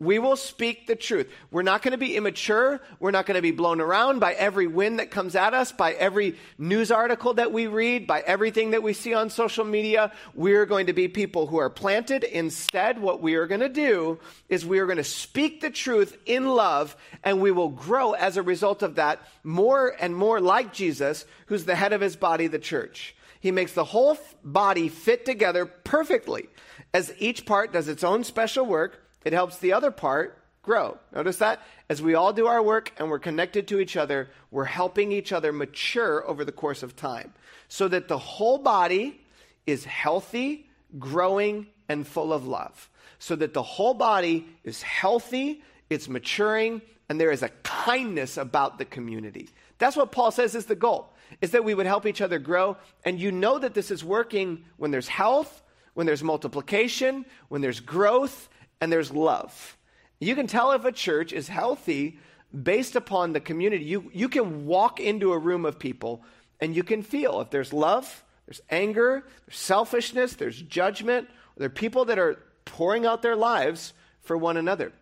we 0.00 0.18
will 0.18 0.36
speak 0.36 0.86
the 0.86 0.96
truth. 0.96 1.28
We're 1.50 1.62
not 1.62 1.82
going 1.82 1.92
to 1.92 1.98
be 1.98 2.16
immature. 2.16 2.80
We're 2.98 3.10
not 3.10 3.26
going 3.26 3.34
to 3.34 3.42
be 3.42 3.50
blown 3.50 3.82
around 3.82 4.18
by 4.18 4.32
every 4.32 4.66
wind 4.66 4.98
that 4.98 5.10
comes 5.10 5.36
at 5.36 5.52
us, 5.52 5.72
by 5.72 5.92
every 5.92 6.36
news 6.56 6.90
article 6.90 7.34
that 7.34 7.52
we 7.52 7.66
read, 7.66 8.06
by 8.06 8.20
everything 8.20 8.70
that 8.70 8.82
we 8.82 8.94
see 8.94 9.12
on 9.12 9.28
social 9.28 9.64
media. 9.64 10.10
We're 10.34 10.64
going 10.64 10.86
to 10.86 10.94
be 10.94 11.06
people 11.08 11.46
who 11.46 11.58
are 11.58 11.68
planted. 11.68 12.24
Instead, 12.24 12.98
what 12.98 13.20
we 13.20 13.34
are 13.34 13.46
going 13.46 13.60
to 13.60 13.68
do 13.68 14.18
is 14.48 14.64
we 14.64 14.78
are 14.78 14.86
going 14.86 14.96
to 14.96 15.04
speak 15.04 15.60
the 15.60 15.70
truth 15.70 16.16
in 16.24 16.48
love, 16.48 16.96
and 17.22 17.42
we 17.42 17.50
will 17.50 17.68
grow 17.68 18.12
as 18.12 18.38
a 18.38 18.42
result 18.42 18.82
of 18.82 18.94
that 18.94 19.20
more 19.44 19.94
and 20.00 20.16
more 20.16 20.40
like 20.40 20.72
Jesus, 20.72 21.26
who's 21.46 21.66
the 21.66 21.76
head 21.76 21.92
of 21.92 22.00
his 22.00 22.16
body, 22.16 22.46
the 22.46 22.58
church. 22.58 23.14
He 23.38 23.50
makes 23.50 23.74
the 23.74 23.84
whole 23.84 24.16
body 24.42 24.88
fit 24.88 25.26
together 25.26 25.66
perfectly 25.66 26.48
as 26.94 27.12
each 27.18 27.44
part 27.44 27.72
does 27.72 27.86
its 27.86 28.02
own 28.02 28.24
special 28.24 28.64
work 28.64 29.02
it 29.24 29.32
helps 29.32 29.58
the 29.58 29.72
other 29.72 29.90
part 29.90 30.38
grow. 30.62 30.98
Notice 31.12 31.38
that? 31.38 31.60
As 31.88 32.02
we 32.02 32.14
all 32.14 32.32
do 32.32 32.46
our 32.46 32.62
work 32.62 32.92
and 32.98 33.10
we're 33.10 33.18
connected 33.18 33.68
to 33.68 33.80
each 33.80 33.96
other, 33.96 34.30
we're 34.50 34.64
helping 34.64 35.12
each 35.12 35.32
other 35.32 35.52
mature 35.52 36.26
over 36.28 36.44
the 36.44 36.52
course 36.52 36.82
of 36.82 36.96
time 36.96 37.32
so 37.68 37.88
that 37.88 38.08
the 38.08 38.18
whole 38.18 38.58
body 38.58 39.20
is 39.66 39.84
healthy, 39.84 40.68
growing, 40.98 41.66
and 41.88 42.06
full 42.06 42.32
of 42.32 42.46
love. 42.46 42.88
So 43.18 43.36
that 43.36 43.54
the 43.54 43.62
whole 43.62 43.94
body 43.94 44.46
is 44.64 44.82
healthy, 44.82 45.62
it's 45.88 46.08
maturing, 46.08 46.82
and 47.08 47.20
there 47.20 47.30
is 47.30 47.42
a 47.42 47.50
kindness 47.62 48.36
about 48.36 48.78
the 48.78 48.84
community. 48.84 49.48
That's 49.78 49.96
what 49.96 50.12
Paul 50.12 50.30
says 50.30 50.54
is 50.54 50.66
the 50.66 50.76
goal, 50.76 51.12
is 51.40 51.50
that 51.50 51.64
we 51.64 51.74
would 51.74 51.86
help 51.86 52.06
each 52.06 52.20
other 52.20 52.38
grow. 52.38 52.76
And 53.04 53.18
you 53.18 53.32
know 53.32 53.58
that 53.58 53.74
this 53.74 53.90
is 53.90 54.04
working 54.04 54.64
when 54.76 54.90
there's 54.90 55.08
health, 55.08 55.62
when 55.94 56.06
there's 56.06 56.22
multiplication, 56.22 57.24
when 57.48 57.60
there's 57.60 57.80
growth, 57.80 58.48
and 58.80 58.92
there's 58.92 59.10
love. 59.10 59.76
You 60.20 60.34
can 60.34 60.46
tell 60.46 60.72
if 60.72 60.84
a 60.84 60.92
church 60.92 61.32
is 61.32 61.48
healthy 61.48 62.18
based 62.62 62.96
upon 62.96 63.32
the 63.32 63.40
community. 63.40 63.84
You, 63.84 64.10
you 64.12 64.28
can 64.28 64.66
walk 64.66 65.00
into 65.00 65.32
a 65.32 65.38
room 65.38 65.64
of 65.64 65.78
people 65.78 66.22
and 66.60 66.74
you 66.74 66.82
can 66.82 67.02
feel 67.02 67.40
if 67.40 67.50
there's 67.50 67.72
love, 67.72 68.24
there's 68.46 68.60
anger, 68.70 69.24
there's 69.46 69.58
selfishness, 69.58 70.34
there's 70.34 70.60
judgment. 70.60 71.28
There 71.56 71.66
are 71.66 71.70
people 71.70 72.06
that 72.06 72.18
are 72.18 72.38
pouring 72.64 73.06
out 73.06 73.22
their 73.22 73.36
lives 73.36 73.92
for 74.20 74.36
one 74.36 74.56
another. 74.56 74.92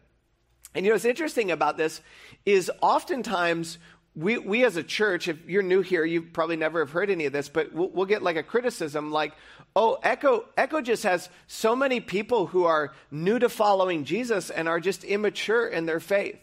And 0.74 0.85
you 0.85 0.91
know 0.91 0.95
what's 0.95 1.05
interesting 1.05 1.51
about 1.51 1.76
this 1.76 2.01
is 2.45 2.70
oftentimes 2.81 3.79
we, 4.14 4.39
we 4.39 4.64
as 4.64 4.76
a 4.76 4.83
church, 4.83 5.29
if 5.29 5.49
you're 5.49 5.62
new 5.62 5.81
here, 5.81 6.05
you 6.05 6.22
probably 6.22 6.57
never 6.57 6.81
have 6.81 6.91
heard 6.91 7.11
any 7.11 7.26
of 7.26 7.33
this, 7.33 7.49
but 7.49 7.72
we'll, 7.72 7.89
we'll, 7.91 8.07
get 8.07 8.22
like 8.22 8.37
a 8.37 8.43
criticism 8.43 9.12
like, 9.12 9.33
oh, 9.77 9.99
Echo, 10.03 10.47
Echo 10.57 10.81
just 10.81 11.03
has 11.05 11.29
so 11.47 11.77
many 11.77 12.01
people 12.01 12.47
who 12.47 12.64
are 12.64 12.93
new 13.11 13.39
to 13.39 13.49
following 13.49 14.05
Jesus 14.05 14.51
and 14.51 14.69
are 14.69 14.81
just 14.81 15.05
immature 15.05 15.66
in 15.66 15.87
their 15.87 16.01
faith. 16.01 16.41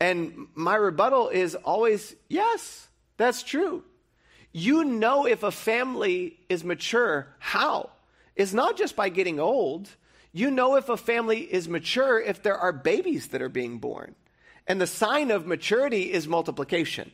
And 0.00 0.48
my 0.54 0.74
rebuttal 0.74 1.28
is 1.28 1.54
always, 1.54 2.14
yes, 2.28 2.88
that's 3.16 3.42
true. 3.42 3.84
You 4.52 4.84
know 4.84 5.26
if 5.26 5.42
a 5.42 5.50
family 5.50 6.38
is 6.48 6.64
mature, 6.64 7.28
how? 7.38 7.90
It's 8.36 8.52
not 8.52 8.76
just 8.76 8.96
by 8.96 9.08
getting 9.08 9.40
old. 9.40 9.88
You 10.32 10.50
know 10.50 10.76
if 10.76 10.88
a 10.88 10.96
family 10.96 11.40
is 11.40 11.68
mature 11.68 12.20
if 12.20 12.42
there 12.42 12.56
are 12.56 12.72
babies 12.72 13.28
that 13.28 13.42
are 13.42 13.48
being 13.48 13.78
born. 13.78 14.14
And 14.66 14.80
the 14.80 14.86
sign 14.86 15.30
of 15.30 15.46
maturity 15.46 16.12
is 16.12 16.28
multiplication. 16.28 17.10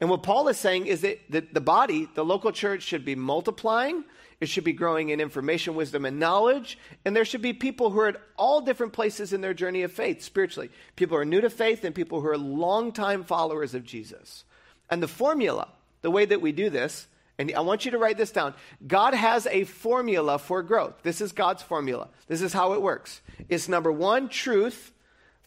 And 0.00 0.08
what 0.08 0.22
Paul 0.22 0.48
is 0.48 0.58
saying 0.58 0.86
is 0.86 1.00
that 1.00 1.18
the, 1.28 1.40
the 1.52 1.60
body, 1.60 2.08
the 2.14 2.24
local 2.24 2.52
church, 2.52 2.82
should 2.82 3.04
be 3.04 3.16
multiplying. 3.16 4.04
It 4.40 4.48
should 4.48 4.64
be 4.64 4.72
growing 4.72 5.08
in 5.08 5.20
information, 5.20 5.74
wisdom, 5.74 6.04
and 6.04 6.20
knowledge. 6.20 6.78
And 7.04 7.14
there 7.14 7.24
should 7.24 7.42
be 7.42 7.52
people 7.52 7.90
who 7.90 8.00
are 8.00 8.08
at 8.08 8.20
all 8.36 8.60
different 8.60 8.92
places 8.92 9.32
in 9.32 9.40
their 9.40 9.54
journey 9.54 9.82
of 9.82 9.92
faith 9.92 10.22
spiritually. 10.22 10.70
People 10.94 11.16
who 11.16 11.22
are 11.22 11.26
new 11.26 11.40
to 11.40 11.50
faith 11.50 11.82
and 11.82 11.94
people 11.94 12.20
who 12.20 12.28
are 12.28 12.38
longtime 12.38 13.24
followers 13.24 13.74
of 13.74 13.84
Jesus. 13.84 14.44
And 14.90 15.02
the 15.02 15.08
formula, 15.08 15.68
the 16.02 16.10
way 16.10 16.24
that 16.24 16.40
we 16.40 16.52
do 16.52 16.70
this, 16.70 17.08
and 17.38 17.52
I 17.54 17.60
want 17.60 17.84
you 17.84 17.92
to 17.92 17.98
write 17.98 18.16
this 18.16 18.32
down. 18.32 18.54
God 18.84 19.14
has 19.14 19.46
a 19.46 19.64
formula 19.64 20.38
for 20.38 20.62
growth. 20.62 21.02
This 21.02 21.20
is 21.20 21.32
God's 21.32 21.62
formula. 21.62 22.08
This 22.26 22.42
is 22.42 22.52
how 22.52 22.72
it 22.72 22.82
works. 22.82 23.20
It's 23.48 23.68
number 23.68 23.92
one, 23.92 24.28
truth 24.28 24.92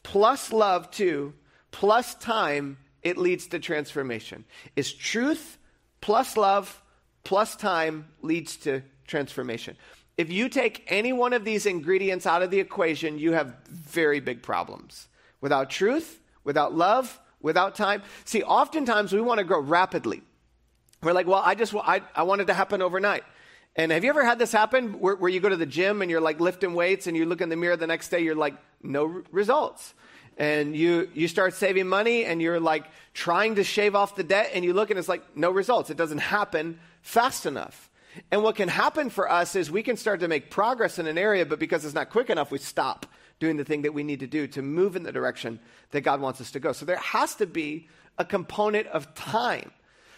plus 0.03 0.51
love, 0.51 0.91
two, 0.91 1.33
plus 1.71 2.15
time, 2.15 2.77
it 3.01 3.17
leads 3.17 3.47
to 3.47 3.59
transformation. 3.59 4.45
Is 4.75 4.91
truth 4.93 5.57
plus 6.01 6.37
love 6.37 6.80
plus 7.23 7.55
time 7.55 8.07
leads 8.21 8.57
to 8.57 8.81
transformation. 9.07 9.77
If 10.17 10.31
you 10.31 10.49
take 10.49 10.85
any 10.87 11.13
one 11.13 11.33
of 11.33 11.45
these 11.45 11.65
ingredients 11.65 12.25
out 12.25 12.41
of 12.41 12.51
the 12.51 12.59
equation, 12.59 13.17
you 13.17 13.33
have 13.33 13.55
very 13.67 14.19
big 14.19 14.41
problems. 14.41 15.07
Without 15.39 15.69
truth, 15.69 16.19
without 16.43 16.73
love, 16.73 17.19
without 17.41 17.75
time. 17.75 18.03
See, 18.25 18.43
oftentimes 18.43 19.13
we 19.13 19.21
want 19.21 19.39
to 19.39 19.43
grow 19.43 19.59
rapidly. 19.59 20.21
We're 21.01 21.13
like, 21.13 21.27
well, 21.27 21.41
I 21.43 21.55
just, 21.55 21.73
I, 21.75 22.01
I 22.15 22.23
want 22.23 22.41
it 22.41 22.45
to 22.45 22.53
happen 22.53 22.81
overnight. 22.81 23.23
And 23.75 23.91
have 23.91 24.03
you 24.03 24.09
ever 24.09 24.23
had 24.23 24.37
this 24.37 24.51
happen 24.51 24.99
where, 24.99 25.15
where, 25.15 25.31
you 25.31 25.39
go 25.39 25.49
to 25.49 25.55
the 25.55 25.65
gym 25.65 26.01
and 26.01 26.11
you're 26.11 26.21
like 26.21 26.39
lifting 26.39 26.73
weights 26.73 27.07
and 27.07 27.15
you 27.15 27.25
look 27.25 27.41
in 27.41 27.49
the 27.49 27.55
mirror 27.55 27.77
the 27.77 27.87
next 27.87 28.09
day, 28.09 28.19
you're 28.19 28.35
like, 28.35 28.55
no 28.83 29.07
r- 29.07 29.23
results. 29.31 29.93
And 30.37 30.75
you, 30.75 31.09
you 31.13 31.27
start 31.27 31.53
saving 31.53 31.87
money 31.87 32.25
and 32.25 32.41
you're 32.41 32.59
like 32.59 32.85
trying 33.13 33.55
to 33.55 33.63
shave 33.63 33.95
off 33.95 34.15
the 34.15 34.23
debt 34.23 34.51
and 34.53 34.65
you 34.65 34.73
look 34.73 34.89
and 34.89 34.99
it's 34.99 35.07
like, 35.07 35.23
no 35.35 35.51
results. 35.51 35.89
It 35.89 35.97
doesn't 35.97 36.19
happen 36.19 36.79
fast 37.01 37.45
enough. 37.45 37.89
And 38.29 38.43
what 38.43 38.55
can 38.55 38.67
happen 38.67 39.09
for 39.09 39.31
us 39.31 39.55
is 39.55 39.71
we 39.71 39.83
can 39.83 39.97
start 39.97 40.19
to 40.19 40.27
make 40.27 40.49
progress 40.49 40.99
in 40.99 41.07
an 41.07 41.17
area, 41.17 41.45
but 41.45 41.59
because 41.59 41.85
it's 41.85 41.93
not 41.95 42.09
quick 42.09 42.29
enough, 42.29 42.51
we 42.51 42.57
stop 42.57 43.05
doing 43.39 43.57
the 43.57 43.63
thing 43.63 43.83
that 43.83 43.93
we 43.93 44.03
need 44.03 44.19
to 44.19 44.27
do 44.27 44.47
to 44.47 44.61
move 44.61 44.95
in 44.95 45.03
the 45.03 45.11
direction 45.11 45.59
that 45.91 46.01
God 46.01 46.21
wants 46.21 46.41
us 46.41 46.51
to 46.51 46.59
go. 46.59 46.73
So 46.73 46.85
there 46.85 46.97
has 46.97 47.35
to 47.35 47.47
be 47.47 47.87
a 48.17 48.25
component 48.25 48.87
of 48.87 49.13
time. 49.15 49.71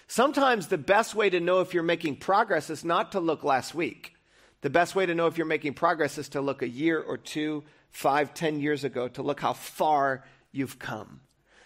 Sometimes 0.08 0.68
the 0.68 0.78
best 0.78 1.16
way 1.16 1.30
to 1.30 1.40
know 1.40 1.62
if 1.62 1.74
you're 1.74 1.84
making 1.84 2.18
progress 2.18 2.70
is 2.70 2.84
not 2.84 3.14
to 3.14 3.20
look 3.20 3.44
last 3.44 3.74
week. 3.74 4.16
The 4.62 4.70
best 4.70 4.96
way 4.96 5.06
to 5.06 5.16
know 5.16 5.28
if 5.28 5.38
you're 5.38 5.48
making 5.48 5.74
progress 5.74 6.18
is 6.18 6.30
to 6.30 6.42
look 6.42 6.62
a 6.62 6.68
year 6.68 7.00
or 7.00 7.18
two, 7.18 7.64
five, 7.92 8.34
ten 8.34 8.60
years 8.60 8.84
ago, 8.84 9.08
to 9.10 9.24
look 9.24 9.40
how 9.40 9.54
far 9.54 10.24
you've 10.52 10.80
come. 10.80 11.22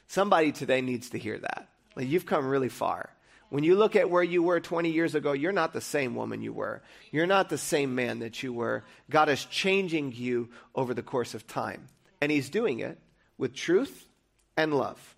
Somebody 0.08 0.52
today 0.52 0.82
needs 0.82 1.10
to 1.12 1.18
hear 1.18 1.38
that. 1.38 1.70
Like 1.96 2.08
you've 2.08 2.26
come 2.26 2.48
really 2.48 2.70
far. 2.70 3.10
When 3.50 3.64
you 3.64 3.76
look 3.76 3.96
at 3.96 4.10
where 4.10 4.24
you 4.24 4.44
were 4.44 4.60
20 4.60 4.90
years 4.90 5.16
ago, 5.16 5.32
you're 5.32 5.52
not 5.52 5.74
the 5.74 5.82
same 5.82 6.16
woman 6.16 6.42
you 6.42 6.52
were. 6.52 6.82
You're 7.12 7.26
not 7.26 7.50
the 7.50 7.58
same 7.58 7.96
man 7.96 8.20
that 8.20 8.44
you 8.44 8.52
were. 8.52 8.84
God 9.10 9.30
is 9.30 9.46
changing 9.46 10.12
you 10.14 10.50
over 10.76 10.94
the 10.94 11.04
course 11.04 11.34
of 11.34 11.48
time. 11.48 11.88
And 12.20 12.32
He's 12.32 12.50
doing 12.50 12.80
it 12.80 12.98
with 13.38 13.54
truth 13.54 14.08
and 14.58 14.74
love. 14.74 15.16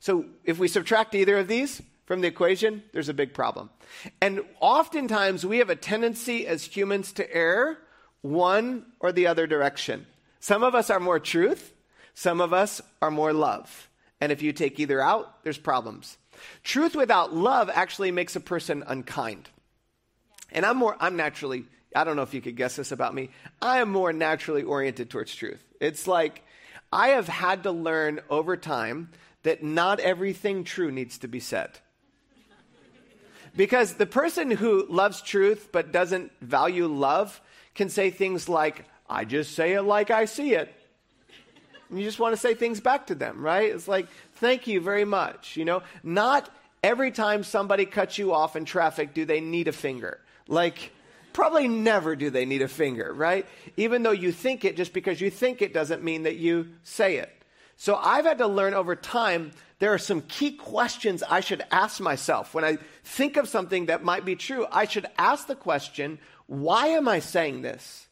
So 0.00 0.26
if 0.44 0.58
we 0.58 0.68
subtract 0.68 1.14
either 1.14 1.38
of 1.38 1.48
these 1.48 1.80
from 2.04 2.20
the 2.20 2.28
equation, 2.28 2.82
there's 2.92 3.08
a 3.08 3.14
big 3.14 3.32
problem. 3.32 3.70
And 4.20 4.42
oftentimes 4.60 5.46
we 5.46 5.58
have 5.58 5.70
a 5.70 5.76
tendency 5.76 6.46
as 6.46 6.64
humans 6.64 7.12
to 7.14 7.34
err 7.34 7.78
one 8.22 8.86
or 9.00 9.12
the 9.12 9.26
other 9.26 9.46
direction. 9.46 10.06
Some 10.40 10.62
of 10.62 10.74
us 10.74 10.90
are 10.90 11.00
more 11.00 11.20
truth, 11.20 11.72
some 12.14 12.40
of 12.40 12.52
us 12.52 12.80
are 13.00 13.10
more 13.10 13.32
love. 13.32 13.88
And 14.20 14.32
if 14.32 14.42
you 14.42 14.52
take 14.52 14.78
either 14.78 15.00
out, 15.00 15.42
there's 15.44 15.58
problems. 15.58 16.18
Truth 16.62 16.94
without 16.94 17.34
love 17.34 17.70
actually 17.72 18.10
makes 18.10 18.36
a 18.36 18.40
person 18.40 18.84
unkind. 18.86 19.48
And 20.52 20.66
I'm 20.66 20.76
more, 20.76 20.96
I'm 21.00 21.16
naturally, 21.16 21.64
I 21.94 22.04
don't 22.04 22.16
know 22.16 22.22
if 22.22 22.34
you 22.34 22.40
could 22.40 22.56
guess 22.56 22.76
this 22.76 22.92
about 22.92 23.14
me, 23.14 23.30
I 23.62 23.78
am 23.78 23.90
more 23.90 24.12
naturally 24.12 24.62
oriented 24.62 25.10
towards 25.10 25.34
truth. 25.34 25.62
It's 25.80 26.06
like 26.06 26.42
I 26.92 27.08
have 27.08 27.28
had 27.28 27.62
to 27.64 27.70
learn 27.70 28.20
over 28.28 28.56
time 28.56 29.10
that 29.42 29.62
not 29.62 30.00
everything 30.00 30.64
true 30.64 30.90
needs 30.90 31.18
to 31.18 31.28
be 31.28 31.40
said. 31.40 31.70
Because 33.56 33.94
the 33.94 34.06
person 34.06 34.50
who 34.50 34.86
loves 34.88 35.22
truth 35.22 35.70
but 35.72 35.92
doesn't 35.92 36.32
value 36.40 36.86
love 36.86 37.40
can 37.74 37.88
say 37.88 38.10
things 38.10 38.48
like, 38.48 38.84
I 39.08 39.24
just 39.24 39.54
say 39.54 39.72
it 39.72 39.82
like 39.82 40.10
I 40.10 40.26
see 40.26 40.54
it. 40.54 40.72
And 41.88 41.98
you 41.98 42.04
just 42.04 42.20
want 42.20 42.34
to 42.34 42.40
say 42.40 42.54
things 42.54 42.80
back 42.80 43.08
to 43.08 43.16
them, 43.16 43.42
right? 43.42 43.72
It's 43.72 43.88
like, 43.88 44.06
thank 44.40 44.66
you 44.66 44.80
very 44.80 45.04
much. 45.04 45.56
You 45.56 45.64
know, 45.64 45.82
not 46.02 46.50
every 46.82 47.10
time 47.10 47.44
somebody 47.44 47.86
cuts 47.86 48.18
you 48.18 48.32
off 48.32 48.56
in 48.56 48.64
traffic 48.64 49.14
do 49.14 49.24
they 49.24 49.40
need 49.40 49.68
a 49.68 49.72
finger. 49.72 50.20
Like, 50.48 50.92
probably 51.32 51.68
never 51.68 52.16
do 52.16 52.30
they 52.30 52.44
need 52.44 52.62
a 52.62 52.68
finger, 52.68 53.12
right? 53.12 53.46
Even 53.76 54.02
though 54.02 54.10
you 54.10 54.32
think 54.32 54.64
it, 54.64 54.76
just 54.76 54.92
because 54.92 55.20
you 55.20 55.30
think 55.30 55.62
it 55.62 55.72
doesn't 55.72 56.02
mean 56.02 56.24
that 56.24 56.36
you 56.36 56.68
say 56.82 57.16
it. 57.16 57.30
So 57.76 57.96
I've 57.96 58.24
had 58.24 58.38
to 58.38 58.46
learn 58.46 58.74
over 58.74 58.96
time 58.96 59.52
there 59.78 59.94
are 59.94 59.98
some 59.98 60.20
key 60.22 60.52
questions 60.52 61.22
I 61.22 61.40
should 61.40 61.62
ask 61.70 62.00
myself. 62.00 62.52
When 62.52 62.64
I 62.64 62.76
think 63.04 63.38
of 63.38 63.48
something 63.48 63.86
that 63.86 64.04
might 64.04 64.26
be 64.26 64.36
true, 64.36 64.66
I 64.70 64.84
should 64.84 65.06
ask 65.16 65.46
the 65.46 65.54
question, 65.54 66.18
why 66.46 66.88
am 66.88 67.08
I 67.08 67.20
saying 67.20 67.62
this? 67.62 68.06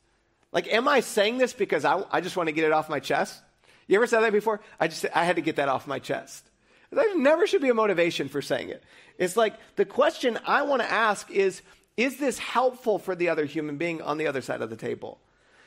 Like, 0.51 0.73
am 0.73 0.89
I 0.89 1.01
saying 1.01 1.37
this 1.37 1.53
because 1.53 1.85
I, 1.85 2.03
I 2.11 2.23
just 2.23 2.37
want 2.37 2.49
to 2.49 2.53
get 2.53 2.65
it 2.65 2.73
off 2.73 2.89
my 2.89 3.01
chest? 3.01 3.43
You 3.89 3.97
ever 3.97 4.07
said 4.07 4.21
that 4.21 4.33
before? 4.33 4.61
I 4.79 4.87
just 4.89 5.05
I 5.15 5.25
had 5.25 5.37
to 5.37 5.43
get 5.43 5.57
that 5.57 5.69
off 5.69 5.87
my 5.87 5.99
chest. 5.99 6.45
There 6.91 7.19
never 7.19 7.47
should 7.47 7.63
be 7.63 7.69
a 7.69 7.75
motivation 7.75 8.29
for 8.29 8.41
saying 8.41 8.71
it. 8.71 8.83
It's 9.19 9.37
like 9.37 9.55
the 9.77 9.85
question 9.85 10.39
I 10.47 10.63
want 10.63 10.83
to 10.83 10.91
ask 10.91 11.31
is 11.31 11.63
is 11.97 12.19
this 12.19 12.39
helpful 12.39 13.01
for 13.01 13.17
the 13.17 13.31
other 13.31 13.45
human 13.45 13.77
being 13.77 14.01
on 14.01 14.19
the 14.19 14.29
other 14.29 14.41
side 14.41 14.63
of 14.63 14.71
the 14.71 14.77
table? 14.77 15.19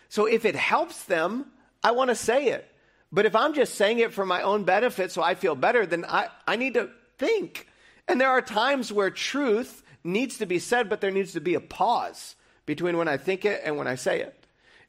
So 0.07 0.25
if 0.25 0.45
it 0.45 0.55
helps 0.55 1.03
them, 1.03 1.47
I 1.83 1.91
want 1.91 2.09
to 2.09 2.15
say 2.15 2.47
it. 2.47 2.67
But 3.11 3.25
if 3.25 3.35
I'm 3.35 3.53
just 3.53 3.75
saying 3.75 3.99
it 3.99 4.13
for 4.13 4.25
my 4.25 4.41
own 4.41 4.63
benefit 4.63 5.11
so 5.11 5.21
I 5.21 5.35
feel 5.35 5.55
better, 5.55 5.85
then 5.85 6.05
I, 6.07 6.29
I 6.47 6.55
need 6.55 6.75
to 6.75 6.89
think. 7.17 7.67
And 8.07 8.19
there 8.19 8.29
are 8.29 8.41
times 8.41 8.93
where 8.93 9.09
truth 9.09 9.83
needs 10.03 10.37
to 10.37 10.45
be 10.45 10.59
said, 10.59 10.89
but 10.89 11.01
there 11.01 11.11
needs 11.11 11.33
to 11.33 11.41
be 11.41 11.55
a 11.55 11.59
pause 11.59 12.35
between 12.65 12.97
when 12.97 13.09
I 13.09 13.17
think 13.17 13.43
it 13.43 13.61
and 13.63 13.77
when 13.77 13.87
I 13.87 13.95
say 13.95 14.21
it. 14.21 14.40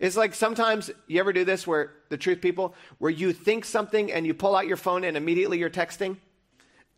It's 0.03 0.17
like 0.17 0.35
sometimes 0.35 0.91
you 1.07 1.21
ever 1.21 1.33
do 1.33 1.45
this 1.45 1.65
where 1.65 1.93
the 2.09 2.17
truth 2.17 2.41
people, 2.41 2.75
where 2.99 3.11
you 3.11 3.33
think 3.33 3.65
something 3.65 4.11
and 4.11 4.27
you 4.27 4.35
pull 4.35 4.57
out 4.57 4.67
your 4.67 4.77
phone 4.77 5.05
and 5.05 5.17
immediately 5.17 5.61
you're 5.61 5.71
texting 5.71 6.17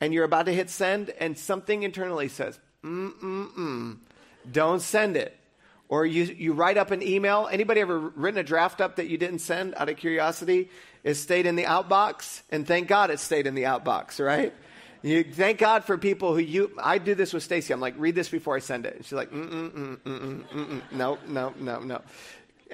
and 0.00 0.14
you're 0.14 0.24
about 0.24 0.46
to 0.46 0.52
hit 0.52 0.70
send 0.70 1.10
and 1.20 1.36
something 1.36 1.82
internally 1.82 2.28
says, 2.28 2.58
mm, 2.82 3.12
mm, 3.22 3.54
mm, 3.54 3.96
don't 4.50 4.80
send 4.80 5.18
it. 5.18 5.36
Or 5.90 6.06
you, 6.06 6.24
you 6.24 6.54
write 6.54 6.78
up 6.78 6.92
an 6.92 7.02
email. 7.02 7.46
Anybody 7.52 7.82
ever 7.82 7.98
written 7.98 8.40
a 8.40 8.42
draft 8.42 8.80
up 8.80 8.96
that 8.96 9.06
you 9.06 9.18
didn't 9.18 9.40
send 9.40 9.74
out 9.74 9.90
of 9.90 9.98
curiosity? 9.98 10.70
It 11.04 11.16
stayed 11.16 11.44
in 11.44 11.56
the 11.56 11.64
outbox, 11.64 12.40
and 12.50 12.66
thank 12.66 12.88
God 12.88 13.10
it 13.10 13.20
stayed 13.20 13.46
in 13.46 13.54
the 13.54 13.64
outbox, 13.64 14.18
right? 14.24 14.54
You 15.02 15.22
thank 15.22 15.58
God 15.58 15.84
for 15.84 15.98
people 15.98 16.32
who 16.32 16.40
you. 16.40 16.72
I 16.82 16.96
do 16.96 17.14
this 17.14 17.34
with 17.34 17.42
Stacy. 17.42 17.74
I'm 17.74 17.80
like, 17.80 17.92
read 17.98 18.14
this 18.14 18.30
before 18.30 18.56
I 18.56 18.60
send 18.60 18.86
it. 18.86 18.96
And 18.96 19.04
she's 19.04 19.12
like, 19.12 19.30
mm 19.30 19.46
mm 19.46 19.70
mm 19.72 19.98
mm 19.98 20.44
mm 20.48 20.66
mm. 20.66 20.82
No, 20.92 21.18
no, 21.28 21.52
no, 21.60 21.80
no 21.80 22.00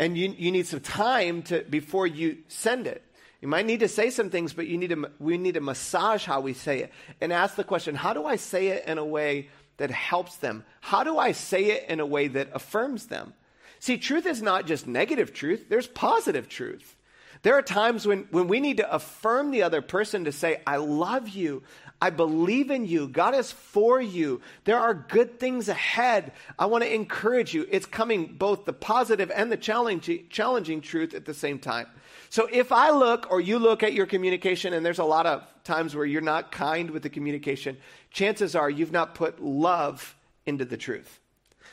and 0.01 0.17
you, 0.17 0.35
you 0.39 0.51
need 0.51 0.67
some 0.67 0.81
time 0.81 1.43
to, 1.43 1.63
before 1.69 2.07
you 2.07 2.39
send 2.49 2.87
it. 2.87 3.05
You 3.43 3.49
might 3.49 3.67
need 3.67 3.81
to 3.81 3.89
say 3.89 4.09
some 4.09 4.31
things, 4.31 4.55
but 4.55 4.67
you 4.67 4.79
need 4.79 4.91
to, 4.91 5.11
we 5.19 5.37
need 5.37 5.55
to 5.55 5.61
massage 5.61 6.25
how 6.25 6.41
we 6.41 6.55
say 6.55 6.81
it 6.81 6.93
and 7.21 7.33
ask 7.33 7.55
the 7.55 7.65
question 7.65 7.95
how 7.95 8.15
do 8.15 8.25
I 8.25 8.37
say 8.37 8.69
it 8.69 8.87
in 8.87 8.97
a 8.97 9.05
way 9.05 9.51
that 9.77 9.91
helps 9.91 10.37
them? 10.37 10.65
How 10.81 11.05
do 11.05 11.19
I 11.19 11.33
say 11.33 11.67
it 11.67 11.91
in 11.91 12.01
a 12.01 12.07
way 12.07 12.29
that 12.29 12.49
affirms 12.55 13.07
them? 13.07 13.35
See, 13.79 13.99
truth 13.99 14.25
is 14.25 14.41
not 14.41 14.67
just 14.67 14.87
negative 14.87 15.35
truth, 15.35 15.67
there's 15.69 15.87
positive 15.87 16.49
truth. 16.49 16.97
There 17.43 17.55
are 17.55 17.63
times 17.63 18.07
when, 18.07 18.27
when 18.31 18.49
we 18.49 18.61
need 18.61 18.79
to 18.79 18.95
affirm 18.95 19.51
the 19.51 19.63
other 19.63 19.83
person 19.83 20.25
to 20.25 20.33
say, 20.33 20.61
I 20.67 20.77
love 20.77 21.29
you. 21.29 21.63
I 22.03 22.11
believe 22.11 22.71
in 22.71 22.87
you. 22.87 23.09
God 23.09 23.35
is 23.35 23.53
for 23.53 24.01
you. 24.01 24.41
There 24.65 24.79
are 24.79 24.95
good 24.95 25.39
things 25.39 25.69
ahead. 25.69 26.33
I 26.59 26.67
want 26.67 26.83
to 26.83 26.95
encourage 26.95 27.53
you. 27.53 27.67
It's 27.71 27.85
coming 27.85 28.27
both 28.27 28.65
the 28.65 28.73
positive 28.73 29.31
and 29.31 29.53
the 29.53 29.59
challenging, 29.59 30.27
challenging 30.31 30.81
truth 30.81 31.13
at 31.13 31.27
the 31.27 31.35
same 31.35 31.59
time. 31.59 31.87
So 32.31 32.49
if 32.51 32.73
I 32.73 32.91
look 32.91 33.31
or 33.31 33.41
you 33.41 33.59
look 33.59 33.83
at 33.83 33.93
your 33.93 34.07
communication, 34.07 34.73
and 34.73 34.87
there's 34.87 34.99
a 34.99 35.05
lot 35.05 35.27
of 35.27 35.45
times 35.65 35.95
where 35.95 36.07
you're 36.07 36.23
not 36.23 36.51
kind 36.53 36.91
with 36.91 37.03
the 37.03 37.11
communication, 37.11 37.77
chances 38.11 38.55
are 38.55 38.71
you've 38.71 38.93
not 38.93 39.15
put 39.15 39.43
love 39.43 40.15
into 40.47 40.65
the 40.65 40.79
truth. 40.79 41.21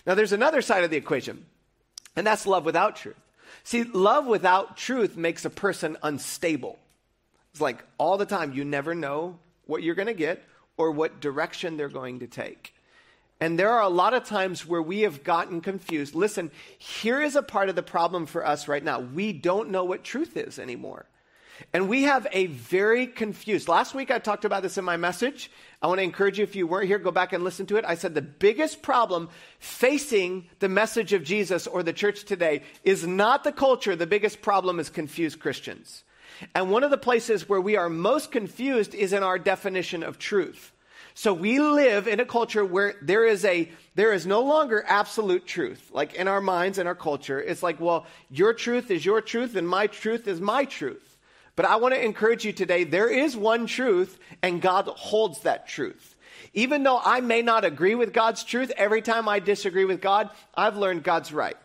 Now, 0.06 0.16
there's 0.16 0.34
another 0.34 0.62
side 0.62 0.84
of 0.84 0.90
the 0.90 0.98
equation, 0.98 1.46
and 2.16 2.28
that's 2.28 2.46
love 2.46 2.66
without 2.66 2.96
truth. 2.98 3.16
See, 3.64 3.84
love 3.84 4.26
without 4.26 4.78
truth 4.78 5.16
makes 5.16 5.46
a 5.46 5.50
person 5.50 5.98
unstable. 6.04 6.80
It's 7.52 7.62
like 7.62 7.84
all 7.98 8.18
the 8.18 8.26
time, 8.26 8.54
you 8.54 8.66
never 8.66 8.94
know 8.94 9.40
what 9.68 9.84
you're 9.84 9.96
going 9.96 10.08
to 10.08 10.14
get 10.14 10.44
or 10.78 10.92
what 10.92 11.20
direction 11.20 11.78
they're 11.78 11.90
going 11.90 12.20
to 12.20 12.28
take. 12.28 12.74
And 13.40 13.60
there 13.60 13.70
are 13.70 13.84
a 13.84 13.90
lot 13.90 14.14
of 14.14 14.24
times 14.24 14.66
where 14.66 14.82
we 14.82 15.02
have 15.02 15.24
gotten 15.24 15.62
confused. 15.62 16.16
Listen, 16.16 16.50
here 16.78 17.22
is 17.22 17.36
a 17.36 17.44
part 17.44 17.70
of 17.70 17.76
the 17.76 17.84
problem 17.84 18.26
for 18.26 18.46
us 18.46 18.68
right 18.68 18.84
now. 18.84 19.00
We 19.00 19.32
don't 19.32 19.70
know 19.70 19.84
what 19.84 20.04
truth 20.04 20.36
is 20.36 20.58
anymore. 20.58 21.06
And 21.74 21.90
we 21.90 22.04
have 22.04 22.28
a 22.32 22.48
very 22.48 23.08
confused. 23.08 23.68
Last 23.68 23.96
week 23.96 24.12
I 24.12 24.20
talked 24.20 24.46
about 24.46 24.64
this 24.64 24.78
in 24.78 24.86
my 24.86 24.98
message. 24.98 25.52
I 25.82 25.88
want 25.88 26.00
to 26.00 26.04
encourage 26.04 26.38
you, 26.38 26.44
if 26.44 26.56
you 26.56 26.68
weren't 26.68 26.88
here, 26.88 27.00
go 27.00 27.12
back 27.12 27.34
and 27.34 27.44
listen 27.44 27.66
to 27.68 27.78
it. 27.78 27.86
I 27.86 27.96
said 27.96 28.14
the 28.14 28.22
biggest 28.22 28.82
problem 28.82 29.30
facing 29.60 30.50
the 30.60 30.70
message 30.70 31.14
of 31.14 31.24
Jesus 31.24 31.68
or 31.68 31.84
the 31.84 31.94
church 31.94 32.26
today 32.26 32.62
is 32.84 33.06
not 33.06 33.44
the 33.44 33.52
culture. 33.52 33.96
The 33.96 34.08
biggest 34.08 34.42
problem 34.42 34.80
is 34.80 34.90
confused 34.90 35.40
Christians. 35.40 36.04
And 36.54 36.72
one 36.72 36.84
of 36.84 36.92
the 36.92 36.98
places 36.98 37.48
where 37.48 37.62
we 37.62 37.76
are 37.76 37.90
most 37.90 38.32
confused 38.32 38.94
is 38.96 39.14
in 39.14 39.24
our 39.24 39.40
definition 39.40 40.04
of 40.04 40.20
truth. 40.20 40.72
So 41.14 41.34
we 41.34 41.60
live 41.60 42.08
in 42.08 42.20
a 42.20 42.26
culture 42.26 42.64
where 42.64 42.94
there 43.02 43.26
is 43.26 43.44
a 43.44 43.72
there 43.96 44.14
is 44.14 44.28
no 44.28 44.42
longer 44.42 44.86
absolute 44.88 45.48
truth. 45.48 45.90
Like 45.92 46.14
in 46.14 46.28
our 46.28 46.42
minds 46.42 46.78
and 46.78 46.88
our 46.88 46.94
culture, 46.94 47.42
it's 47.42 47.64
like, 47.64 47.80
well, 47.80 48.06
your 48.30 48.54
truth 48.54 48.92
is 48.92 49.04
your 49.04 49.22
truth 49.22 49.56
and 49.56 49.68
my 49.68 49.88
truth 49.88 50.28
is 50.28 50.40
my 50.40 50.66
truth. 50.66 51.18
But 51.56 51.66
I 51.66 51.78
want 51.78 51.96
to 51.96 52.06
encourage 52.06 52.46
you 52.46 52.54
today 52.54 52.84
there 52.84 53.10
is 53.10 53.36
one 53.36 53.66
truth, 53.66 54.20
and 54.44 54.62
God 54.62 54.88
holds 54.88 55.42
that 55.42 55.68
truth. 55.68 56.16
Even 56.54 56.84
though 56.84 57.02
I 57.04 57.20
may 57.20 57.42
not 57.42 57.66
agree 57.66 57.96
with 57.96 58.14
God's 58.14 58.44
truth, 58.44 58.72
every 58.78 59.02
time 59.02 59.28
I 59.28 59.40
disagree 59.40 59.86
with 59.86 60.00
God, 60.00 60.30
I've 60.54 60.78
learned 60.78 61.04
God's 61.04 61.34
right. 61.34 61.58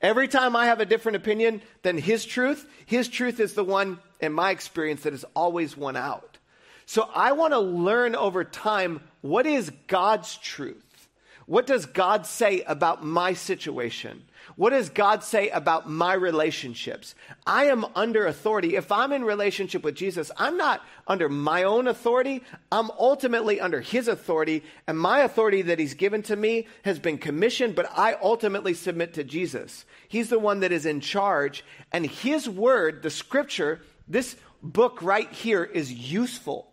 Every 0.00 0.28
time 0.28 0.54
I 0.54 0.66
have 0.66 0.80
a 0.80 0.86
different 0.86 1.16
opinion 1.16 1.62
than 1.82 1.98
his 1.98 2.24
truth, 2.24 2.68
his 2.86 3.08
truth 3.08 3.40
is 3.40 3.54
the 3.54 3.64
one, 3.64 3.98
in 4.20 4.32
my 4.32 4.50
experience, 4.50 5.02
that 5.02 5.14
is 5.14 5.24
always 5.34 5.76
won 5.76 5.96
out. 5.96 6.38
So 6.86 7.08
I 7.14 7.32
want 7.32 7.52
to 7.52 7.60
learn 7.60 8.14
over 8.14 8.44
time 8.44 9.00
what 9.22 9.46
is 9.46 9.72
God's 9.86 10.36
truth? 10.36 11.08
What 11.46 11.66
does 11.66 11.86
God 11.86 12.26
say 12.26 12.62
about 12.62 13.04
my 13.04 13.34
situation? 13.34 14.24
What 14.56 14.70
does 14.70 14.88
God 14.88 15.22
say 15.22 15.50
about 15.50 15.90
my 15.90 16.14
relationships? 16.14 17.14
I 17.46 17.64
am 17.64 17.84
under 17.94 18.26
authority. 18.26 18.76
If 18.76 18.92
I'm 18.92 19.12
in 19.12 19.24
relationship 19.24 19.82
with 19.82 19.94
Jesus, 19.94 20.30
I'm 20.36 20.56
not 20.56 20.82
under 21.06 21.28
my 21.28 21.64
own 21.64 21.88
authority. 21.88 22.42
I'm 22.70 22.90
ultimately 22.92 23.60
under 23.60 23.80
his 23.80 24.08
authority. 24.08 24.62
And 24.86 24.98
my 24.98 25.20
authority 25.20 25.62
that 25.62 25.78
he's 25.78 25.94
given 25.94 26.22
to 26.24 26.36
me 26.36 26.66
has 26.84 26.98
been 26.98 27.18
commissioned, 27.18 27.74
but 27.74 27.90
I 27.96 28.16
ultimately 28.22 28.74
submit 28.74 29.14
to 29.14 29.24
Jesus. 29.24 29.84
He's 30.08 30.28
the 30.28 30.38
one 30.38 30.60
that 30.60 30.72
is 30.72 30.86
in 30.86 31.00
charge. 31.00 31.64
And 31.92 32.06
his 32.06 32.48
word, 32.48 33.02
the 33.02 33.10
scripture, 33.10 33.80
this 34.08 34.36
book 34.62 35.02
right 35.02 35.30
here 35.30 35.64
is 35.64 35.92
useful. 35.92 36.70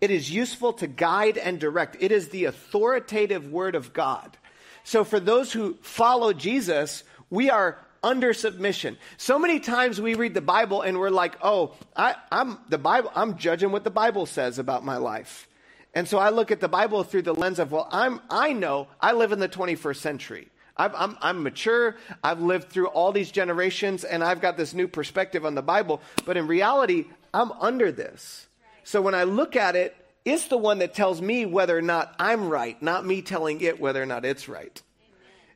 It 0.00 0.10
is 0.10 0.30
useful 0.30 0.74
to 0.74 0.86
guide 0.86 1.38
and 1.38 1.58
direct. 1.58 1.96
It 2.00 2.12
is 2.12 2.28
the 2.28 2.44
authoritative 2.44 3.50
word 3.50 3.74
of 3.74 3.92
God. 3.92 4.36
So 4.84 5.04
for 5.04 5.20
those 5.20 5.52
who 5.52 5.76
follow 5.82 6.32
Jesus, 6.32 7.04
we 7.30 7.50
are 7.50 7.78
under 8.02 8.32
submission. 8.32 8.96
So 9.16 9.38
many 9.38 9.60
times 9.60 10.00
we 10.00 10.14
read 10.14 10.34
the 10.34 10.40
Bible 10.40 10.82
and 10.82 10.98
we're 10.98 11.10
like, 11.10 11.36
"Oh, 11.42 11.74
I, 11.96 12.14
am 12.30 12.58
the 12.68 12.78
Bible. 12.78 13.10
I'm 13.14 13.36
judging 13.36 13.72
what 13.72 13.84
the 13.84 13.90
Bible 13.90 14.26
says 14.26 14.58
about 14.58 14.84
my 14.84 14.96
life." 14.96 15.48
And 15.94 16.06
so 16.06 16.18
I 16.18 16.30
look 16.30 16.50
at 16.50 16.60
the 16.60 16.68
Bible 16.68 17.02
through 17.02 17.22
the 17.22 17.34
lens 17.34 17.58
of, 17.58 17.72
"Well, 17.72 17.88
I'm 17.90 18.20
I 18.30 18.52
know 18.52 18.88
I 19.00 19.12
live 19.12 19.32
in 19.32 19.40
the 19.40 19.48
21st 19.48 20.00
century. 20.00 20.48
I 20.78 20.84
am 20.86 20.92
I'm, 20.94 21.18
I'm 21.20 21.42
mature. 21.42 21.96
I've 22.22 22.40
lived 22.40 22.70
through 22.70 22.88
all 22.88 23.12
these 23.12 23.30
generations, 23.30 24.04
and 24.04 24.22
I've 24.22 24.40
got 24.40 24.56
this 24.56 24.74
new 24.74 24.88
perspective 24.88 25.44
on 25.44 25.54
the 25.54 25.62
Bible. 25.62 26.00
But 26.24 26.36
in 26.36 26.46
reality, 26.46 27.06
I'm 27.34 27.52
under 27.52 27.90
this. 27.90 28.46
So 28.84 29.02
when 29.02 29.14
I 29.14 29.24
look 29.24 29.56
at 29.56 29.76
it, 29.76 29.96
it's 30.24 30.48
the 30.48 30.58
one 30.58 30.78
that 30.78 30.94
tells 30.94 31.20
me 31.20 31.46
whether 31.46 31.76
or 31.76 31.82
not 31.82 32.14
I'm 32.18 32.48
right, 32.48 32.80
not 32.82 33.04
me 33.04 33.22
telling 33.22 33.60
it 33.60 33.80
whether 33.80 34.02
or 34.02 34.06
not 34.06 34.24
it's 34.24 34.48
right." 34.48 34.80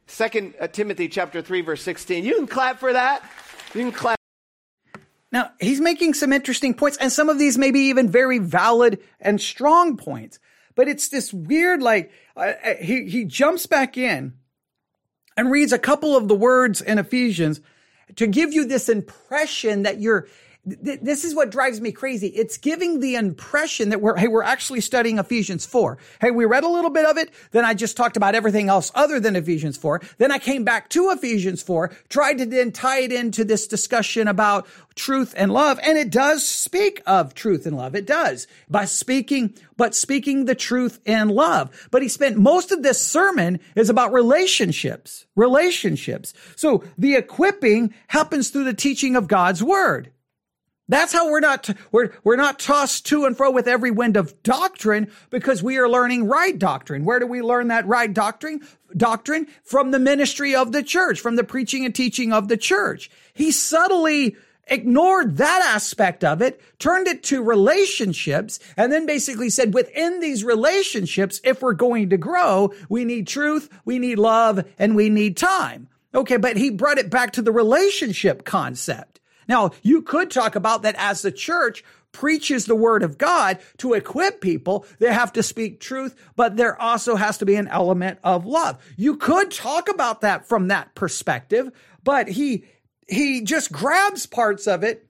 Second 0.06 0.54
uh, 0.60 0.66
Timothy 0.66 1.08
chapter 1.08 1.40
3 1.40 1.62
verse 1.62 1.82
16. 1.82 2.24
You 2.24 2.34
can 2.34 2.46
clap 2.46 2.78
for 2.78 2.92
that. 2.92 3.22
You 3.74 3.80
can 3.82 3.92
clap. 3.92 4.18
Now, 5.30 5.52
he's 5.60 5.80
making 5.80 6.14
some 6.14 6.32
interesting 6.32 6.74
points 6.74 6.98
and 6.98 7.10
some 7.10 7.28
of 7.28 7.38
these 7.38 7.56
may 7.56 7.70
be 7.70 7.88
even 7.88 8.10
very 8.10 8.38
valid 8.38 8.98
and 9.20 9.40
strong 9.40 9.96
points. 9.96 10.38
But 10.74 10.88
it's 10.88 11.08
this 11.08 11.32
weird 11.32 11.82
like 11.82 12.10
uh, 12.36 12.52
uh 12.64 12.74
he 12.80 13.08
he 13.08 13.24
jumps 13.24 13.66
back 13.66 13.96
in 13.96 14.34
and 15.36 15.50
reads 15.50 15.72
a 15.72 15.78
couple 15.78 16.16
of 16.16 16.28
the 16.28 16.34
words 16.34 16.80
in 16.80 16.98
Ephesians 16.98 17.60
to 18.16 18.26
give 18.26 18.52
you 18.52 18.64
this 18.64 18.88
impression 18.88 19.82
that 19.84 20.00
you're 20.00 20.26
this 20.64 21.24
is 21.24 21.34
what 21.34 21.50
drives 21.50 21.80
me 21.80 21.90
crazy. 21.90 22.28
It's 22.28 22.56
giving 22.56 23.00
the 23.00 23.16
impression 23.16 23.88
that 23.88 24.00
we're, 24.00 24.16
hey, 24.16 24.28
we're 24.28 24.44
actually 24.44 24.80
studying 24.80 25.18
Ephesians 25.18 25.66
4. 25.66 25.98
Hey, 26.20 26.30
we 26.30 26.44
read 26.44 26.62
a 26.62 26.68
little 26.68 26.90
bit 26.90 27.04
of 27.04 27.16
it. 27.16 27.30
Then 27.50 27.64
I 27.64 27.74
just 27.74 27.96
talked 27.96 28.16
about 28.16 28.36
everything 28.36 28.68
else 28.68 28.92
other 28.94 29.18
than 29.18 29.34
Ephesians 29.34 29.76
4. 29.76 30.00
Then 30.18 30.30
I 30.30 30.38
came 30.38 30.62
back 30.62 30.88
to 30.90 31.10
Ephesians 31.10 31.62
4, 31.62 31.90
tried 32.08 32.38
to 32.38 32.46
then 32.46 32.70
tie 32.70 33.00
it 33.00 33.10
into 33.10 33.44
this 33.44 33.66
discussion 33.66 34.28
about 34.28 34.68
truth 34.94 35.34
and 35.36 35.52
love. 35.52 35.80
And 35.82 35.98
it 35.98 36.10
does 36.10 36.46
speak 36.46 37.02
of 37.06 37.34
truth 37.34 37.66
and 37.66 37.76
love. 37.76 37.96
It 37.96 38.06
does 38.06 38.46
by 38.70 38.84
speaking, 38.84 39.54
but 39.76 39.96
speaking 39.96 40.44
the 40.44 40.54
truth 40.54 41.00
and 41.04 41.32
love. 41.32 41.88
But 41.90 42.02
he 42.02 42.08
spent 42.08 42.36
most 42.36 42.70
of 42.70 42.84
this 42.84 43.04
sermon 43.04 43.58
is 43.74 43.90
about 43.90 44.12
relationships, 44.12 45.26
relationships. 45.34 46.34
So 46.54 46.84
the 46.96 47.16
equipping 47.16 47.94
happens 48.06 48.50
through 48.50 48.64
the 48.64 48.74
teaching 48.74 49.16
of 49.16 49.26
God's 49.26 49.60
word. 49.60 50.12
That's 50.92 51.14
how 51.14 51.30
we're 51.30 51.40
not, 51.40 51.70
we're, 51.90 52.12
we're 52.22 52.36
not 52.36 52.58
tossed 52.58 53.06
to 53.06 53.24
and 53.24 53.34
fro 53.34 53.50
with 53.50 53.66
every 53.66 53.90
wind 53.90 54.18
of 54.18 54.42
doctrine 54.42 55.10
because 55.30 55.62
we 55.62 55.78
are 55.78 55.88
learning 55.88 56.28
right 56.28 56.58
doctrine. 56.58 57.06
Where 57.06 57.18
do 57.18 57.26
we 57.26 57.40
learn 57.40 57.68
that 57.68 57.86
right 57.86 58.12
doctrine? 58.12 58.60
Doctrine 58.94 59.46
from 59.64 59.90
the 59.90 59.98
ministry 59.98 60.54
of 60.54 60.72
the 60.72 60.82
church, 60.82 61.18
from 61.18 61.36
the 61.36 61.44
preaching 61.44 61.86
and 61.86 61.94
teaching 61.94 62.30
of 62.30 62.48
the 62.48 62.58
church. 62.58 63.10
He 63.32 63.52
subtly 63.52 64.36
ignored 64.66 65.38
that 65.38 65.62
aspect 65.74 66.24
of 66.24 66.42
it, 66.42 66.60
turned 66.78 67.08
it 67.08 67.22
to 67.24 67.42
relationships, 67.42 68.58
and 68.76 68.92
then 68.92 69.06
basically 69.06 69.48
said 69.48 69.72
within 69.72 70.20
these 70.20 70.44
relationships, 70.44 71.40
if 71.42 71.62
we're 71.62 71.72
going 71.72 72.10
to 72.10 72.18
grow, 72.18 72.72
we 72.90 73.06
need 73.06 73.26
truth, 73.26 73.70
we 73.86 73.98
need 73.98 74.18
love, 74.18 74.62
and 74.78 74.94
we 74.94 75.08
need 75.08 75.38
time. 75.38 75.88
Okay, 76.14 76.36
but 76.36 76.58
he 76.58 76.68
brought 76.68 76.98
it 76.98 77.08
back 77.08 77.32
to 77.32 77.42
the 77.42 77.50
relationship 77.50 78.44
concept. 78.44 79.20
Now, 79.48 79.70
you 79.82 80.02
could 80.02 80.30
talk 80.30 80.54
about 80.56 80.82
that 80.82 80.94
as 80.98 81.22
the 81.22 81.32
church 81.32 81.84
preaches 82.12 82.66
the 82.66 82.76
word 82.76 83.02
of 83.02 83.18
God 83.18 83.58
to 83.78 83.94
equip 83.94 84.40
people. 84.40 84.86
They 84.98 85.12
have 85.12 85.32
to 85.32 85.42
speak 85.42 85.80
truth, 85.80 86.14
but 86.36 86.56
there 86.56 86.80
also 86.80 87.16
has 87.16 87.38
to 87.38 87.46
be 87.46 87.54
an 87.54 87.68
element 87.68 88.18
of 88.22 88.44
love. 88.46 88.82
You 88.96 89.16
could 89.16 89.50
talk 89.50 89.88
about 89.88 90.20
that 90.20 90.46
from 90.46 90.68
that 90.68 90.94
perspective, 90.94 91.72
but 92.04 92.28
he, 92.28 92.64
he 93.08 93.42
just 93.42 93.72
grabs 93.72 94.26
parts 94.26 94.66
of 94.66 94.84
it. 94.84 95.06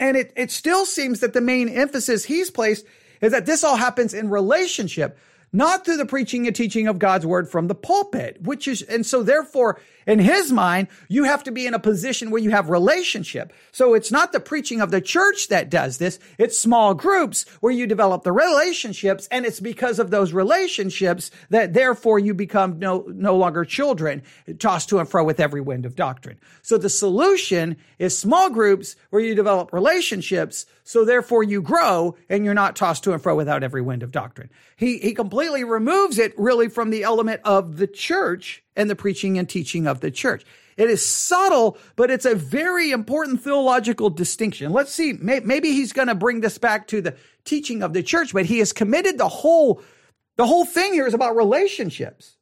And 0.00 0.16
it, 0.16 0.32
it 0.36 0.50
still 0.50 0.84
seems 0.84 1.20
that 1.20 1.32
the 1.32 1.40
main 1.40 1.68
emphasis 1.68 2.24
he's 2.24 2.50
placed 2.50 2.84
is 3.20 3.32
that 3.32 3.46
this 3.46 3.64
all 3.64 3.76
happens 3.76 4.12
in 4.12 4.28
relationship 4.28 5.18
not 5.52 5.84
through 5.84 5.96
the 5.96 6.06
preaching 6.06 6.46
and 6.46 6.54
teaching 6.54 6.86
of 6.86 6.98
God's 6.98 7.24
word 7.24 7.48
from 7.48 7.68
the 7.68 7.74
pulpit, 7.74 8.42
which 8.42 8.68
is, 8.68 8.82
and 8.82 9.06
so 9.06 9.22
therefore, 9.22 9.80
in 10.06 10.20
his 10.20 10.52
mind, 10.52 10.88
you 11.08 11.24
have 11.24 11.42
to 11.44 11.52
be 11.52 11.66
in 11.66 11.74
a 11.74 11.78
position 11.78 12.30
where 12.30 12.40
you 12.40 12.50
have 12.50 12.70
relationship. 12.70 13.52
So 13.72 13.94
it's 13.94 14.12
not 14.12 14.32
the 14.32 14.40
preaching 14.40 14.80
of 14.80 14.90
the 14.90 15.00
church 15.00 15.48
that 15.48 15.68
does 15.68 15.98
this. 15.98 16.18
It's 16.38 16.58
small 16.58 16.94
groups 16.94 17.44
where 17.60 17.72
you 17.72 17.86
develop 17.86 18.22
the 18.22 18.32
relationships. 18.32 19.26
And 19.30 19.44
it's 19.44 19.60
because 19.60 19.98
of 19.98 20.10
those 20.10 20.32
relationships 20.32 21.30
that 21.50 21.74
therefore 21.74 22.18
you 22.18 22.34
become 22.34 22.78
no, 22.78 23.04
no 23.08 23.36
longer 23.36 23.64
children 23.64 24.22
tossed 24.58 24.88
to 24.90 24.98
and 24.98 25.08
fro 25.08 25.24
with 25.24 25.40
every 25.40 25.60
wind 25.60 25.84
of 25.84 25.96
doctrine. 25.96 26.38
So 26.62 26.78
the 26.78 26.88
solution 26.88 27.76
is 27.98 28.16
small 28.16 28.48
groups 28.48 28.94
where 29.10 29.22
you 29.22 29.34
develop 29.34 29.72
relationships. 29.72 30.66
So 30.84 31.04
therefore 31.04 31.42
you 31.42 31.60
grow 31.60 32.16
and 32.28 32.44
you're 32.44 32.54
not 32.54 32.76
tossed 32.76 33.02
to 33.04 33.12
and 33.12 33.20
fro 33.20 33.34
without 33.34 33.64
every 33.64 33.82
wind 33.82 34.04
of 34.04 34.12
doctrine. 34.12 34.50
He, 34.76 34.98
he 34.98 35.14
completely 35.14 35.64
removes 35.64 36.18
it 36.18 36.38
really 36.38 36.68
from 36.68 36.90
the 36.90 37.02
element 37.02 37.40
of 37.44 37.78
the 37.78 37.88
church 37.88 38.62
and 38.76 38.88
the 38.90 38.96
preaching 38.96 39.38
and 39.38 39.48
teaching 39.48 39.86
of 39.86 40.00
the 40.00 40.10
church. 40.10 40.44
It 40.76 40.90
is 40.90 41.04
subtle, 41.04 41.78
but 41.96 42.10
it's 42.10 42.26
a 42.26 42.34
very 42.34 42.90
important 42.90 43.42
theological 43.42 44.10
distinction. 44.10 44.72
Let's 44.72 44.92
see, 44.92 45.14
maybe 45.14 45.72
he's 45.72 45.94
going 45.94 46.08
to 46.08 46.14
bring 46.14 46.42
this 46.42 46.58
back 46.58 46.86
to 46.88 47.00
the 47.00 47.16
teaching 47.44 47.82
of 47.82 47.94
the 47.94 48.02
church, 48.02 48.34
but 48.34 48.44
he 48.44 48.58
has 48.58 48.72
committed 48.72 49.16
the 49.16 49.28
whole, 49.28 49.80
the 50.36 50.46
whole 50.46 50.66
thing 50.66 50.92
here 50.92 51.06
is 51.06 51.14
about 51.14 51.34
relationships. 51.34 52.36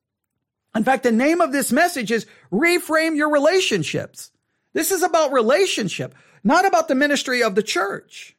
In 0.75 0.83
fact, 0.83 1.05
the 1.05 1.13
name 1.13 1.41
of 1.41 1.53
this 1.53 1.71
message 1.71 2.11
is 2.11 2.27
reframe 2.51 3.15
your 3.15 3.31
relationships. 3.31 4.33
This 4.73 4.91
is 4.91 5.05
about 5.05 5.33
relationship, 5.33 6.13
not 6.43 6.67
about 6.67 6.89
the 6.89 6.97
ministry 6.97 7.45
of 7.45 7.55
the 7.55 7.63
church. 7.63 8.37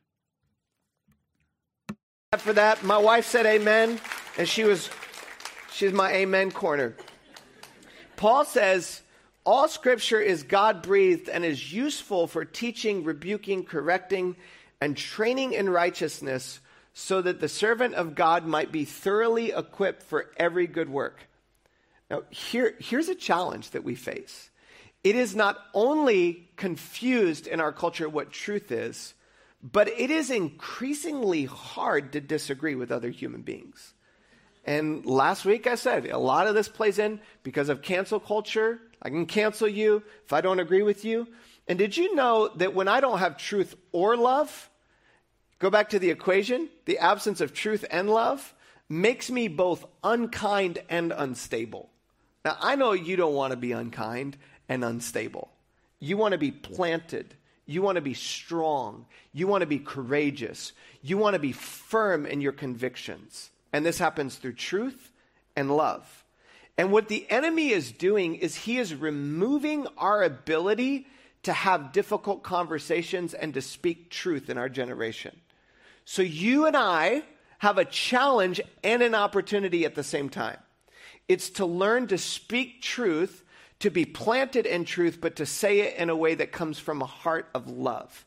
For 2.37 2.51
that, 2.51 2.83
my 2.83 2.97
wife 2.97 3.25
said 3.25 3.45
amen, 3.45 4.01
and 4.37 4.49
she 4.49 4.65
was, 4.65 4.89
she's 5.71 5.93
my 5.93 6.11
amen 6.11 6.51
corner. 6.51 6.97
Paul 8.17 8.45
says, 8.45 9.01
all 9.45 9.67
scripture 9.67 10.19
is 10.19 10.43
God 10.43 10.81
breathed 10.81 11.29
and 11.29 11.45
is 11.45 11.71
useful 11.71 12.25
for 12.27 12.45
teaching, 12.45 13.03
rebuking, 13.03 13.63
correcting, 13.63 14.35
and 14.81 14.97
training 14.97 15.53
in 15.53 15.69
righteousness 15.69 16.59
so 16.93 17.21
that 17.21 17.39
the 17.39 17.49
servant 17.49 17.93
of 17.93 18.15
God 18.15 18.45
might 18.45 18.71
be 18.71 18.85
thoroughly 18.85 19.51
equipped 19.51 20.01
for 20.01 20.31
every 20.37 20.65
good 20.65 20.89
work. 20.89 21.27
Now, 22.09 22.23
here, 22.29 22.75
here's 22.79 23.09
a 23.09 23.15
challenge 23.15 23.71
that 23.71 23.83
we 23.83 23.95
face. 23.95 24.49
It 25.03 25.15
is 25.15 25.35
not 25.35 25.59
only 25.73 26.49
confused 26.55 27.45
in 27.45 27.59
our 27.59 27.71
culture 27.71 28.09
what 28.09 28.31
truth 28.31 28.71
is, 28.71 29.13
but 29.61 29.87
it 29.87 30.09
is 30.09 30.31
increasingly 30.31 31.45
hard 31.45 32.13
to 32.13 32.21
disagree 32.21 32.75
with 32.75 32.91
other 32.91 33.09
human 33.09 33.41
beings. 33.41 33.93
And 34.65 35.05
last 35.05 35.45
week 35.45 35.67
I 35.67 35.75
said 35.75 36.07
a 36.07 36.17
lot 36.17 36.47
of 36.47 36.55
this 36.55 36.67
plays 36.67 36.99
in 36.99 37.19
because 37.43 37.69
of 37.69 37.81
cancel 37.81 38.19
culture. 38.19 38.79
I 39.01 39.09
can 39.09 39.27
cancel 39.27 39.67
you 39.67 40.03
if 40.25 40.33
I 40.33 40.41
don't 40.41 40.59
agree 40.59 40.81
with 40.81 41.05
you. 41.05 41.27
And 41.67 41.77
did 41.79 41.95
you 41.95 42.15
know 42.15 42.49
that 42.55 42.73
when 42.73 42.87
I 42.87 42.99
don't 42.99 43.19
have 43.19 43.37
truth 43.37 43.75
or 43.91 44.17
love, 44.17 44.69
go 45.59 45.69
back 45.69 45.89
to 45.89 45.99
the 45.99 46.09
equation, 46.09 46.69
the 46.85 46.97
absence 46.97 47.41
of 47.41 47.53
truth 47.53 47.85
and 47.89 48.09
love 48.09 48.53
makes 48.89 49.31
me 49.31 49.47
both 49.47 49.85
unkind 50.03 50.79
and 50.89 51.11
unstable. 51.11 51.89
Now, 52.43 52.57
I 52.59 52.75
know 52.75 52.91
you 52.91 53.15
don't 53.15 53.33
want 53.33 53.51
to 53.51 53.57
be 53.57 53.71
unkind 53.71 54.37
and 54.69 54.83
unstable. 54.83 55.49
You 55.99 56.17
want 56.17 56.33
to 56.33 56.37
be 56.37 56.51
planted. 56.51 57.33
You 57.65 57.81
want 57.81 57.95
to 57.95 58.01
be 58.01 58.13
strong. 58.13 59.05
You 59.33 59.47
want 59.47 59.61
to 59.61 59.67
be 59.67 59.79
courageous. 59.79 60.73
You 61.01 61.17
want 61.17 61.33
to 61.33 61.39
be 61.39 61.51
firm 61.51 62.27
in 62.27 62.41
your 62.41 62.51
convictions. 62.51 63.49
And 63.75 63.85
this 63.85 63.99
happens 63.99 64.37
through 64.37 64.53
truth 64.53 65.11
and 65.53 65.69
love. 65.69 66.23
And 66.77 66.93
what 66.93 67.09
the 67.09 67.29
enemy 67.29 67.71
is 67.71 67.91
doing 67.91 68.35
is 68.35 68.55
he 68.55 68.77
is 68.77 68.95
removing 68.95 69.85
our 69.97 70.23
ability 70.23 71.07
to 71.43 71.51
have 71.51 71.91
difficult 71.91 72.41
conversations 72.41 73.33
and 73.33 73.53
to 73.53 73.61
speak 73.61 74.09
truth 74.09 74.49
in 74.49 74.57
our 74.57 74.69
generation. 74.69 75.41
So 76.05 76.21
you 76.21 76.67
and 76.67 76.77
I 76.77 77.23
have 77.57 77.77
a 77.77 77.83
challenge 77.83 78.61
and 78.81 79.03
an 79.03 79.13
opportunity 79.13 79.83
at 79.83 79.95
the 79.95 80.03
same 80.03 80.29
time. 80.29 80.59
It's 81.27 81.49
to 81.49 81.65
learn 81.65 82.07
to 82.07 82.17
speak 82.17 82.81
truth, 82.81 83.43
to 83.79 83.89
be 83.89 84.05
planted 84.05 84.65
in 84.65 84.85
truth, 84.85 85.17
but 85.19 85.35
to 85.35 85.45
say 85.45 85.81
it 85.81 85.97
in 85.97 86.09
a 86.09 86.15
way 86.15 86.33
that 86.35 86.53
comes 86.53 86.79
from 86.79 87.01
a 87.01 87.05
heart 87.05 87.49
of 87.53 87.69
love. 87.69 88.25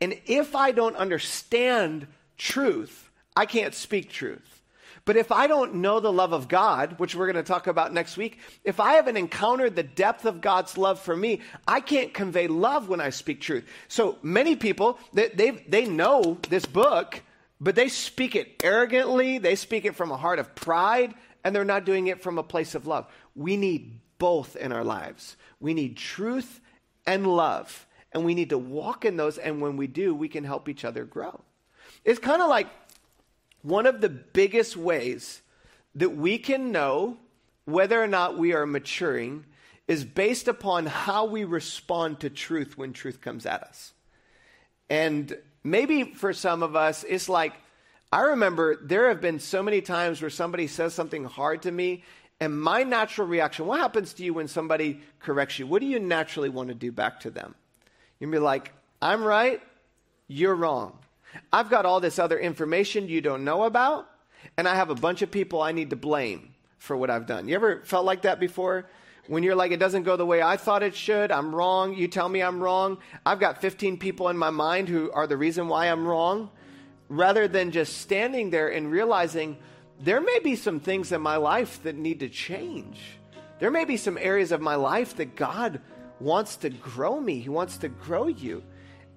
And 0.00 0.20
if 0.26 0.56
I 0.56 0.72
don't 0.72 0.96
understand 0.96 2.08
truth, 2.36 3.10
I 3.36 3.46
can't 3.46 3.76
speak 3.76 4.10
truth. 4.10 4.57
But 5.08 5.16
if 5.16 5.32
I 5.32 5.46
don't 5.46 5.76
know 5.76 6.00
the 6.00 6.12
love 6.12 6.34
of 6.34 6.48
God, 6.48 6.98
which 6.98 7.14
we're 7.14 7.32
going 7.32 7.42
to 7.42 7.42
talk 7.42 7.66
about 7.66 7.94
next 7.94 8.18
week, 8.18 8.40
if 8.62 8.78
I 8.78 8.92
haven't 8.92 9.16
encountered 9.16 9.74
the 9.74 9.82
depth 9.82 10.26
of 10.26 10.42
God's 10.42 10.76
love 10.76 11.00
for 11.00 11.16
me, 11.16 11.40
I 11.66 11.80
can't 11.80 12.12
convey 12.12 12.46
love 12.46 12.90
when 12.90 13.00
I 13.00 13.08
speak 13.08 13.40
truth. 13.40 13.64
So 13.88 14.18
many 14.20 14.54
people, 14.54 14.98
they, 15.14 15.62
they, 15.66 15.86
know 15.86 16.36
this 16.50 16.66
book, 16.66 17.22
but 17.58 17.74
they 17.74 17.88
speak 17.88 18.36
it 18.36 18.62
arrogantly, 18.62 19.38
they 19.38 19.54
speak 19.54 19.86
it 19.86 19.96
from 19.96 20.10
a 20.10 20.16
heart 20.18 20.40
of 20.40 20.54
pride, 20.54 21.14
and 21.42 21.56
they're 21.56 21.64
not 21.64 21.86
doing 21.86 22.08
it 22.08 22.22
from 22.22 22.36
a 22.36 22.42
place 22.42 22.74
of 22.74 22.86
love. 22.86 23.06
We 23.34 23.56
need 23.56 24.00
both 24.18 24.56
in 24.56 24.72
our 24.72 24.84
lives. 24.84 25.38
We 25.58 25.72
need 25.72 25.96
truth 25.96 26.60
and 27.06 27.26
love, 27.26 27.86
and 28.12 28.26
we 28.26 28.34
need 28.34 28.50
to 28.50 28.58
walk 28.58 29.06
in 29.06 29.16
those, 29.16 29.38
and 29.38 29.62
when 29.62 29.78
we 29.78 29.86
do, 29.86 30.14
we 30.14 30.28
can 30.28 30.44
help 30.44 30.68
each 30.68 30.84
other 30.84 31.06
grow. 31.06 31.40
It's 32.04 32.18
kind 32.18 32.42
of 32.42 32.50
like 32.50 32.68
one 33.68 33.86
of 33.86 34.00
the 34.00 34.08
biggest 34.08 34.76
ways 34.76 35.42
that 35.94 36.10
we 36.10 36.38
can 36.38 36.72
know 36.72 37.16
whether 37.64 38.02
or 38.02 38.06
not 38.06 38.38
we 38.38 38.54
are 38.54 38.66
maturing 38.66 39.44
is 39.86 40.04
based 40.04 40.48
upon 40.48 40.86
how 40.86 41.24
we 41.24 41.44
respond 41.44 42.20
to 42.20 42.30
truth 42.30 42.76
when 42.76 42.92
truth 42.92 43.20
comes 43.20 43.46
at 43.46 43.62
us. 43.62 43.92
And 44.90 45.36
maybe 45.64 46.04
for 46.04 46.32
some 46.32 46.62
of 46.62 46.76
us, 46.76 47.04
it's 47.08 47.28
like, 47.28 47.54
I 48.12 48.20
remember 48.20 48.76
there 48.76 49.08
have 49.08 49.20
been 49.20 49.38
so 49.38 49.62
many 49.62 49.80
times 49.80 50.20
where 50.20 50.30
somebody 50.30 50.66
says 50.66 50.94
something 50.94 51.24
hard 51.24 51.62
to 51.62 51.70
me, 51.70 52.04
and 52.40 52.58
my 52.58 52.84
natural 52.84 53.26
reaction 53.26 53.66
what 53.66 53.80
happens 53.80 54.14
to 54.14 54.24
you 54.24 54.32
when 54.32 54.48
somebody 54.48 55.00
corrects 55.20 55.58
you? 55.58 55.66
What 55.66 55.80
do 55.80 55.86
you 55.86 55.98
naturally 55.98 56.48
want 56.48 56.68
to 56.68 56.74
do 56.74 56.92
back 56.92 57.20
to 57.20 57.30
them? 57.30 57.54
You'd 58.18 58.30
be 58.30 58.38
like, 58.38 58.72
I'm 59.02 59.24
right, 59.24 59.60
you're 60.26 60.54
wrong. 60.54 60.98
I've 61.52 61.70
got 61.70 61.86
all 61.86 62.00
this 62.00 62.18
other 62.18 62.38
information 62.38 63.08
you 63.08 63.20
don't 63.20 63.44
know 63.44 63.64
about, 63.64 64.08
and 64.56 64.68
I 64.68 64.74
have 64.74 64.90
a 64.90 64.94
bunch 64.94 65.22
of 65.22 65.30
people 65.30 65.62
I 65.62 65.72
need 65.72 65.90
to 65.90 65.96
blame 65.96 66.54
for 66.78 66.96
what 66.96 67.10
I've 67.10 67.26
done. 67.26 67.48
You 67.48 67.54
ever 67.54 67.82
felt 67.84 68.04
like 68.04 68.22
that 68.22 68.40
before? 68.40 68.86
When 69.26 69.42
you're 69.42 69.54
like, 69.54 69.72
it 69.72 69.80
doesn't 69.80 70.04
go 70.04 70.16
the 70.16 70.24
way 70.24 70.40
I 70.40 70.56
thought 70.56 70.82
it 70.82 70.94
should, 70.94 71.30
I'm 71.30 71.54
wrong, 71.54 71.94
you 71.94 72.08
tell 72.08 72.28
me 72.28 72.42
I'm 72.42 72.62
wrong. 72.62 72.98
I've 73.26 73.40
got 73.40 73.60
15 73.60 73.98
people 73.98 74.28
in 74.28 74.38
my 74.38 74.50
mind 74.50 74.88
who 74.88 75.10
are 75.12 75.26
the 75.26 75.36
reason 75.36 75.68
why 75.68 75.86
I'm 75.86 76.06
wrong. 76.06 76.50
Rather 77.10 77.46
than 77.46 77.70
just 77.70 77.98
standing 77.98 78.50
there 78.50 78.68
and 78.68 78.90
realizing 78.90 79.58
there 80.00 80.20
may 80.20 80.38
be 80.38 80.56
some 80.56 80.80
things 80.80 81.12
in 81.12 81.20
my 81.20 81.36
life 81.36 81.82
that 81.82 81.96
need 81.96 82.20
to 82.20 82.28
change. 82.28 83.00
There 83.58 83.70
may 83.70 83.84
be 83.84 83.96
some 83.96 84.16
areas 84.18 84.52
of 84.52 84.60
my 84.60 84.76
life 84.76 85.16
that 85.16 85.36
God 85.36 85.80
wants 86.20 86.56
to 86.58 86.70
grow 86.70 87.20
me, 87.20 87.40
He 87.40 87.48
wants 87.48 87.76
to 87.78 87.88
grow 87.88 88.28
you. 88.28 88.62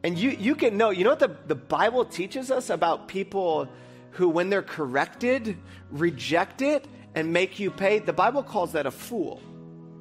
And 0.03 0.17
you, 0.17 0.31
you 0.31 0.55
can 0.55 0.77
know, 0.77 0.89
you 0.89 1.03
know 1.03 1.11
what 1.11 1.19
the, 1.19 1.35
the 1.47 1.55
Bible 1.55 2.05
teaches 2.05 2.49
us 2.49 2.69
about 2.69 3.07
people 3.07 3.67
who, 4.11 4.29
when 4.29 4.49
they're 4.49 4.63
corrected, 4.63 5.57
reject 5.91 6.61
it 6.61 6.87
and 7.13 7.31
make 7.31 7.59
you 7.59 7.69
pay? 7.69 7.99
The 7.99 8.13
Bible 8.13 8.43
calls 8.43 8.71
that 8.71 8.85
a 8.85 8.91
fool. 8.91 9.41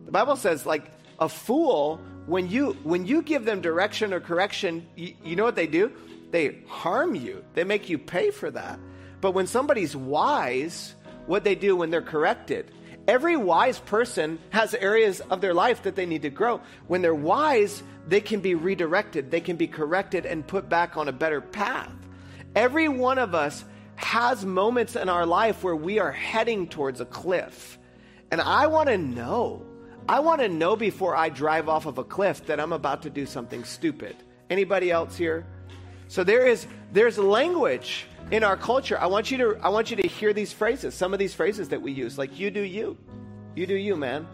The 0.07 0.13
Bible 0.13 0.37
says, 0.37 0.65
like, 0.65 0.91
a 1.19 1.29
fool, 1.29 2.01
when 2.27 2.49
you, 2.49 2.73
when 2.83 3.07
you 3.07 3.23
give 3.23 3.45
them 3.45 3.61
direction 3.61 4.15
or 4.15 4.21
correction, 4.21 4.87
you, 4.97 5.15
you 5.23 5.37
know 5.37 5.45
what 5.45 5.55
they 5.55 5.67
do? 5.67 5.93
They 6.31 6.59
harm 6.67 7.15
you, 7.15 7.45
they 7.55 7.65
make 7.65 7.89
you 7.89 7.99
pay 7.99 8.31
for 8.31 8.51
that. 8.51 8.79
But 9.21 9.33
when 9.33 9.47
somebody's 9.47 9.95
wise, 9.95 10.95
what 11.27 11.45
they 11.45 11.55
do 11.55 11.77
when 11.77 11.91
they're 11.91 12.01
corrected, 12.01 12.71
every 13.07 13.37
wise 13.37 13.79
person 13.79 14.39
has 14.51 14.75
areas 14.75 15.21
of 15.21 15.41
their 15.41 15.55
life 15.55 15.83
that 15.83 15.97
they 15.97 16.07
need 16.07 16.23
to 16.23 16.31
grow. 16.31 16.61
When 16.87 17.03
they're 17.03 17.15
wise, 17.15 17.83
they 18.07 18.21
can 18.21 18.41
be 18.41 18.55
redirected, 18.55 19.31
they 19.31 19.41
can 19.41 19.57
be 19.57 19.67
corrected 19.67 20.27
and 20.27 20.47
put 20.47 20.69
back 20.69 20.97
on 20.97 21.09
a 21.09 21.13
better 21.13 21.41
path. 21.41 21.93
Every 22.55 22.89
one 22.89 23.19
of 23.19 23.35
us 23.35 23.65
has 23.97 24.45
moments 24.45 24.97
in 24.97 25.09
our 25.09 25.27
life 25.27 25.63
where 25.63 25.77
we 25.77 25.99
are 25.99 26.13
heading 26.13 26.67
towards 26.67 27.01
a 27.01 27.05
cliff. 27.05 27.79
And 28.31 28.41
I 28.41 28.67
want 28.67 28.89
to 28.89 28.99
know. 28.99 29.67
I 30.09 30.21
want 30.21 30.41
to 30.41 30.49
know 30.49 30.77
before 30.77 31.15
I 31.15 31.29
drive 31.29 31.69
off 31.69 31.87
of 31.87 31.99
a 31.99 32.05
cliff 32.05 32.47
that 32.47 32.59
I'm 32.59 32.73
about 32.73 33.03
to 33.03 33.11
do 33.11 33.27
something 33.27 33.65
stupid. 33.65 34.17
Anybody 34.49 34.91
else 34.91 35.17
here? 35.17 35.47
So 36.09 36.25
there 36.25 36.47
is 36.47 36.67
there's 36.93 37.19
language 37.19 38.07
in 38.31 38.45
our 38.45 38.57
culture. 38.57 38.99
I 38.99 39.07
want 39.07 39.31
you 39.31 39.39
to 39.39 39.59
I 39.63 39.69
want 39.69 39.91
you 39.91 39.97
to 39.97 40.09
hear 40.09 40.33
these 40.33 40.53
phrases. 40.53 40.95
Some 40.95 41.13
of 41.13 41.19
these 41.19 41.35
phrases 41.35 41.69
that 41.71 41.83
we 41.83 41.93
use 41.93 42.19
like 42.19 42.39
you 42.39 42.51
do 42.51 42.61
you. 42.61 42.97
You 43.57 43.67
do 43.67 43.75
you, 43.75 43.97
man. 43.97 44.27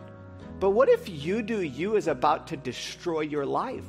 But 0.61 0.71
what 0.71 0.89
if 0.89 1.09
you 1.09 1.43
do 1.43 1.63
you 1.63 1.97
is 1.97 2.09
about 2.09 2.47
to 2.49 2.57
destroy 2.57 3.21
your 3.21 3.47
life? 3.47 3.85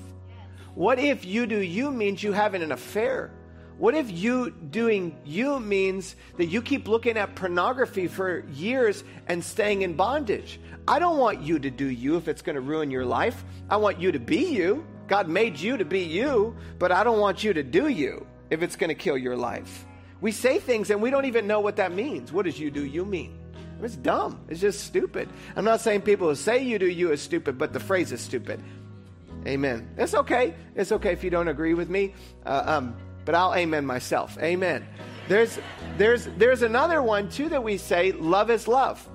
What 0.75 0.99
if 0.99 1.25
you 1.25 1.45
do 1.45 1.59
you 1.59 1.91
means 1.91 2.21
you 2.21 2.31
having 2.33 2.61
an 2.61 2.71
affair? 2.71 3.31
What 3.77 3.93
if 3.93 4.11
you 4.11 4.49
doing 4.51 5.17
you 5.23 5.59
means 5.59 6.15
that 6.37 6.45
you 6.45 6.61
keep 6.61 6.87
looking 6.87 7.15
at 7.15 7.35
pornography 7.35 8.07
for 8.07 8.43
years 8.51 9.03
and 9.27 9.43
staying 9.43 9.83
in 9.83 9.95
bondage? 9.95 10.59
I 10.87 10.99
don't 10.99 11.17
want 11.17 11.41
you 11.41 11.59
to 11.59 11.69
do 11.69 11.85
you 11.85 12.17
if 12.17 12.27
it's 12.27 12.41
going 12.41 12.55
to 12.55 12.61
ruin 12.61 12.89
your 12.89 13.05
life. 13.05 13.43
I 13.69 13.77
want 13.77 13.99
you 13.99 14.11
to 14.11 14.19
be 14.19 14.45
you. 14.45 14.85
God 15.07 15.29
made 15.29 15.59
you 15.59 15.77
to 15.77 15.85
be 15.85 16.01
you, 16.01 16.55
but 16.79 16.91
I 16.91 17.03
don't 17.03 17.19
want 17.19 17.43
you 17.43 17.53
to 17.53 17.63
do 17.63 17.87
you 17.87 18.25
if 18.49 18.61
it's 18.61 18.75
going 18.75 18.89
to 18.89 18.95
kill 18.95 19.17
your 19.17 19.35
life. 19.35 19.86
We 20.21 20.31
say 20.31 20.59
things 20.59 20.89
and 20.89 21.01
we 21.01 21.09
don't 21.09 21.25
even 21.25 21.47
know 21.47 21.59
what 21.59 21.75
that 21.77 21.91
means. 21.91 22.31
What 22.31 22.45
does 22.45 22.59
you 22.59 22.71
do 22.71 22.83
you 22.83 23.05
mean? 23.05 23.37
It's 23.81 23.95
dumb. 23.95 24.39
It's 24.49 24.59
just 24.59 24.81
stupid. 24.85 25.29
I'm 25.55 25.65
not 25.65 25.81
saying 25.81 26.01
people 26.01 26.27
who 26.29 26.35
say 26.35 26.63
you 26.63 26.79
do 26.79 26.87
you 26.87 27.11
is 27.11 27.21
stupid, 27.21 27.57
but 27.57 27.73
the 27.73 27.79
phrase 27.79 28.11
is 28.11 28.21
stupid. 28.21 28.63
Amen. 29.45 29.87
It's 29.97 30.15
okay. 30.15 30.55
It's 30.75 30.91
okay 30.91 31.13
if 31.13 31.23
you 31.23 31.29
don't 31.29 31.47
agree 31.47 31.73
with 31.73 31.89
me, 31.89 32.15
uh, 32.45 32.63
um, 32.65 32.97
but 33.23 33.35
I'll 33.35 33.53
amen 33.53 33.85
myself. 33.85 34.37
Amen. 34.39 34.87
There's, 35.27 35.59
there's, 35.97 36.25
there's 36.37 36.63
another 36.63 37.03
one 37.03 37.29
too 37.29 37.49
that 37.49 37.63
we 37.63 37.77
say 37.77 38.13
love 38.13 38.49
is 38.49 38.67
love. 38.67 39.07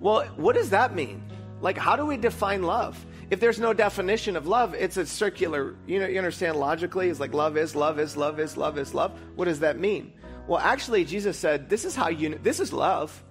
Well, 0.00 0.24
what 0.36 0.56
does 0.56 0.70
that 0.70 0.94
mean? 0.94 1.22
Like, 1.60 1.78
how 1.78 1.96
do 1.96 2.04
we 2.04 2.16
define 2.16 2.62
love? 2.62 3.02
If 3.30 3.40
there's 3.40 3.58
no 3.58 3.72
definition 3.72 4.36
of 4.36 4.46
love, 4.46 4.74
it's 4.74 4.96
a 4.96 5.06
circular, 5.06 5.76
you 5.86 5.98
know, 5.98 6.06
you 6.06 6.18
understand 6.18 6.56
logically, 6.56 7.08
it's 7.08 7.20
like 7.20 7.32
love 7.32 7.56
is, 7.56 7.74
love 7.74 7.98
is, 7.98 8.16
love 8.16 8.38
is, 8.38 8.56
love 8.56 8.78
is, 8.78 8.94
love. 8.94 9.18
What 9.34 9.46
does 9.46 9.60
that 9.60 9.78
mean? 9.78 10.12
Well, 10.46 10.60
actually, 10.60 11.04
Jesus 11.04 11.38
said, 11.38 11.70
this 11.70 11.84
is 11.84 11.94
how 11.94 12.08
you, 12.08 12.38
this 12.42 12.60
is 12.60 12.72
love 12.72 13.22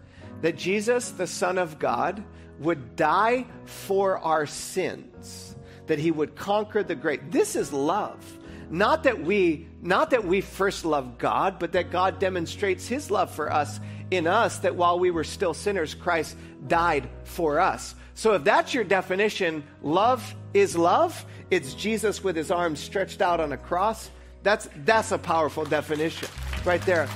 that 0.42 0.58
Jesus, 0.58 1.12
the 1.12 1.28
Son 1.28 1.58
of 1.58 1.80
God, 1.80 2.24
would 2.60 2.96
die 2.96 3.46
for 3.66 4.18
our 4.20 4.46
sins, 4.46 5.56
that 5.88 6.00
he 6.00 6.12
would 6.12 6.36
conquer 6.36 6.84
the 6.84 6.96
great. 6.96 7.32
This 7.32 7.56
is 7.56 7.72
love. 7.72 8.40
Not 8.70 9.04
that 9.04 9.24
we 9.24 9.68
not 9.82 10.12
that 10.12 10.26
we 10.26 10.42
first 10.42 10.86
love 10.86 11.18
God, 11.18 11.60
but 11.60 11.74
that 11.74 11.92
God 11.92 12.20
demonstrates 12.20 12.88
his 12.88 13.12
love 13.12 13.34
for 13.34 13.52
us 13.52 13.80
in 14.10 14.26
us 14.26 14.60
that 14.60 14.76
while 14.76 14.98
we 14.98 15.12
were 15.12 15.24
still 15.24 15.54
sinners 15.54 15.94
Christ 15.94 16.36
died 16.68 17.10
for 17.24 17.60
us. 17.60 17.96
So 18.16 18.34
if 18.34 18.44
that's 18.44 18.74
your 18.74 18.84
definition, 18.84 19.64
love 19.82 20.36
is 20.54 20.78
love, 20.78 21.26
it's 21.50 21.74
Jesus 21.74 22.24
with 22.24 22.36
his 22.36 22.52
arms 22.52 22.80
stretched 22.80 23.22
out 23.22 23.40
on 23.40 23.52
a 23.52 23.58
cross. 23.58 24.10
That's 24.44 24.68
that's 24.86 25.12
a 25.12 25.18
powerful 25.18 25.66
definition 25.66 26.28
right 26.66 26.82
there. 26.82 27.08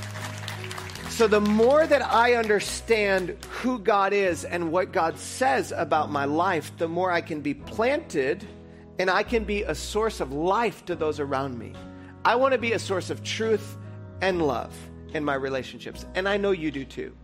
So, 1.18 1.28
the 1.28 1.42
more 1.42 1.88
that 1.88 2.06
I 2.06 2.36
understand 2.36 3.44
who 3.50 3.80
God 3.80 4.14
is 4.14 4.46
and 4.46 4.72
what 4.72 4.92
God 4.92 5.18
says 5.18 5.74
about 5.76 6.12
my 6.12 6.26
life, 6.26 6.72
the 6.78 6.88
more 6.88 7.12
I 7.12 7.22
can 7.22 7.42
be 7.42 7.56
planted 7.56 8.48
and 9.00 9.10
I 9.10 9.24
can 9.24 9.44
be 9.44 9.64
a 9.64 9.74
source 9.74 10.20
of 10.20 10.32
life 10.32 10.86
to 10.86 10.96
those 10.96 11.20
around 11.20 11.58
me. 11.58 11.74
I 12.24 12.36
want 12.36 12.52
to 12.52 12.60
be 12.60 12.74
a 12.74 12.78
source 12.80 13.10
of 13.10 13.24
truth 13.24 13.78
and 14.22 14.46
love 14.46 14.76
in 15.16 15.26
my 15.26 15.34
relationships, 15.34 16.06
and 16.14 16.30
I 16.30 16.38
know 16.38 16.52
you 16.52 16.70
do 16.70 16.86
too. 16.86 17.16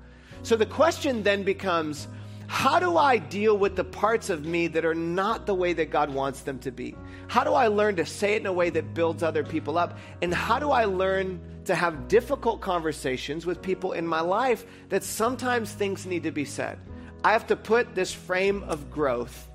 So, 0.42 0.56
the 0.56 0.66
question 0.66 1.22
then 1.22 1.44
becomes 1.44 2.08
how 2.54 2.80
do 2.80 2.98
I 2.98 3.18
deal 3.18 3.58
with 3.58 3.76
the 3.76 3.84
parts 3.84 4.30
of 4.30 4.46
me 4.46 4.68
that 4.68 4.86
are 4.86 4.94
not 4.94 5.48
the 5.48 5.56
way 5.56 5.74
that 5.74 5.90
God 5.90 6.14
wants 6.14 6.42
them 6.42 6.60
to 6.60 6.70
be? 6.72 6.96
How 7.28 7.44
do 7.44 7.56
I 7.56 7.66
learn 7.66 7.96
to 7.96 8.06
say 8.06 8.36
it 8.36 8.42
in 8.42 8.46
a 8.46 8.54
way 8.54 8.70
that 8.70 8.94
builds 8.94 9.24
other 9.24 9.44
people 9.44 9.76
up? 9.76 9.98
And 10.22 10.32
how 10.32 10.60
do 10.60 10.70
I 10.70 10.86
learn 10.86 11.42
to 11.66 11.74
have 11.74 12.08
difficult 12.08 12.62
conversations 12.62 13.48
with 13.48 13.60
people 13.60 13.94
in 13.94 14.06
my 14.06 14.22
life 14.22 14.68
that 14.90 15.04
sometimes 15.04 15.72
things 15.72 16.06
need 16.06 16.22
to 16.24 16.32
be 16.32 16.46
said. 16.46 16.78
I 17.24 17.32
have 17.32 17.48
to 17.48 17.56
put 17.56 17.96
this 17.96 18.14
frame 18.14 18.62
of 18.64 18.92
growth 18.92 19.50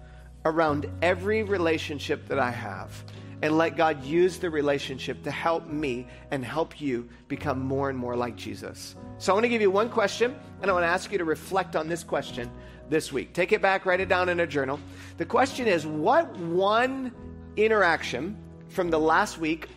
around 0.44 0.90
every 1.00 1.44
relationship 1.44 2.26
that 2.26 2.40
I 2.40 2.50
have. 2.50 3.04
and 3.42 3.56
let 3.56 3.76
God 3.76 4.04
use 4.04 4.38
the 4.38 4.50
relationship 4.50 5.22
to 5.22 5.30
help 5.30 5.68
me 5.68 6.06
and 6.30 6.44
help 6.44 6.80
you 6.80 7.08
become 7.28 7.60
more 7.60 7.88
and 7.88 7.98
more 7.98 8.16
like 8.16 8.36
Jesus. 8.36 8.96
So 9.18 9.32
I 9.32 9.34
want 9.34 9.44
to 9.44 9.48
give 9.48 9.60
you 9.60 9.70
one 9.70 9.90
question, 9.90 10.34
and 10.60 10.70
I 10.70 10.74
want 10.74 10.82
to 10.84 10.88
ask 10.88 11.12
you 11.12 11.18
to 11.18 11.24
reflect 11.24 11.76
on 11.76 11.88
this 11.88 12.02
question 12.02 12.50
this 12.88 13.12
week. 13.12 13.32
Take 13.32 13.52
it 13.52 13.62
back, 13.62 13.86
write 13.86 14.00
it 14.00 14.08
down 14.08 14.28
in 14.28 14.40
a 14.40 14.46
journal. 14.46 14.80
The 15.16 15.24
question 15.24 15.66
is 15.66 15.86
what 15.86 16.34
one 16.36 17.12
interaction 17.56 18.36
from 18.68 18.90
the 18.90 18.98
last 18.98 19.38
week 19.38 19.68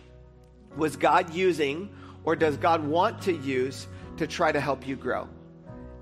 was 0.76 0.96
God 0.96 1.32
using 1.34 1.90
or 2.24 2.36
does 2.36 2.56
God 2.56 2.84
want 2.84 3.22
to 3.22 3.32
use 3.32 3.86
to 4.16 4.26
try 4.26 4.52
to 4.52 4.60
help 4.60 4.86
you 4.86 4.96
grow? 4.96 5.28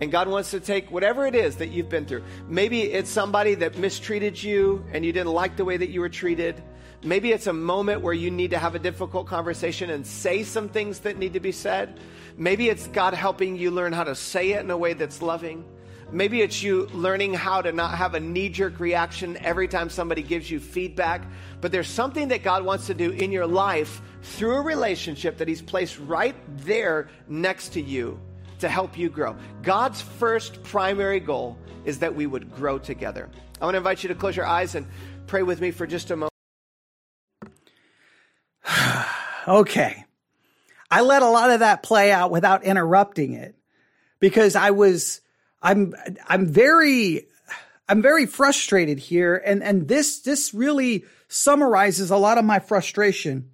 And 0.00 0.10
God 0.10 0.28
wants 0.28 0.50
to 0.52 0.60
take 0.60 0.90
whatever 0.90 1.26
it 1.26 1.34
is 1.34 1.56
that 1.56 1.68
you've 1.68 1.90
been 1.90 2.06
through. 2.06 2.24
Maybe 2.48 2.82
it's 2.82 3.10
somebody 3.10 3.54
that 3.56 3.76
mistreated 3.76 4.42
you 4.42 4.84
and 4.92 5.04
you 5.04 5.12
didn't 5.12 5.32
like 5.32 5.56
the 5.56 5.64
way 5.64 5.76
that 5.76 5.90
you 5.90 6.00
were 6.00 6.08
treated. 6.08 6.62
Maybe 7.02 7.32
it's 7.32 7.46
a 7.46 7.52
moment 7.52 8.00
where 8.02 8.14
you 8.14 8.30
need 8.30 8.50
to 8.50 8.58
have 8.58 8.74
a 8.74 8.78
difficult 8.78 9.26
conversation 9.26 9.90
and 9.90 10.06
say 10.06 10.42
some 10.42 10.68
things 10.68 11.00
that 11.00 11.18
need 11.18 11.34
to 11.34 11.40
be 11.40 11.52
said. 11.52 12.00
Maybe 12.36 12.68
it's 12.70 12.86
God 12.88 13.12
helping 13.12 13.56
you 13.56 13.70
learn 13.70 13.92
how 13.92 14.04
to 14.04 14.14
say 14.14 14.52
it 14.52 14.60
in 14.60 14.70
a 14.70 14.76
way 14.76 14.94
that's 14.94 15.20
loving. 15.20 15.64
Maybe 16.12 16.42
it's 16.42 16.62
you 16.62 16.86
learning 16.86 17.34
how 17.34 17.62
to 17.62 17.70
not 17.70 17.96
have 17.96 18.14
a 18.14 18.20
knee 18.20 18.48
jerk 18.48 18.80
reaction 18.80 19.36
every 19.38 19.68
time 19.68 19.88
somebody 19.88 20.22
gives 20.22 20.50
you 20.50 20.58
feedback. 20.58 21.22
But 21.60 21.70
there's 21.70 21.88
something 21.88 22.28
that 22.28 22.42
God 22.42 22.64
wants 22.64 22.86
to 22.88 22.94
do 22.94 23.10
in 23.10 23.30
your 23.30 23.46
life 23.46 24.02
through 24.22 24.56
a 24.56 24.62
relationship 24.62 25.38
that 25.38 25.46
He's 25.46 25.62
placed 25.62 25.98
right 26.00 26.34
there 26.64 27.08
next 27.28 27.70
to 27.74 27.80
you 27.80 28.18
to 28.58 28.68
help 28.68 28.98
you 28.98 29.08
grow. 29.08 29.36
God's 29.62 30.00
first 30.00 30.62
primary 30.64 31.20
goal 31.20 31.56
is 31.84 32.00
that 32.00 32.14
we 32.14 32.26
would 32.26 32.54
grow 32.54 32.78
together. 32.78 33.30
I 33.60 33.64
want 33.64 33.74
to 33.74 33.78
invite 33.78 34.02
you 34.02 34.08
to 34.08 34.14
close 34.14 34.36
your 34.36 34.46
eyes 34.46 34.74
and 34.74 34.86
pray 35.26 35.42
with 35.42 35.60
me 35.60 35.70
for 35.70 35.86
just 35.86 36.10
a 36.10 36.16
moment. 36.16 36.32
okay. 39.48 40.04
I 40.90 41.02
let 41.02 41.22
a 41.22 41.28
lot 41.28 41.50
of 41.50 41.60
that 41.60 41.82
play 41.82 42.10
out 42.10 42.30
without 42.30 42.64
interrupting 42.64 43.34
it 43.34 43.54
because 44.18 44.56
I 44.56 44.72
was 44.72 45.20
I'm 45.62 45.94
I'm 46.26 46.46
very 46.46 47.26
I'm 47.88 48.02
very 48.02 48.26
frustrated 48.26 48.98
here 48.98 49.36
and 49.44 49.62
and 49.62 49.88
this 49.88 50.20
this 50.20 50.54
really 50.54 51.04
summarizes 51.28 52.10
a 52.10 52.16
lot 52.16 52.38
of 52.38 52.44
my 52.44 52.58
frustration 52.58 53.50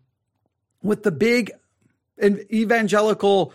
with 0.82 1.02
the 1.02 1.10
big 1.10 1.52
evangelical 2.22 3.52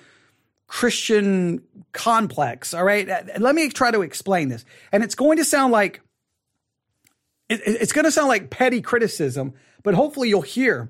Christian 0.71 1.63
complex. 1.91 2.73
All 2.73 2.85
right. 2.85 3.05
Let 3.37 3.55
me 3.55 3.67
try 3.67 3.91
to 3.91 4.03
explain 4.03 4.47
this. 4.47 4.63
And 4.93 5.03
it's 5.03 5.15
going 5.15 5.37
to 5.37 5.43
sound 5.43 5.73
like, 5.73 6.01
it, 7.49 7.59
it's 7.65 7.91
going 7.91 8.05
to 8.05 8.11
sound 8.11 8.29
like 8.29 8.49
petty 8.49 8.81
criticism, 8.81 9.53
but 9.83 9.95
hopefully 9.95 10.29
you'll 10.29 10.41
hear 10.41 10.89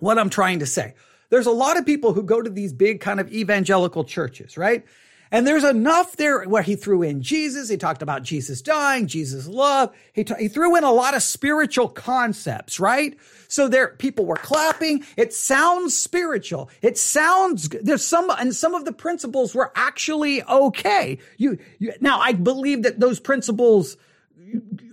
what 0.00 0.18
I'm 0.18 0.28
trying 0.28 0.58
to 0.58 0.66
say. 0.66 0.94
There's 1.30 1.46
a 1.46 1.50
lot 1.50 1.78
of 1.78 1.86
people 1.86 2.12
who 2.12 2.22
go 2.22 2.42
to 2.42 2.50
these 2.50 2.74
big 2.74 3.00
kind 3.00 3.20
of 3.20 3.32
evangelical 3.32 4.04
churches, 4.04 4.58
right? 4.58 4.84
And 5.32 5.46
there's 5.46 5.64
enough 5.64 6.16
there 6.16 6.42
where 6.44 6.62
he 6.62 6.74
threw 6.74 7.02
in 7.02 7.22
Jesus. 7.22 7.68
He 7.68 7.76
talked 7.76 8.02
about 8.02 8.22
Jesus 8.22 8.62
dying, 8.62 9.06
Jesus 9.06 9.46
love. 9.46 9.94
He, 10.12 10.24
t- 10.24 10.34
he 10.38 10.48
threw 10.48 10.76
in 10.76 10.82
a 10.82 10.92
lot 10.92 11.14
of 11.14 11.22
spiritual 11.22 11.88
concepts, 11.88 12.80
right? 12.80 13.16
So 13.46 13.68
there, 13.68 13.88
people 13.88 14.26
were 14.26 14.36
clapping. 14.36 15.04
It 15.16 15.32
sounds 15.32 15.96
spiritual. 15.96 16.70
It 16.82 16.98
sounds, 16.98 17.68
there's 17.68 18.04
some, 18.04 18.30
and 18.30 18.54
some 18.54 18.74
of 18.74 18.84
the 18.84 18.92
principles 18.92 19.54
were 19.54 19.72
actually 19.76 20.42
okay. 20.42 21.18
You, 21.36 21.58
you 21.78 21.92
now 22.00 22.18
I 22.20 22.32
believe 22.32 22.82
that 22.82 22.98
those 22.98 23.20
principles, 23.20 23.96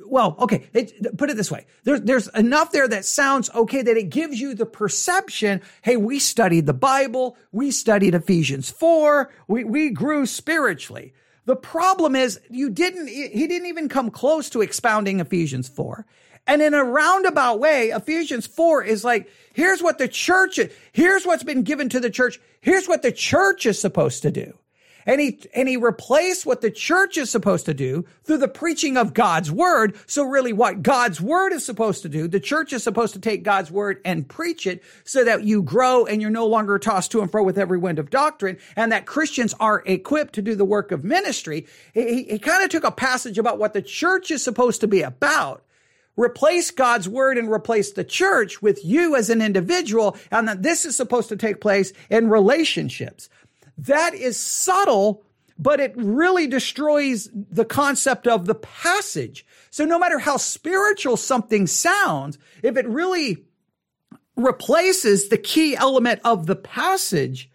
well, 0.09 0.35
okay, 0.39 0.67
it, 0.73 1.17
put 1.17 1.29
it 1.29 1.37
this 1.37 1.51
way. 1.51 1.65
There's, 1.83 2.01
there's 2.01 2.27
enough 2.29 2.71
there 2.71 2.87
that 2.87 3.05
sounds 3.05 3.49
okay 3.53 3.81
that 3.81 3.97
it 3.97 4.09
gives 4.09 4.39
you 4.39 4.53
the 4.53 4.65
perception, 4.65 5.61
hey, 5.81 5.97
we 5.97 6.19
studied 6.19 6.65
the 6.65 6.73
Bible, 6.73 7.37
we 7.51 7.71
studied 7.71 8.15
Ephesians 8.15 8.69
4, 8.69 9.31
we, 9.47 9.63
we 9.63 9.89
grew 9.89 10.25
spiritually. 10.25 11.13
The 11.45 11.55
problem 11.55 12.15
is 12.15 12.39
you 12.49 12.69
didn't, 12.69 13.07
he 13.07 13.47
didn't 13.47 13.67
even 13.67 13.87
come 13.87 14.11
close 14.11 14.49
to 14.49 14.61
expounding 14.61 15.19
Ephesians 15.19 15.69
4. 15.69 16.05
And 16.45 16.61
in 16.61 16.73
a 16.73 16.83
roundabout 16.83 17.59
way, 17.59 17.89
Ephesians 17.89 18.47
4 18.47 18.83
is 18.83 19.03
like, 19.03 19.29
here's 19.53 19.83
what 19.83 19.97
the 19.97 20.07
church, 20.07 20.59
here's 20.93 21.25
what's 21.25 21.43
been 21.43 21.63
given 21.63 21.89
to 21.89 21.99
the 21.99 22.09
church. 22.09 22.39
Here's 22.61 22.87
what 22.87 23.01
the 23.01 23.11
church 23.11 23.65
is 23.65 23.79
supposed 23.79 24.21
to 24.23 24.31
do. 24.31 24.57
And 25.07 25.21
he, 25.21 25.39
and 25.55 25.69
he 25.69 25.77
replaced 25.77 26.45
what 26.45 26.59
the 26.59 26.69
church 26.69 27.17
is 27.17 27.29
supposed 27.29 27.65
to 27.65 27.73
do 27.73 28.05
through 28.25 28.39
the 28.39 28.47
preaching 28.49 28.97
of 28.97 29.13
God's 29.13 29.49
word. 29.49 29.95
So 30.05 30.23
really 30.23 30.51
what 30.51 30.83
God's 30.83 31.21
word 31.21 31.53
is 31.53 31.65
supposed 31.65 32.01
to 32.03 32.09
do, 32.09 32.27
the 32.27 32.41
church 32.41 32.73
is 32.73 32.83
supposed 32.83 33.13
to 33.13 33.19
take 33.19 33.41
God's 33.41 33.71
word 33.71 34.01
and 34.03 34.27
preach 34.27 34.67
it 34.67 34.83
so 35.05 35.23
that 35.23 35.45
you 35.45 35.63
grow 35.63 36.05
and 36.05 36.21
you're 36.21 36.29
no 36.29 36.45
longer 36.45 36.77
tossed 36.77 37.11
to 37.13 37.21
and 37.21 37.31
fro 37.31 37.41
with 37.41 37.57
every 37.57 37.77
wind 37.77 37.99
of 37.99 38.09
doctrine 38.09 38.57
and 38.75 38.91
that 38.91 39.05
Christians 39.05 39.55
are 39.61 39.81
equipped 39.85 40.33
to 40.33 40.41
do 40.41 40.55
the 40.55 40.65
work 40.65 40.91
of 40.91 41.05
ministry. 41.05 41.65
He, 41.93 42.23
he 42.23 42.39
kind 42.39 42.65
of 42.65 42.69
took 42.69 42.83
a 42.83 42.91
passage 42.91 43.37
about 43.37 43.59
what 43.59 43.73
the 43.73 43.81
church 43.81 44.29
is 44.29 44.43
supposed 44.43 44.81
to 44.81 44.87
be 44.87 45.01
about 45.01 45.63
replace 46.17 46.71
God's 46.71 47.07
word 47.07 47.37
and 47.37 47.49
replace 47.49 47.91
the 47.91 48.03
church 48.03 48.61
with 48.61 48.83
you 48.83 49.15
as 49.15 49.29
an 49.29 49.41
individual, 49.41 50.17
and 50.31 50.47
that 50.47 50.63
this 50.63 50.83
is 50.83 50.97
supposed 50.97 51.29
to 51.29 51.37
take 51.37 51.61
place 51.61 51.93
in 52.09 52.29
relationships. 52.29 53.29
That 53.77 54.13
is 54.13 54.37
subtle, 54.37 55.23
but 55.59 55.79
it 55.79 55.93
really 55.95 56.47
destroys 56.47 57.29
the 57.33 57.65
concept 57.65 58.27
of 58.27 58.45
the 58.45 58.55
passage. 58.55 59.45
So 59.69 59.85
no 59.85 59.99
matter 59.99 60.19
how 60.19 60.37
spiritual 60.37 61.17
something 61.17 61.67
sounds, 61.67 62.37
if 62.63 62.77
it 62.77 62.87
really 62.87 63.45
replaces 64.35 65.29
the 65.29 65.37
key 65.37 65.75
element 65.75 66.21
of 66.23 66.45
the 66.45 66.55
passage, 66.55 67.49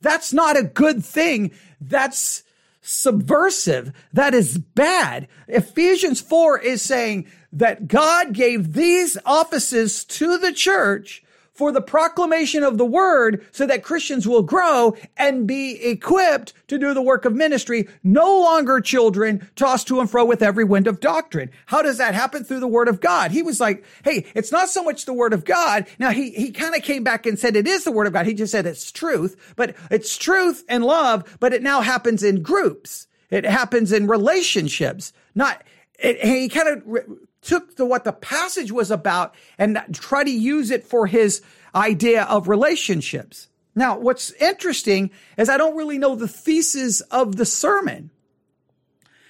that's 0.00 0.32
not 0.32 0.56
a 0.56 0.62
good 0.62 1.04
thing. 1.04 1.52
That's 1.80 2.42
subversive. 2.80 3.92
That 4.12 4.34
is 4.34 4.58
bad. 4.58 5.28
Ephesians 5.46 6.20
4 6.20 6.60
is 6.60 6.80
saying 6.82 7.26
that 7.52 7.88
God 7.88 8.32
gave 8.32 8.72
these 8.72 9.18
offices 9.26 10.04
to 10.04 10.38
the 10.38 10.52
church 10.52 11.22
for 11.58 11.72
the 11.72 11.80
proclamation 11.80 12.62
of 12.62 12.78
the 12.78 12.86
word 12.86 13.44
so 13.50 13.66
that 13.66 13.82
Christians 13.82 14.28
will 14.28 14.44
grow 14.44 14.94
and 15.16 15.44
be 15.44 15.72
equipped 15.82 16.54
to 16.68 16.78
do 16.78 16.94
the 16.94 17.02
work 17.02 17.24
of 17.24 17.34
ministry, 17.34 17.88
no 18.04 18.40
longer 18.40 18.80
children 18.80 19.50
tossed 19.56 19.88
to 19.88 19.98
and 19.98 20.08
fro 20.08 20.24
with 20.24 20.40
every 20.40 20.62
wind 20.62 20.86
of 20.86 21.00
doctrine. 21.00 21.50
How 21.66 21.82
does 21.82 21.98
that 21.98 22.14
happen? 22.14 22.44
Through 22.44 22.60
the 22.60 22.68
word 22.68 22.86
of 22.86 23.00
God. 23.00 23.32
He 23.32 23.42
was 23.42 23.58
like, 23.58 23.84
Hey, 24.04 24.24
it's 24.36 24.52
not 24.52 24.68
so 24.68 24.84
much 24.84 25.04
the 25.04 25.12
word 25.12 25.32
of 25.32 25.44
God. 25.44 25.88
Now 25.98 26.10
he, 26.10 26.30
he 26.30 26.52
kind 26.52 26.76
of 26.76 26.82
came 26.84 27.02
back 27.02 27.26
and 27.26 27.36
said 27.36 27.56
it 27.56 27.66
is 27.66 27.82
the 27.82 27.90
word 27.90 28.06
of 28.06 28.12
God. 28.12 28.26
He 28.26 28.34
just 28.34 28.52
said 28.52 28.64
it's 28.64 28.92
truth, 28.92 29.34
but 29.56 29.74
it's 29.90 30.16
truth 30.16 30.64
and 30.68 30.84
love, 30.84 31.38
but 31.40 31.52
it 31.52 31.64
now 31.64 31.80
happens 31.80 32.22
in 32.22 32.40
groups. 32.40 33.08
It 33.30 33.44
happens 33.44 33.90
in 33.90 34.06
relationships, 34.06 35.12
not, 35.34 35.64
it, 35.98 36.24
he 36.24 36.48
kind 36.48 36.68
of 36.68 37.18
took 37.42 37.76
the, 37.76 37.84
what 37.84 38.04
the 38.04 38.12
passage 38.12 38.72
was 38.72 38.90
about 38.90 39.34
and 39.58 39.78
try 39.92 40.24
to 40.24 40.30
use 40.30 40.70
it 40.70 40.84
for 40.84 41.06
his 41.06 41.42
idea 41.74 42.24
of 42.24 42.48
relationships. 42.48 43.48
Now, 43.74 43.98
what's 43.98 44.32
interesting 44.32 45.10
is 45.36 45.48
I 45.48 45.56
don't 45.56 45.76
really 45.76 45.98
know 45.98 46.16
the 46.16 46.28
thesis 46.28 47.00
of 47.00 47.36
the 47.36 47.46
sermon. 47.46 48.10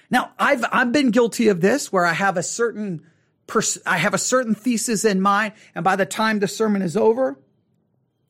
Now, 0.09 0.31
I've, 0.39 0.65
I've 0.71 0.91
been 0.91 1.11
guilty 1.11 1.49
of 1.49 1.61
this 1.61 1.91
where 1.91 2.05
I 2.05 2.13
have 2.13 2.35
a 2.35 2.43
certain, 2.43 3.05
pers- 3.45 3.77
I 3.85 3.97
have 3.97 4.15
a 4.15 4.17
certain 4.17 4.55
thesis 4.55 5.05
in 5.05 5.21
mind. 5.21 5.53
And 5.75 5.83
by 5.83 5.95
the 5.95 6.05
time 6.05 6.39
the 6.39 6.47
sermon 6.47 6.81
is 6.81 6.97
over, 6.97 7.37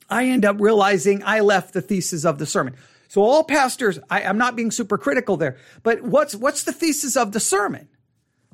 I 0.09 0.25
end 0.25 0.43
up 0.43 0.57
realizing 0.59 1.23
I 1.23 1.39
left 1.39 1.73
the 1.73 1.81
thesis 1.81 2.25
of 2.25 2.37
the 2.37 2.45
sermon. 2.45 2.75
So 3.07 3.21
all 3.21 3.43
pastors, 3.43 3.97
I, 4.09 4.23
I'm 4.23 4.37
not 4.37 4.55
being 4.55 4.71
super 4.71 4.97
critical 4.97 5.37
there, 5.37 5.57
but 5.83 6.01
what's, 6.01 6.35
what's 6.35 6.63
the 6.63 6.73
thesis 6.73 7.15
of 7.15 7.31
the 7.31 7.39
sermon? 7.39 7.87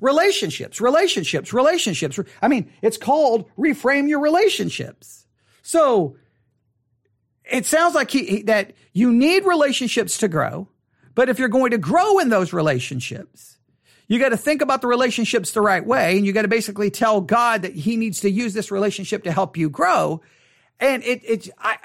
Relationships, 0.06 0.80
relationships, 0.80 1.52
relationships. 1.52 2.20
I 2.40 2.48
mean, 2.48 2.72
it's 2.84 2.96
called 2.96 3.50
reframe 3.58 4.08
your 4.08 4.20
relationships. 4.20 5.26
So 5.64 6.16
it 7.44 7.66
sounds 7.66 7.96
like 7.96 8.12
he, 8.12 8.44
that 8.44 8.74
you 8.94 9.12
need 9.12 9.46
relationships 9.46 10.20
to 10.20 10.28
grow, 10.28 10.68
but 11.16 11.28
if 11.28 11.40
you're 11.40 11.48
going 11.48 11.72
to 11.72 11.80
grow 11.80 12.20
in 12.20 12.30
those 12.30 12.54
relationships, 12.54 13.58
you 14.08 14.20
got 14.20 14.30
to 14.30 14.38
think 14.38 14.62
about 14.62 14.82
the 14.82 14.88
relationships 14.88 15.54
the 15.54 15.62
right 15.62 15.84
way, 15.84 16.18
and 16.18 16.24
you 16.24 16.34
got 16.34 16.44
to 16.44 16.48
basically 16.48 16.92
tell 16.92 17.20
God 17.20 17.64
that 17.64 17.74
He 17.74 17.98
needs 17.98 18.20
to 18.20 18.30
use 18.30 18.54
this 18.54 18.70
relationship 18.70 19.24
to 19.24 19.32
help 19.32 19.58
you 19.58 19.72
grow. 19.72 20.22
And 20.80 21.04
it, 21.04 21.22
it, 21.24 21.50
I, 21.58 21.78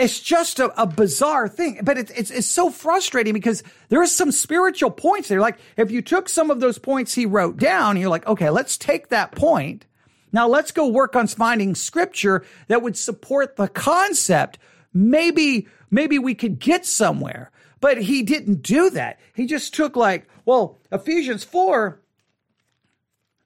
it's 0.00 0.18
just 0.18 0.58
a, 0.58 0.80
a 0.80 0.86
bizarre 0.86 1.46
thing, 1.46 1.80
but 1.82 1.98
it, 1.98 2.10
it's, 2.16 2.30
it's 2.30 2.46
so 2.46 2.70
frustrating 2.70 3.34
because 3.34 3.62
there 3.90 4.02
is 4.02 4.16
some 4.16 4.32
spiritual 4.32 4.90
points 4.90 5.28
there. 5.28 5.40
Like 5.40 5.58
if 5.76 5.90
you 5.90 6.00
took 6.00 6.30
some 6.30 6.50
of 6.50 6.58
those 6.58 6.78
points 6.78 7.14
he 7.14 7.26
wrote 7.26 7.58
down, 7.58 7.98
you're 7.98 8.08
like, 8.08 8.26
okay, 8.26 8.48
let's 8.48 8.78
take 8.78 9.08
that 9.08 9.32
point. 9.32 9.84
Now 10.32 10.48
let's 10.48 10.70
go 10.70 10.88
work 10.88 11.16
on 11.16 11.26
finding 11.26 11.74
scripture 11.74 12.46
that 12.68 12.80
would 12.80 12.96
support 12.96 13.56
the 13.56 13.68
concept. 13.68 14.58
Maybe, 14.94 15.68
maybe 15.90 16.18
we 16.18 16.34
could 16.34 16.58
get 16.58 16.86
somewhere, 16.86 17.50
but 17.80 18.00
he 18.00 18.22
didn't 18.22 18.62
do 18.62 18.88
that. 18.90 19.20
He 19.34 19.44
just 19.44 19.74
took 19.74 19.96
like, 19.96 20.26
well, 20.46 20.78
Ephesians 20.90 21.44
4. 21.44 22.00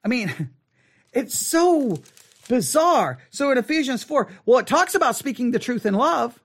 I 0.05 0.07
mean, 0.07 0.51
it's 1.11 1.37
so 1.37 1.97
bizarre. 2.47 3.17
So 3.29 3.51
in 3.51 3.57
Ephesians 3.57 4.03
4, 4.05 4.31
well, 4.45 4.59
it 4.59 4.67
talks 4.67 4.95
about 4.95 5.17
speaking 5.17 5.51
the 5.51 5.59
truth 5.59 5.85
in 5.85 5.95
love. 5.95 6.39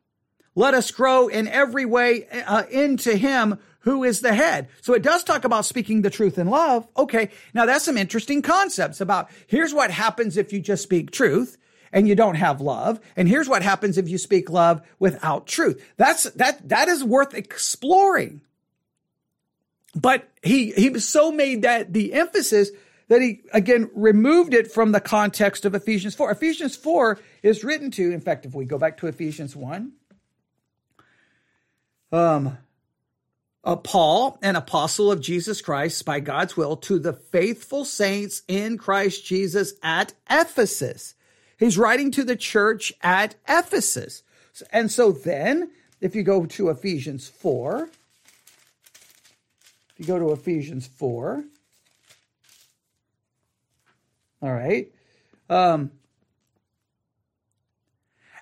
Let 0.55 0.75
us 0.75 0.91
grow 0.91 1.29
in 1.29 1.49
every 1.49 1.85
way 1.85 2.27
uh, 2.29 2.65
into 2.71 3.17
him 3.17 3.59
who 3.81 4.05
is 4.05 4.21
the 4.21 4.35
head. 4.35 4.69
So 4.83 4.95
it 4.95 5.03
does 5.03 5.25
talk 5.25 5.45
about 5.45 5.65
speaking 5.65 6.03
the 6.03 6.11
truth 6.11 6.39
in 6.39 6.49
love. 6.49 6.87
Okay. 6.97 7.31
Now 7.55 7.67
that's 7.67 7.85
some 7.85 7.97
interesting 7.97 8.43
concepts 8.43 9.01
about 9.01 9.31
here's 9.47 9.73
what 9.73 9.91
happens 9.91 10.37
if 10.37 10.53
you 10.53 10.61
just 10.61 10.83
speak 10.83 11.11
truth 11.11 11.57
and 11.93 12.07
you 12.07 12.15
don't 12.15 12.35
have 12.37 12.61
love. 12.61 13.01
And 13.17 13.29
here's 13.29 13.49
what 13.49 13.63
happens 13.63 13.99
if 13.99 14.09
you 14.09 14.19
speak 14.19 14.51
love 14.51 14.83
without 14.99 15.47
truth. 15.47 15.85
That's, 15.97 16.25
that, 16.35 16.69
that 16.69 16.89
is 16.89 17.03
worth 17.03 17.35
exploring. 17.35 18.43
But 19.95 20.29
he, 20.43 20.71
he 20.73 20.99
so 21.01 21.33
made 21.33 21.63
that 21.63 21.93
the 21.93 22.13
emphasis 22.13 22.71
that 23.09 23.21
he 23.21 23.41
again 23.53 23.91
removed 23.95 24.55
it 24.55 24.71
from 24.71 24.93
the 24.93 25.01
context 25.01 25.65
of 25.65 25.75
Ephesians 25.75 26.15
4. 26.15 26.31
Ephesians 26.31 26.77
4 26.77 27.19
is 27.43 27.65
written 27.65 27.91
to, 27.93 28.13
in 28.13 28.21
fact, 28.21 28.47
if 28.47 28.55
we 28.55 28.65
go 28.65 28.79
back 28.79 28.99
to 28.99 29.09
Ephesians 29.09 29.57
1, 29.57 29.93
um, 32.13 32.59
uh, 33.63 33.77
Paul, 33.77 34.39
an 34.43 34.57
apostle 34.57 35.13
of 35.13 35.21
Jesus 35.21 35.61
Christ 35.61 36.05
by 36.05 36.21
God's 36.21 36.57
will, 36.57 36.77
to 36.79 36.99
the 36.99 37.13
faithful 37.13 37.85
saints 37.85 38.43
in 38.49 38.79
Christ 38.79 39.25
Jesus 39.25 39.75
at 39.83 40.15
Ephesus. 40.31 41.15
He's 41.59 41.77
writing 41.77 42.11
to 42.13 42.25
the 42.25 42.37
church 42.37 42.93
at 43.03 43.35
Ephesus. 43.47 44.23
And 44.73 44.91
so 44.91 45.13
then, 45.13 45.71
if 46.01 46.15
you 46.15 46.23
go 46.23 46.47
to 46.47 46.71
Ephesians 46.71 47.29
4, 47.29 47.89
if 49.91 49.99
you 49.99 50.07
go 50.07 50.19
to 50.19 50.33
Ephesians 50.33 50.87
4, 50.87 51.45
all 54.43 54.53
right, 54.53 54.91
um, 55.51 55.91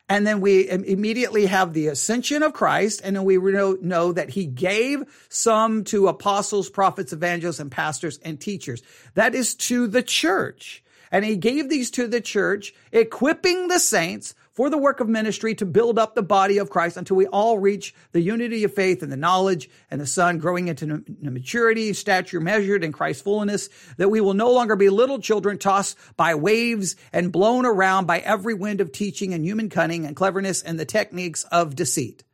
and 0.09 0.27
then 0.27 0.41
we 0.41 0.69
immediately 0.69 1.47
have 1.47 1.75
the 1.75 1.89
ascension 1.89 2.43
of 2.43 2.55
Christ. 2.55 3.03
And 3.05 3.15
then 3.15 3.25
we 3.25 3.37
know, 3.37 3.77
know 3.81 4.13
that 4.13 4.31
he 4.31 4.47
gave 4.47 5.05
some 5.29 5.85
to 5.85 6.09
apostles, 6.09 6.71
prophets, 6.71 7.13
evangelists, 7.13 7.61
and 7.61 7.71
pastors 7.71 8.19
and 8.25 8.41
teachers. 8.41 8.83
That 9.15 9.35
is 9.35 9.55
to 9.57 9.87
the 9.87 10.03
church. 10.03 10.83
And 11.11 11.25
he 11.25 11.37
gave 11.37 11.69
these 11.69 11.91
to 11.93 12.07
the 12.07 12.21
church, 12.21 12.75
equipping 12.93 13.69
the 13.69 13.79
saints 13.79 14.35
for 14.59 14.69
the 14.69 14.77
work 14.77 14.99
of 14.99 15.09
ministry 15.09 15.55
to 15.55 15.65
build 15.65 16.01
up 16.01 16.17
the 16.17 16.23
body 16.23 16.59
of 16.59 16.69
Christ 16.69 16.97
until 16.97 17.17
we 17.17 17.29
all 17.29 17.61
reach 17.61 17.95
the 18.11 18.21
unity 18.21 18.65
of 18.65 18.75
faith 18.75 19.05
and 19.05 19.13
the 19.13 19.17
knowledge 19.17 19.71
and 19.89 20.01
the 20.01 20.07
Son, 20.07 20.39
growing 20.39 20.67
into 20.67 21.05
maturity, 21.21 21.93
stature 21.93 22.41
measured 22.41 22.83
in 22.83 22.91
Christ's 22.91 23.23
fullness, 23.23 23.69
that 23.99 24.09
we 24.09 24.21
will 24.21 24.35
no 24.35 24.51
longer 24.51 24.75
be 24.75 24.89
little 24.89 25.21
children 25.21 25.59
tossed 25.59 25.97
by 26.17 26.35
waves 26.35 26.97
and 27.13 27.31
blown 27.31 27.67
around 27.67 28.07
by 28.07 28.19
every 28.19 28.53
wind 28.53 28.81
of 28.81 28.91
teaching 28.91 29.33
and 29.33 29.45
human 29.45 29.69
cunning 29.69 30.05
and 30.05 30.17
cleverness 30.17 30.61
and 30.61 30.77
the 30.77 30.85
techniques 30.85 31.45
of 31.53 31.77
deceit. 31.77 32.25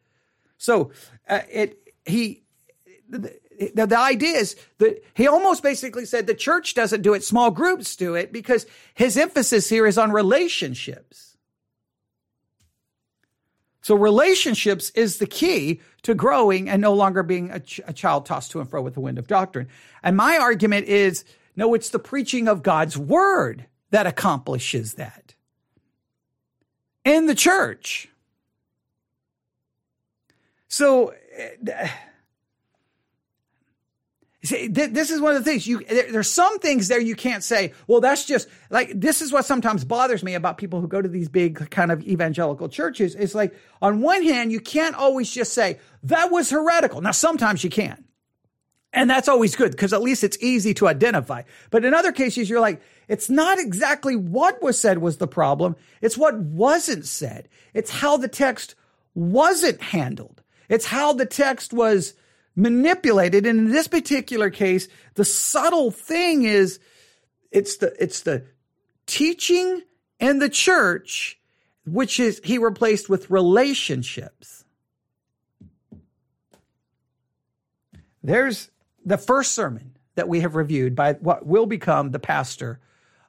So 0.56 0.92
uh, 1.28 1.40
it 1.52 1.78
he. 2.06 2.42
The, 3.06 3.38
the, 3.74 3.86
the 3.86 3.98
idea 3.98 4.38
is 4.38 4.56
that 4.78 5.04
he 5.12 5.28
almost 5.28 5.62
basically 5.62 6.06
said 6.06 6.26
the 6.26 6.34
church 6.34 6.72
doesn't 6.72 7.02
do 7.02 7.12
it, 7.12 7.22
small 7.22 7.50
groups 7.50 7.96
do 7.96 8.14
it 8.14 8.32
because 8.32 8.64
his 8.94 9.18
emphasis 9.18 9.68
here 9.68 9.86
is 9.86 9.98
on 9.98 10.10
relationships. 10.10 11.33
So 13.84 13.94
relationships 13.94 14.88
is 14.94 15.18
the 15.18 15.26
key 15.26 15.82
to 16.04 16.14
growing 16.14 16.70
and 16.70 16.80
no 16.80 16.94
longer 16.94 17.22
being 17.22 17.50
a, 17.50 17.60
ch- 17.60 17.82
a, 17.86 17.92
child 17.92 18.24
tossed 18.24 18.50
to 18.52 18.60
and 18.60 18.68
fro 18.68 18.80
with 18.80 18.94
the 18.94 19.00
wind 19.00 19.18
of 19.18 19.26
doctrine. 19.26 19.68
And 20.02 20.16
my 20.16 20.38
argument 20.38 20.86
is 20.86 21.22
no, 21.54 21.74
it's 21.74 21.90
the 21.90 21.98
preaching 21.98 22.48
of 22.48 22.62
God's 22.62 22.96
word 22.96 23.66
that 23.90 24.06
accomplishes 24.06 24.94
that 24.94 25.34
in 27.04 27.26
the 27.26 27.34
church. 27.34 28.08
So, 30.66 31.12
uh, 31.68 31.88
See, 34.44 34.68
th- 34.68 34.90
this 34.90 35.10
is 35.10 35.22
one 35.22 35.34
of 35.34 35.42
the 35.42 35.50
things 35.50 35.66
you, 35.66 35.82
there, 35.84 36.12
there's 36.12 36.30
some 36.30 36.58
things 36.58 36.88
there 36.88 37.00
you 37.00 37.16
can't 37.16 37.42
say, 37.42 37.72
well, 37.86 38.02
that's 38.02 38.26
just 38.26 38.46
like, 38.68 38.92
this 38.94 39.22
is 39.22 39.32
what 39.32 39.46
sometimes 39.46 39.84
bothers 39.84 40.22
me 40.22 40.34
about 40.34 40.58
people 40.58 40.82
who 40.82 40.88
go 40.88 41.00
to 41.00 41.08
these 41.08 41.30
big 41.30 41.70
kind 41.70 41.90
of 41.90 42.02
evangelical 42.06 42.68
churches. 42.68 43.14
It's 43.14 43.34
like, 43.34 43.54
on 43.80 44.02
one 44.02 44.22
hand, 44.22 44.52
you 44.52 44.60
can't 44.60 44.94
always 44.96 45.30
just 45.30 45.54
say, 45.54 45.78
that 46.02 46.30
was 46.30 46.50
heretical. 46.50 47.00
Now, 47.00 47.12
sometimes 47.12 47.64
you 47.64 47.70
can. 47.70 48.04
And 48.92 49.08
that's 49.08 49.28
always 49.28 49.56
good 49.56 49.72
because 49.72 49.92
at 49.92 50.02
least 50.02 50.22
it's 50.22 50.38
easy 50.40 50.74
to 50.74 50.88
identify. 50.88 51.42
But 51.70 51.84
in 51.84 51.94
other 51.94 52.12
cases, 52.12 52.48
you're 52.48 52.60
like, 52.60 52.82
it's 53.08 53.30
not 53.30 53.58
exactly 53.58 54.14
what 54.14 54.62
was 54.62 54.78
said 54.78 54.98
was 54.98 55.16
the 55.16 55.26
problem. 55.26 55.74
It's 56.02 56.18
what 56.18 56.38
wasn't 56.38 57.06
said. 57.06 57.48
It's 57.72 57.90
how 57.90 58.18
the 58.18 58.28
text 58.28 58.74
wasn't 59.14 59.80
handled. 59.80 60.42
It's 60.68 60.86
how 60.86 61.12
the 61.14 61.26
text 61.26 61.72
was 61.72 62.14
manipulated. 62.56 63.46
And 63.46 63.58
in 63.58 63.70
this 63.70 63.88
particular 63.88 64.50
case, 64.50 64.88
the 65.14 65.24
subtle 65.24 65.90
thing 65.90 66.44
is 66.44 66.78
it's 67.50 67.76
the, 67.78 67.94
it's 68.02 68.22
the 68.22 68.46
teaching 69.06 69.82
and 70.20 70.40
the 70.40 70.48
church, 70.48 71.38
which 71.86 72.18
is 72.18 72.40
he 72.44 72.58
replaced 72.58 73.08
with 73.08 73.30
relationships. 73.30 74.64
There's 78.22 78.70
the 79.04 79.18
first 79.18 79.52
sermon 79.52 79.98
that 80.14 80.28
we 80.28 80.40
have 80.40 80.54
reviewed 80.54 80.94
by 80.94 81.14
what 81.14 81.46
will 81.46 81.66
become 81.66 82.10
the 82.10 82.18
pastor 82.18 82.80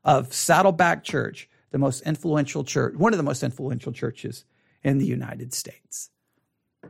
of 0.04 0.34
Saddleback 0.34 1.04
Church, 1.04 1.50
the 1.72 1.78
most 1.78 2.02
influential 2.04 2.64
church, 2.64 2.96
one 2.96 3.12
of 3.12 3.18
the 3.18 3.24
most 3.24 3.44
influential 3.44 3.92
churches 3.92 4.46
in 4.84 5.00
the 5.00 5.06
United 5.06 5.54
States. 5.54 6.12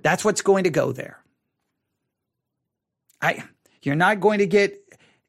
That's 0.04 0.24
what's 0.24 0.42
going 0.42 0.66
to 0.66 0.70
go 0.70 0.92
there. 0.92 1.25
I, 3.26 3.44
you're 3.82 3.96
not 3.96 4.20
going 4.20 4.40
to 4.40 4.46
get 4.46 4.80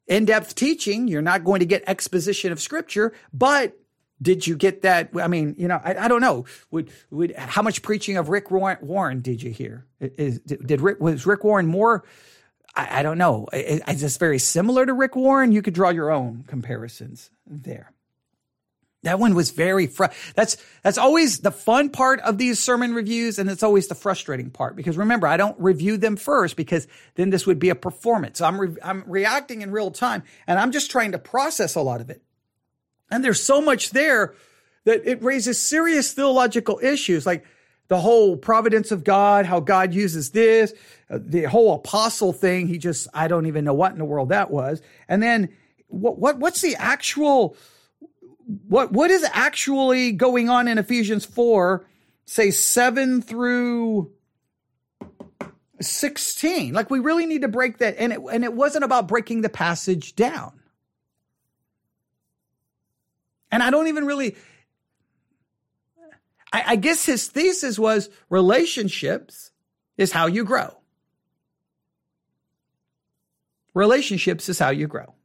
in-depth 0.07 0.55
teaching. 0.55 1.07
You're 1.07 1.21
not 1.21 1.43
going 1.43 1.59
to 1.59 1.65
get 1.65 1.83
exposition 1.87 2.51
of 2.51 2.61
scripture, 2.61 3.13
but 3.33 3.77
did 4.21 4.47
you 4.47 4.55
get 4.55 4.81
that? 4.83 5.11
I 5.19 5.27
mean, 5.27 5.55
you 5.57 5.67
know, 5.67 5.79
I, 5.83 6.05
I 6.05 6.07
don't 6.07 6.21
know. 6.21 6.45
Would, 6.71 6.91
would, 7.11 7.35
how 7.35 7.61
much 7.61 7.81
preaching 7.81 8.17
of 8.17 8.29
Rick 8.29 8.49
Warren 8.51 9.21
did 9.21 9.43
you 9.43 9.51
hear? 9.51 9.85
Is, 9.99 10.39
did 10.39 10.81
Rick, 10.81 10.99
was 10.99 11.25
Rick 11.25 11.43
Warren 11.43 11.67
more? 11.67 12.03
I, 12.75 12.99
I 12.99 13.03
don't 13.03 13.17
know. 13.17 13.47
Is 13.53 14.01
this 14.01 14.17
very 14.17 14.39
similar 14.39 14.85
to 14.85 14.93
Rick 14.93 15.15
Warren? 15.15 15.51
You 15.51 15.61
could 15.61 15.73
draw 15.73 15.89
your 15.89 16.11
own 16.11 16.45
comparisons 16.47 17.31
there. 17.45 17.91
That 19.03 19.19
one 19.19 19.35
was 19.35 19.51
very 19.51 19.87
fr- 19.87 20.05
that's 20.35 20.57
that's 20.81 20.97
always 20.97 21.39
the 21.39 21.51
fun 21.51 21.89
part 21.89 22.19
of 22.21 22.37
these 22.37 22.59
sermon 22.59 22.93
reviews 22.93 23.37
and 23.37 23.49
it's 23.49 23.63
always 23.63 23.87
the 23.87 23.95
frustrating 23.95 24.49
part 24.49 24.75
because 24.75 24.97
remember 24.97 25.27
I 25.27 25.37
don't 25.37 25.57
review 25.59 25.97
them 25.97 26.15
first 26.15 26.55
because 26.55 26.87
then 27.15 27.29
this 27.29 27.45
would 27.45 27.59
be 27.59 27.69
a 27.69 27.75
performance. 27.75 28.41
I'm 28.41 28.59
re- 28.59 28.77
I'm 28.83 29.03
reacting 29.05 29.61
in 29.61 29.71
real 29.71 29.91
time 29.91 30.23
and 30.47 30.57
I'm 30.57 30.71
just 30.71 30.89
trying 30.89 31.11
to 31.11 31.19
process 31.19 31.75
a 31.75 31.81
lot 31.81 32.01
of 32.01 32.09
it. 32.09 32.23
And 33.11 33.23
there's 33.23 33.41
so 33.41 33.61
much 33.61 33.91
there 33.91 34.33
that 34.85 35.05
it 35.05 35.21
raises 35.21 35.61
serious 35.61 36.11
theological 36.13 36.79
issues 36.81 37.25
like 37.25 37.45
the 37.89 37.99
whole 37.99 38.35
providence 38.35 38.91
of 38.91 39.03
God, 39.03 39.45
how 39.45 39.59
God 39.59 39.93
uses 39.93 40.31
this, 40.31 40.73
uh, 41.09 41.19
the 41.21 41.43
whole 41.43 41.75
apostle 41.75 42.33
thing, 42.33 42.67
he 42.67 42.77
just 42.77 43.07
I 43.13 43.27
don't 43.27 43.45
even 43.45 43.63
know 43.63 43.75
what 43.75 43.91
in 43.91 43.99
the 43.99 44.05
world 44.05 44.29
that 44.29 44.49
was. 44.49 44.81
And 45.07 45.21
then 45.21 45.49
what 45.87 46.17
what 46.17 46.39
what's 46.39 46.61
the 46.61 46.75
actual 46.75 47.55
what 48.47 48.91
what 48.93 49.11
is 49.11 49.25
actually 49.33 50.13
going 50.13 50.49
on 50.49 50.67
in 50.67 50.77
Ephesians 50.77 51.25
4 51.25 51.85
say 52.25 52.51
7 52.51 53.21
through 53.21 54.11
16 55.81 56.73
like 56.73 56.89
we 56.89 56.99
really 56.99 57.25
need 57.25 57.41
to 57.41 57.47
break 57.47 57.79
that 57.79 57.95
and 57.99 58.13
it 58.13 58.19
and 58.31 58.43
it 58.43 58.53
wasn't 58.53 58.83
about 58.85 59.07
breaking 59.07 59.41
the 59.41 59.49
passage 59.49 60.15
down. 60.15 60.53
And 63.51 63.61
I 63.61 63.69
don't 63.69 63.87
even 63.87 64.05
really 64.05 64.37
I, 66.53 66.63
I 66.67 66.75
guess 66.77 67.05
his 67.05 67.27
thesis 67.27 67.77
was 67.77 68.09
relationships 68.29 69.51
is 69.97 70.13
how 70.13 70.27
you 70.27 70.45
grow. 70.45 70.73
Relationships 73.73 74.47
is 74.47 74.57
how 74.57 74.69
you 74.69 74.87
grow 74.87 75.16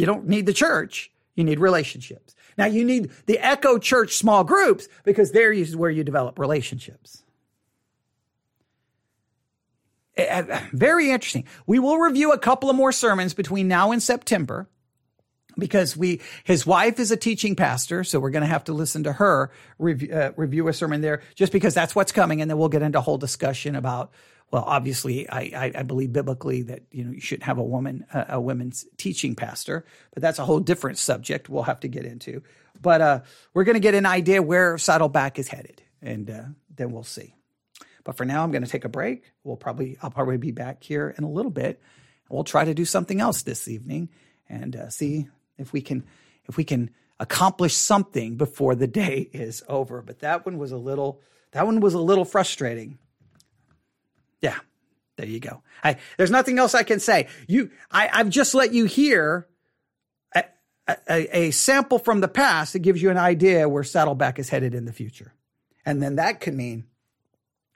You 0.00 0.06
don't 0.06 0.26
need 0.26 0.46
the 0.46 0.54
church. 0.54 1.10
You 1.34 1.44
need 1.44 1.60
relationships. 1.60 2.34
Now 2.56 2.64
you 2.64 2.86
need 2.86 3.10
the 3.26 3.38
Echo 3.38 3.78
Church 3.78 4.16
small 4.16 4.44
groups 4.44 4.88
because 5.04 5.32
there 5.32 5.52
is 5.52 5.76
where 5.76 5.90
you 5.90 6.04
develop 6.04 6.38
relationships. 6.38 7.22
Very 10.72 11.10
interesting. 11.10 11.44
We 11.66 11.78
will 11.78 11.98
review 11.98 12.32
a 12.32 12.38
couple 12.38 12.70
of 12.70 12.76
more 12.76 12.92
sermons 12.92 13.34
between 13.34 13.68
now 13.68 13.92
and 13.92 14.02
September 14.02 14.68
because 15.58 15.98
we 15.98 16.22
his 16.44 16.66
wife 16.66 16.98
is 16.98 17.10
a 17.10 17.16
teaching 17.16 17.54
pastor 17.56 18.04
so 18.04 18.20
we're 18.20 18.30
going 18.30 18.42
to 18.42 18.48
have 18.48 18.64
to 18.64 18.72
listen 18.72 19.02
to 19.02 19.12
her 19.12 19.50
review, 19.78 20.14
uh, 20.14 20.30
review 20.36 20.68
a 20.68 20.72
sermon 20.72 21.00
there 21.00 21.20
just 21.34 21.52
because 21.52 21.74
that's 21.74 21.94
what's 21.94 22.12
coming 22.12 22.40
and 22.40 22.48
then 22.48 22.56
we'll 22.56 22.68
get 22.68 22.82
into 22.82 22.98
a 22.98 23.02
whole 23.02 23.18
discussion 23.18 23.74
about 23.74 24.12
well, 24.50 24.64
obviously, 24.66 25.30
I, 25.30 25.72
I, 25.76 25.82
believe 25.84 26.12
biblically 26.12 26.62
that 26.62 26.82
you 26.90 27.04
know 27.04 27.12
you 27.12 27.20
should 27.20 27.42
have 27.44 27.58
a 27.58 27.62
woman, 27.62 28.04
a, 28.12 28.26
a, 28.30 28.40
women's 28.40 28.84
teaching 28.96 29.36
pastor, 29.36 29.84
but 30.12 30.22
that's 30.22 30.40
a 30.40 30.44
whole 30.44 30.58
different 30.58 30.98
subject 30.98 31.48
we'll 31.48 31.62
have 31.62 31.80
to 31.80 31.88
get 31.88 32.04
into. 32.04 32.42
But 32.80 33.00
uh, 33.00 33.20
we're 33.54 33.64
going 33.64 33.74
to 33.74 33.80
get 33.80 33.94
an 33.94 34.06
idea 34.06 34.42
where 34.42 34.76
Saddleback 34.76 35.38
is 35.38 35.46
headed, 35.46 35.82
and 36.02 36.28
uh, 36.28 36.42
then 36.74 36.90
we'll 36.90 37.04
see. 37.04 37.34
But 38.02 38.16
for 38.16 38.24
now, 38.24 38.42
I'm 38.42 38.50
going 38.50 38.64
to 38.64 38.70
take 38.70 38.84
a 38.84 38.88
break. 38.88 39.32
We'll 39.44 39.56
probably 39.56 39.96
I'll 40.02 40.10
probably 40.10 40.38
be 40.38 40.50
back 40.50 40.82
here 40.82 41.14
in 41.16 41.22
a 41.22 41.30
little 41.30 41.52
bit. 41.52 41.80
We'll 42.28 42.44
try 42.44 42.64
to 42.64 42.74
do 42.74 42.84
something 42.84 43.20
else 43.20 43.42
this 43.42 43.68
evening 43.68 44.08
and 44.48 44.74
uh, 44.74 44.90
see 44.90 45.28
if 45.58 45.72
we 45.72 45.80
can 45.80 46.04
if 46.46 46.56
we 46.56 46.64
can 46.64 46.90
accomplish 47.20 47.74
something 47.74 48.36
before 48.36 48.74
the 48.74 48.88
day 48.88 49.28
is 49.32 49.62
over. 49.68 50.02
But 50.02 50.20
that 50.20 50.44
one 50.44 50.58
was 50.58 50.72
a 50.72 50.76
little 50.76 51.20
that 51.52 51.66
one 51.66 51.78
was 51.80 51.94
a 51.94 52.00
little 52.00 52.24
frustrating. 52.24 52.98
Yeah, 54.40 54.58
there 55.16 55.26
you 55.26 55.40
go. 55.40 55.62
I, 55.84 55.96
there's 56.16 56.30
nothing 56.30 56.58
else 56.58 56.74
I 56.74 56.82
can 56.82 57.00
say. 57.00 57.28
You, 57.46 57.70
I, 57.90 58.08
I've 58.12 58.30
just 58.30 58.54
let 58.54 58.72
you 58.72 58.86
hear 58.86 59.46
a, 60.34 60.44
a, 60.88 61.38
a 61.38 61.50
sample 61.50 61.98
from 61.98 62.20
the 62.20 62.28
past 62.28 62.72
that 62.72 62.80
gives 62.80 63.02
you 63.02 63.10
an 63.10 63.18
idea 63.18 63.68
where 63.68 63.84
Saddleback 63.84 64.38
is 64.38 64.48
headed 64.48 64.74
in 64.74 64.84
the 64.84 64.92
future, 64.92 65.34
and 65.84 66.02
then 66.02 66.16
that 66.16 66.40
could 66.40 66.54
mean 66.54 66.84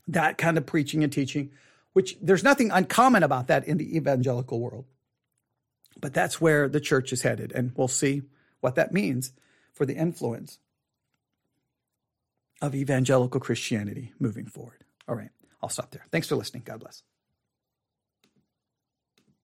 that 0.09 0.39
kind 0.39 0.59
of 0.59 0.67
preaching 0.67 1.03
and 1.03 1.13
teaching, 1.13 1.51
which 1.93 2.17
there's 2.21 2.45
nothing 2.45 2.71
uncommon 2.71 3.23
about 3.23 3.47
that 3.49 3.67
in 3.67 3.79
the 3.79 3.97
evangelical 3.97 4.61
world. 4.61 4.85
But 6.01 6.13
that's 6.13 6.41
where 6.41 6.69
the 6.69 6.81
church 6.81 7.13
is 7.13 7.23
headed, 7.23 7.53
and 7.53 7.73
we'll 7.77 7.89
see 7.89 8.23
what 8.61 8.75
that 8.75 8.93
means 8.93 9.33
for 9.73 9.87
the 9.87 9.95
influence 9.95 10.59
of 12.61 12.75
evangelical 12.75 13.41
Christianity 13.41 14.13
moving 14.19 14.47
forward. 14.47 14.85
All 15.07 15.15
right, 15.15 15.31
I'll 15.65 15.71
stop 15.71 15.91
there. 15.91 16.05
Thanks 16.13 16.29
for 16.29 16.37
listening. 16.37 16.63
God 16.65 16.81
bless. 16.81 17.03